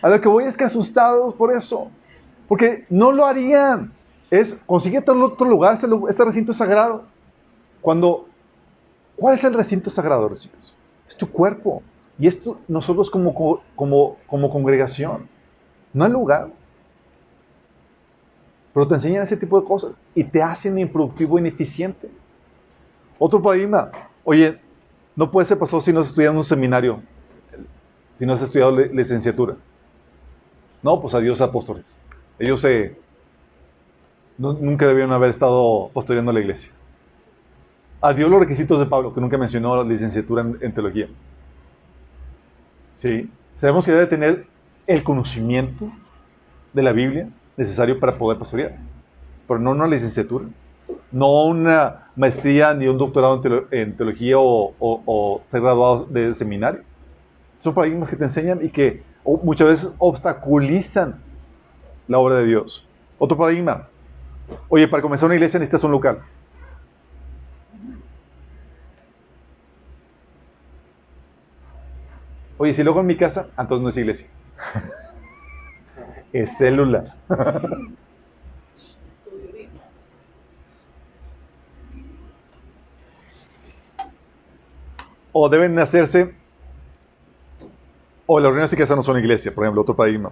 [0.02, 1.90] A lo que voy es que asustados por eso,
[2.50, 3.94] porque no lo harían.
[4.30, 7.06] Es, consigue otro lugar, este, este, recinto sagrado.
[7.80, 8.28] Cuando,
[9.16, 10.76] ¿cuál es el recinto sagrado, chicos?
[11.08, 11.82] Es tu cuerpo.
[12.20, 15.31] Y esto nosotros como, como, como congregación.
[15.94, 16.50] No hay lugar.
[18.74, 22.10] Pero te enseñan ese tipo de cosas y te hacen improductivo ineficiente.
[23.20, 23.92] Otro paradigma.
[24.24, 24.60] Oye,
[25.16, 27.02] no puedes ser pastor si no has estudiado en un seminario,
[28.18, 29.56] si no has estudiado licenciatura.
[30.82, 31.98] No, pues adiós apóstoles.
[32.40, 32.66] Ellos
[34.38, 36.72] nunca debieron haber estado pastoreando la iglesia.
[38.00, 41.08] Adiós los requisitos de Pablo, que nunca mencionó la licenciatura en, en teología.
[42.96, 44.48] Sí, sabemos que debe tener
[44.88, 45.92] el conocimiento
[46.74, 47.28] de la Biblia
[47.58, 48.78] necesario para poder pastorear,
[49.48, 50.46] pero no una licenciatura,
[51.12, 53.42] no una maestría ni un doctorado
[53.72, 56.82] en, teología o, ser graduado de seminario.
[57.60, 59.04] Son paradigmas que te enseñan y que
[59.44, 61.22] muchas veces obstaculizan
[62.08, 62.88] la obra de Dios.
[63.20, 63.88] Otro paradigma.
[64.68, 66.20] Oye, para comenzar una iglesia necesitas un local.
[72.58, 74.28] Oye, si luego en mi casa, entonces no es iglesia.
[76.34, 77.16] es célula.
[85.32, 86.34] o deben hacerse,
[88.26, 90.32] o las reuniones casa no son iglesia, por ejemplo, otro paradigma.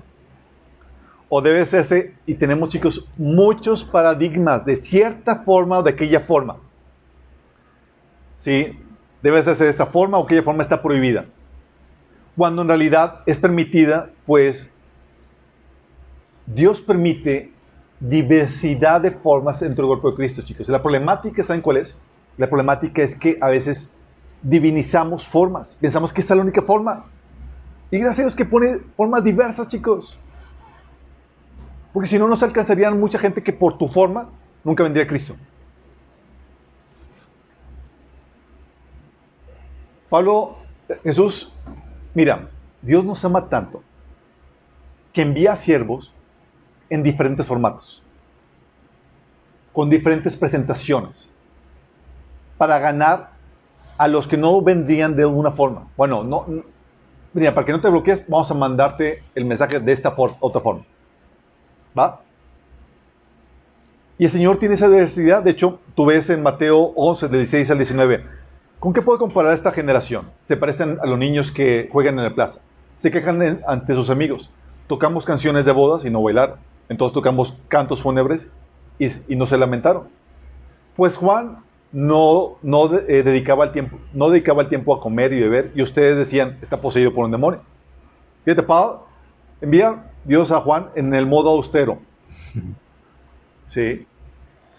[1.31, 6.57] o debe hacerse, y tenemos chicos muchos paradigmas de cierta forma o de aquella forma.
[8.37, 8.79] ¿Sí?
[9.21, 11.25] Debe hacerse de esta forma o aquella forma está prohibida.
[12.39, 14.71] Cuando en realidad es permitida, pues
[16.45, 17.51] Dios permite
[17.99, 20.69] diversidad de formas dentro del cuerpo de Cristo, chicos.
[20.69, 21.99] La problemática, ¿saben cuál es?
[22.37, 23.91] La problemática es que a veces
[24.41, 25.77] divinizamos formas.
[25.81, 27.07] Pensamos que esta es la única forma.
[27.91, 30.17] Y gracias a Dios que pone formas diversas, chicos.
[31.91, 34.29] Porque si no, no se alcanzarían mucha gente que por tu forma
[34.63, 35.35] nunca vendría a Cristo.
[40.09, 40.55] Pablo,
[41.03, 41.53] Jesús,
[42.13, 42.49] mira,
[42.81, 43.83] Dios nos ama tanto
[45.13, 46.13] que envía siervos
[46.89, 48.03] en diferentes formatos,
[49.73, 51.29] con diferentes presentaciones,
[52.57, 53.31] para ganar
[53.97, 55.87] a los que no vendrían de alguna forma.
[55.97, 56.45] Bueno, no,
[57.33, 60.83] mira, para que no te bloquees, vamos a mandarte el mensaje de esta otra forma.
[61.97, 62.21] ¿Va?
[64.17, 65.41] Y el Señor tiene esa diversidad.
[65.41, 68.25] De hecho, tú ves en Mateo 11, del 16 al 19.
[68.79, 70.29] ¿Con qué puedo comparar esta generación?
[70.45, 72.61] Se parecen a los niños que juegan en la plaza.
[72.95, 74.49] Se quejan ante sus amigos.
[74.87, 76.57] Tocamos canciones de bodas y no bailar.
[76.87, 78.49] Entonces tocamos cantos fúnebres
[78.97, 80.03] y, no se lamentaron.
[80.95, 81.59] Pues Juan
[81.91, 85.81] no, no eh, dedicaba el tiempo, no dedicaba el tiempo a comer y beber, y
[85.81, 87.61] ustedes decían, está poseído por un demonio.
[88.43, 89.05] Fíjate, Pablo,
[89.61, 91.99] envía Dios a Juan en el modo austero.
[93.67, 94.05] ¿Sí?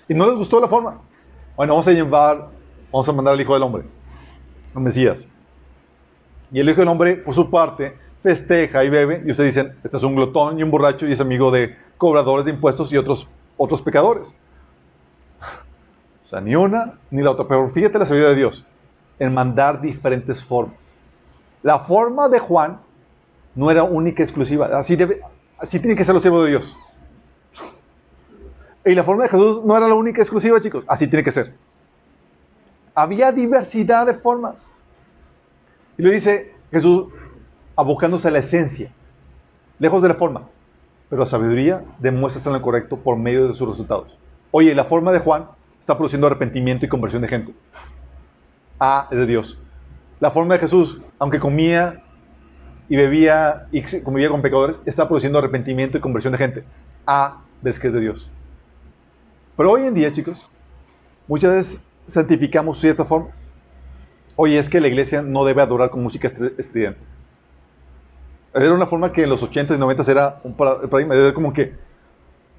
[0.08, 0.98] Y no les gustó la forma.
[1.56, 2.48] Bueno, vamos a llevar,
[2.92, 3.84] vamos a mandar al Hijo del Hombre,
[4.74, 5.26] al Mesías.
[6.52, 9.96] Y el Hijo del Hombre, por su parte, festeja y bebe, y ustedes dicen, este
[9.96, 13.28] es un glotón y un borracho y es amigo de cobradores de impuestos y otros,
[13.56, 14.34] otros pecadores.
[16.26, 17.46] O sea, ni una ni la otra.
[17.48, 18.64] Pero fíjate la sabiduría de Dios
[19.18, 20.94] en mandar diferentes formas.
[21.62, 22.78] La forma de Juan
[23.54, 24.66] no era única y exclusiva.
[24.78, 25.20] Así, debe,
[25.58, 26.76] así tiene que ser los siervos de Dios.
[28.84, 30.84] Y la forma de Jesús no era la única y exclusiva, chicos.
[30.86, 31.52] Así tiene que ser.
[33.00, 34.56] Había diversidad de formas.
[35.96, 37.06] Y lo dice Jesús
[37.74, 38.92] abocándose a la esencia,
[39.78, 40.42] lejos de la forma.
[41.08, 44.14] Pero la sabiduría demuestra estar en lo correcto por medio de sus resultados.
[44.50, 45.46] Oye, la forma de Juan
[45.80, 47.54] está produciendo arrepentimiento y conversión de gente.
[48.78, 49.58] Ah, es de Dios.
[50.20, 52.02] La forma de Jesús, aunque comía
[52.90, 56.64] y bebía y convivía con pecadores, está produciendo arrepentimiento y conversión de gente.
[57.06, 58.30] Ah, ves que es de Dios.
[59.56, 60.46] Pero hoy en día, chicos,
[61.26, 63.42] muchas veces santificamos ciertas formas.
[64.36, 67.00] Oye, es que la iglesia no debe adorar con música estridente.
[68.54, 71.74] Era una forma que en los 80 y 90 era un paradigma, era como que,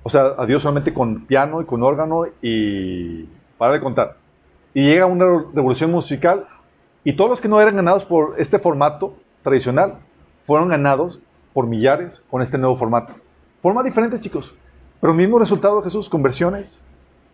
[0.03, 3.26] o sea, a Dios solamente con piano y con órgano y
[3.57, 4.18] para de contar.
[4.73, 6.47] Y llega una revolución musical
[7.03, 9.97] y todos los que no eran ganados por este formato tradicional
[10.45, 11.19] fueron ganados
[11.53, 13.13] por millares con este nuevo formato.
[13.61, 14.55] Formas diferentes, chicos,
[15.01, 16.81] pero mismo resultado Jesús, conversiones,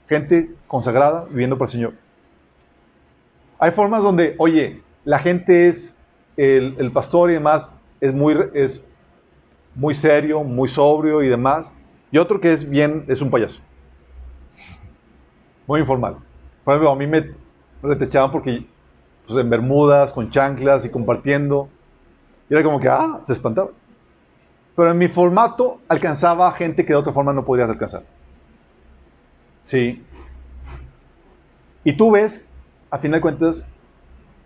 [0.08, 1.94] gente consagrada viviendo para el Señor.
[3.60, 5.96] Hay formas donde, oye, la gente es
[6.38, 8.86] el, pastor y demás, es muy, es
[9.74, 11.74] muy serio, muy sobrio y demás.
[12.12, 13.60] Y otro que es bien, es un payaso.
[15.66, 16.18] Muy informal.
[16.64, 17.32] Por ejemplo, a mí me
[17.82, 18.66] retechaban porque
[19.26, 21.68] pues, en bermudas, con chanclas y compartiendo.
[22.50, 23.70] Y era como que, ah, se espantaba.
[24.76, 28.04] Pero en mi formato alcanzaba gente que de otra forma no podrías alcanzar.
[29.68, 30.02] Sí.
[31.84, 32.48] Y tú ves,
[32.90, 33.68] a fin de cuentas,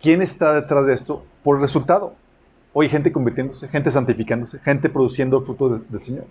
[0.01, 2.15] quién está detrás de esto por el resultado.
[2.73, 6.25] Hoy gente convirtiéndose, gente santificándose, gente produciendo el fruto del Señor.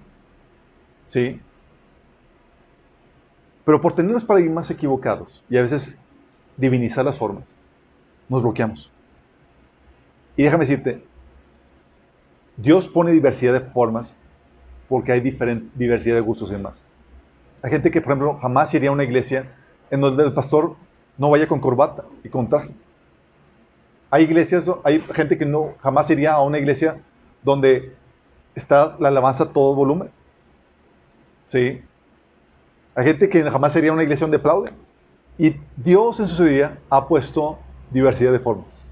[1.06, 1.40] ¿Sí?
[3.64, 5.96] Pero por tener los paradigmas equivocados y a veces
[6.56, 7.54] divinizar las formas,
[8.28, 8.90] nos bloqueamos.
[10.36, 11.04] Y déjame decirte,
[12.56, 14.16] Dios pone diversidad de formas
[14.88, 16.82] porque hay diversidad de gustos y demás.
[17.62, 19.52] Hay gente que, por ejemplo, jamás iría a una iglesia
[19.90, 20.76] en donde el pastor
[21.18, 22.70] no vaya con corbata y con traje.
[24.10, 26.98] Hay iglesias, hay gente que no jamás iría a una iglesia
[27.42, 27.94] donde
[28.54, 30.10] está la alabanza a todo volumen.
[31.48, 31.82] ¿Sí?
[32.94, 34.74] Hay gente que jamás iría a una iglesia donde aplauden.
[35.38, 37.58] Y Dios en su sabiduría ha puesto
[37.90, 38.84] diversidad de formas.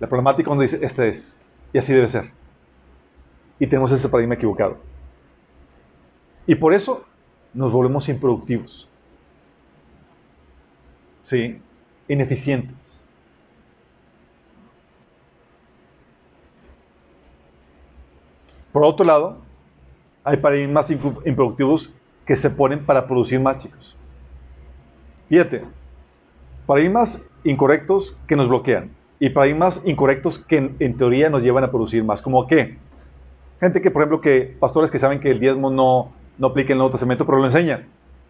[0.00, 1.36] La problemática cuando dice, este es,
[1.72, 2.30] y así debe ser.
[3.58, 4.76] Y tenemos este paradigma equivocado.
[6.46, 7.04] Y por eso
[7.52, 8.88] nos volvemos improductivos.
[11.26, 11.60] ¿Sí?
[12.08, 13.00] ineficientes.
[18.72, 19.38] Por otro lado,
[20.24, 21.94] hay paradigmas improductivos
[22.26, 23.96] que se ponen para producir más, chicos.
[25.28, 25.62] Fíjate,
[26.66, 28.90] paradigmas incorrectos que nos bloquean
[29.20, 32.20] y paradigmas incorrectos que en, teoría nos llevan a producir más.
[32.20, 32.78] ¿Como qué?
[33.60, 36.72] Gente que, por ejemplo, que pastores que saben que el diezmo no, no aplica en
[36.72, 37.86] el Nuevo Testamento, pero lo enseñan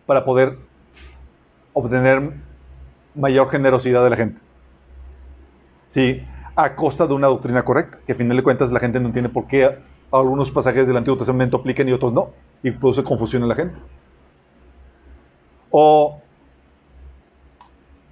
[0.06, 0.58] para poder
[1.72, 2.32] obtener
[3.14, 4.40] mayor generosidad de la gente.
[5.88, 6.22] Sí,
[6.56, 9.28] a costa de una doctrina correcta, que a final de cuentas la gente no entiende
[9.28, 9.78] por qué
[10.10, 12.30] algunos pasajes del Antiguo Testamento aplican y otros no,
[12.62, 13.76] y produce confusión en la gente.
[15.70, 16.20] O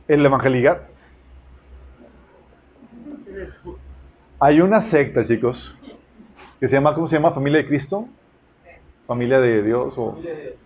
[0.08, 0.88] el evangelizar.
[4.40, 5.74] Hay una secta, chicos,
[6.58, 7.30] que se llama, ¿cómo se llama?
[7.30, 8.08] Familia de Cristo.
[9.06, 10.18] Familia de Dios o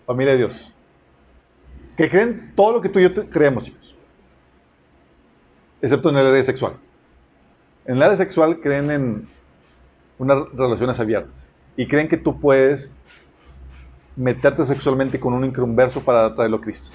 [0.07, 0.73] Familia de Dios.
[1.97, 3.95] Que creen todo lo que tú y yo creemos, chicos.
[5.81, 6.75] Excepto en el área sexual.
[7.87, 9.29] En el área sexual creen en
[10.19, 11.49] unas relaciones abiertas.
[11.77, 12.95] Y creen que tú puedes
[14.17, 16.91] meterte sexualmente con un inconverso para traerlo a Cristo.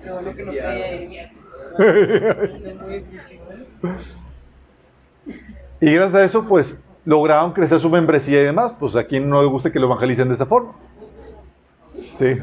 [5.80, 8.74] y gracias a eso, pues, lograron crecer su membresía y demás.
[8.78, 10.72] Pues a quien no le gusta que lo evangelicen de esa forma.
[12.18, 12.36] Sí.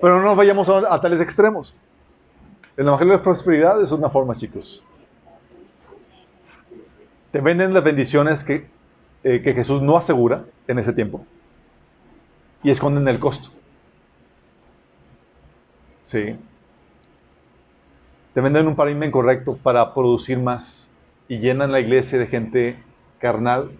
[0.00, 1.74] Pero no nos vayamos a, tales extremos.
[2.76, 4.82] El Evangelio de Prosperidad es una forma, chicos.
[7.32, 8.66] Te venden las bendiciones que,
[9.24, 11.24] eh, que Jesús no asegura en ese tiempo
[12.62, 13.48] y esconden el costo.
[16.06, 16.36] Sí.
[18.36, 20.90] Te venden un paradigma incorrecto para producir más
[21.26, 22.76] y llenan la iglesia de gente
[23.18, 23.70] carnal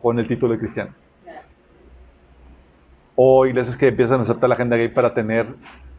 [0.00, 0.92] con el título de cristiano.
[3.16, 5.48] O iglesias que empiezan a aceptar la agenda gay para tener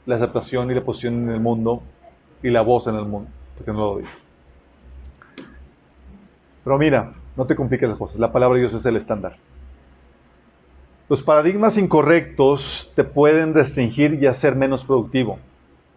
[0.05, 1.84] la aceptación y la posición en el mundo
[2.41, 4.10] y la voz en el mundo, porque no lo digo.
[6.64, 8.18] Pero mira, no te compliques las cosas.
[8.18, 9.35] La palabra de Dios es el estándar.
[11.10, 15.38] Los paradigmas incorrectos te pueden restringir y hacer menos productivo.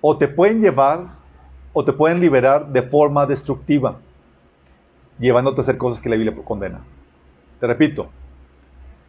[0.01, 1.25] O te pueden llevar
[1.79, 3.99] o te pueden liberar de forma destructiva,
[5.19, 6.81] llevándote a hacer cosas que la Biblia condena.
[7.61, 8.09] Te repito,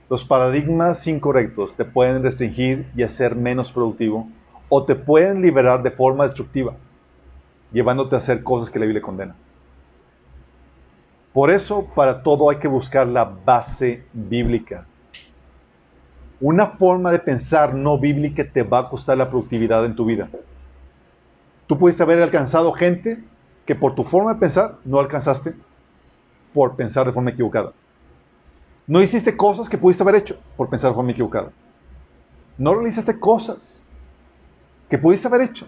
[0.10, 4.28] los paradigmas incorrectos te pueden restringir y hacer menos productivo
[4.68, 6.74] o te pueden liberar de forma destructiva,
[7.72, 9.34] llevándote a hacer cosas que la Biblia condena.
[11.32, 14.86] Por eso, para todo hay que buscar la base bíblica.
[16.42, 20.28] Una forma de pensar no bíblica te va a costar la productividad en tu vida.
[21.68, 23.24] Tú pudiste haber alcanzado gente
[23.66, 25.54] que por tu forma de pensar no alcanzaste
[26.54, 27.74] por pensar de forma equivocada.
[28.88, 31.52] No hiciste cosas que pudiste haber hecho por pensar de forma equivocada.
[32.58, 33.86] No realizaste cosas
[34.90, 35.68] que pudiste haber hecho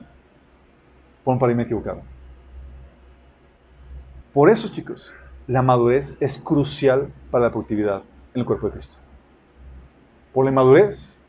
[1.24, 2.02] por un paradigma equivocado.
[4.34, 5.12] Por eso, chicos,
[5.48, 8.04] la madurez es crucial para la productividad
[8.34, 8.96] en el cuerpo de Cristo.
[10.34, 11.20] Por la madurez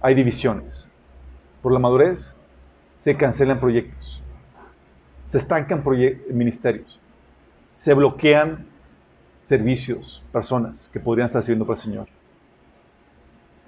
[0.00, 0.90] hay divisiones.
[1.62, 2.34] Por la madurez
[2.98, 4.22] se cancelan proyectos.
[5.28, 5.82] Se estancan
[6.30, 7.00] ministerios.
[7.78, 8.66] Se bloquean
[9.44, 12.08] servicios, personas que podrían estar sirviendo para el Señor.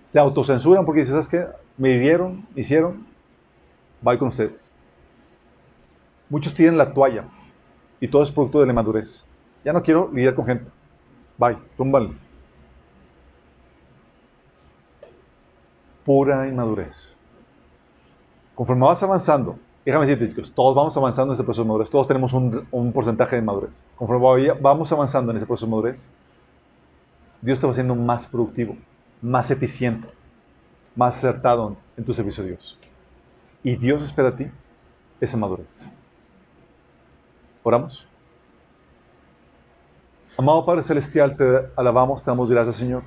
[0.06, 1.46] Se autocensuran porque dicen, ¿sabes qué?
[1.76, 3.06] Me dieron, hicieron,
[4.00, 4.70] voy con ustedes.
[6.28, 7.24] Muchos tiran la toalla
[8.00, 9.24] y todo es producto de la madurez.
[9.64, 10.64] Ya no quiero lidiar con gente.
[11.36, 12.10] Bye, túmbale.
[16.04, 17.17] Pura inmadurez.
[18.58, 22.08] Conforme vas avanzando, déjame decirte, chicos, todos vamos avanzando en ese proceso de madurez, todos
[22.08, 23.84] tenemos un, porcentaje de madurez.
[23.94, 26.10] Conforme vamos avanzando en ese proceso de madurez,
[27.40, 28.76] Dios te va haciendo más productivo,
[29.22, 30.08] más eficiente,
[30.96, 32.76] más acertado en tu servicio a Dios.
[33.62, 34.50] Y Dios espera a ti
[35.20, 35.88] esa madurez.
[37.62, 38.08] Oramos.
[40.36, 41.44] Amado Padre Celestial, te
[41.76, 43.04] alabamos, te damos gracias, Señor.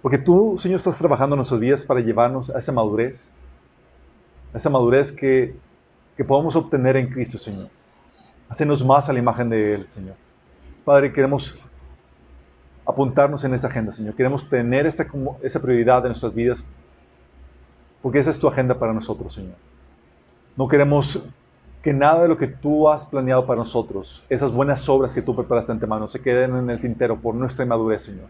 [0.00, 3.30] Porque tú, Señor, estás trabajando en nuestros días para llevarnos a esa madurez,
[4.54, 5.54] esa madurez que
[6.16, 7.68] que podamos obtener en Cristo, Señor.
[8.48, 10.14] Hacernos más a la imagen de Él, Señor.
[10.84, 11.58] Padre, queremos
[12.86, 14.14] apuntarnos en esa agenda, Señor.
[14.14, 15.06] Queremos tener esa,
[15.42, 16.64] esa prioridad en nuestras vidas,
[18.02, 19.56] porque esa es tu agenda para nosotros, Señor.
[20.56, 21.20] No queremos
[21.82, 25.34] que nada de lo que tú has planeado para nosotros, esas buenas obras que tú
[25.34, 28.28] preparaste antemano, se queden en el tintero por nuestra inmadurez, Señor.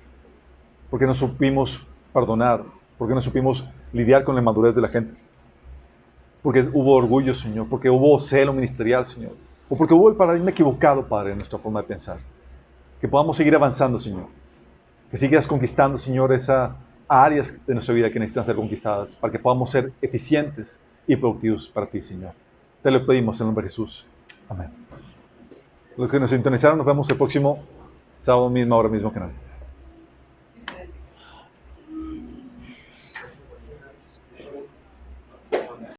[0.90, 2.62] Porque no supimos perdonar,
[2.98, 5.23] porque no supimos lidiar con la inmadurez de la gente
[6.44, 9.32] porque hubo orgullo, Señor, porque hubo celo ministerial, Señor,
[9.66, 12.18] o porque hubo el paradigma equivocado, Padre, en nuestra forma de pensar.
[13.00, 14.26] Que podamos seguir avanzando, Señor.
[15.10, 16.72] Que sigas conquistando, Señor, esas
[17.08, 21.66] áreas de nuestra vida que necesitan ser conquistadas, para que podamos ser eficientes y productivos
[21.66, 22.32] para ti, Señor.
[22.82, 24.04] Te lo pedimos en el nombre de Jesús.
[24.46, 24.68] Amén.
[25.96, 27.60] Los que nos sintonizaron, nos vemos el próximo
[28.18, 29.43] sábado mismo, ahora mismo que nadie.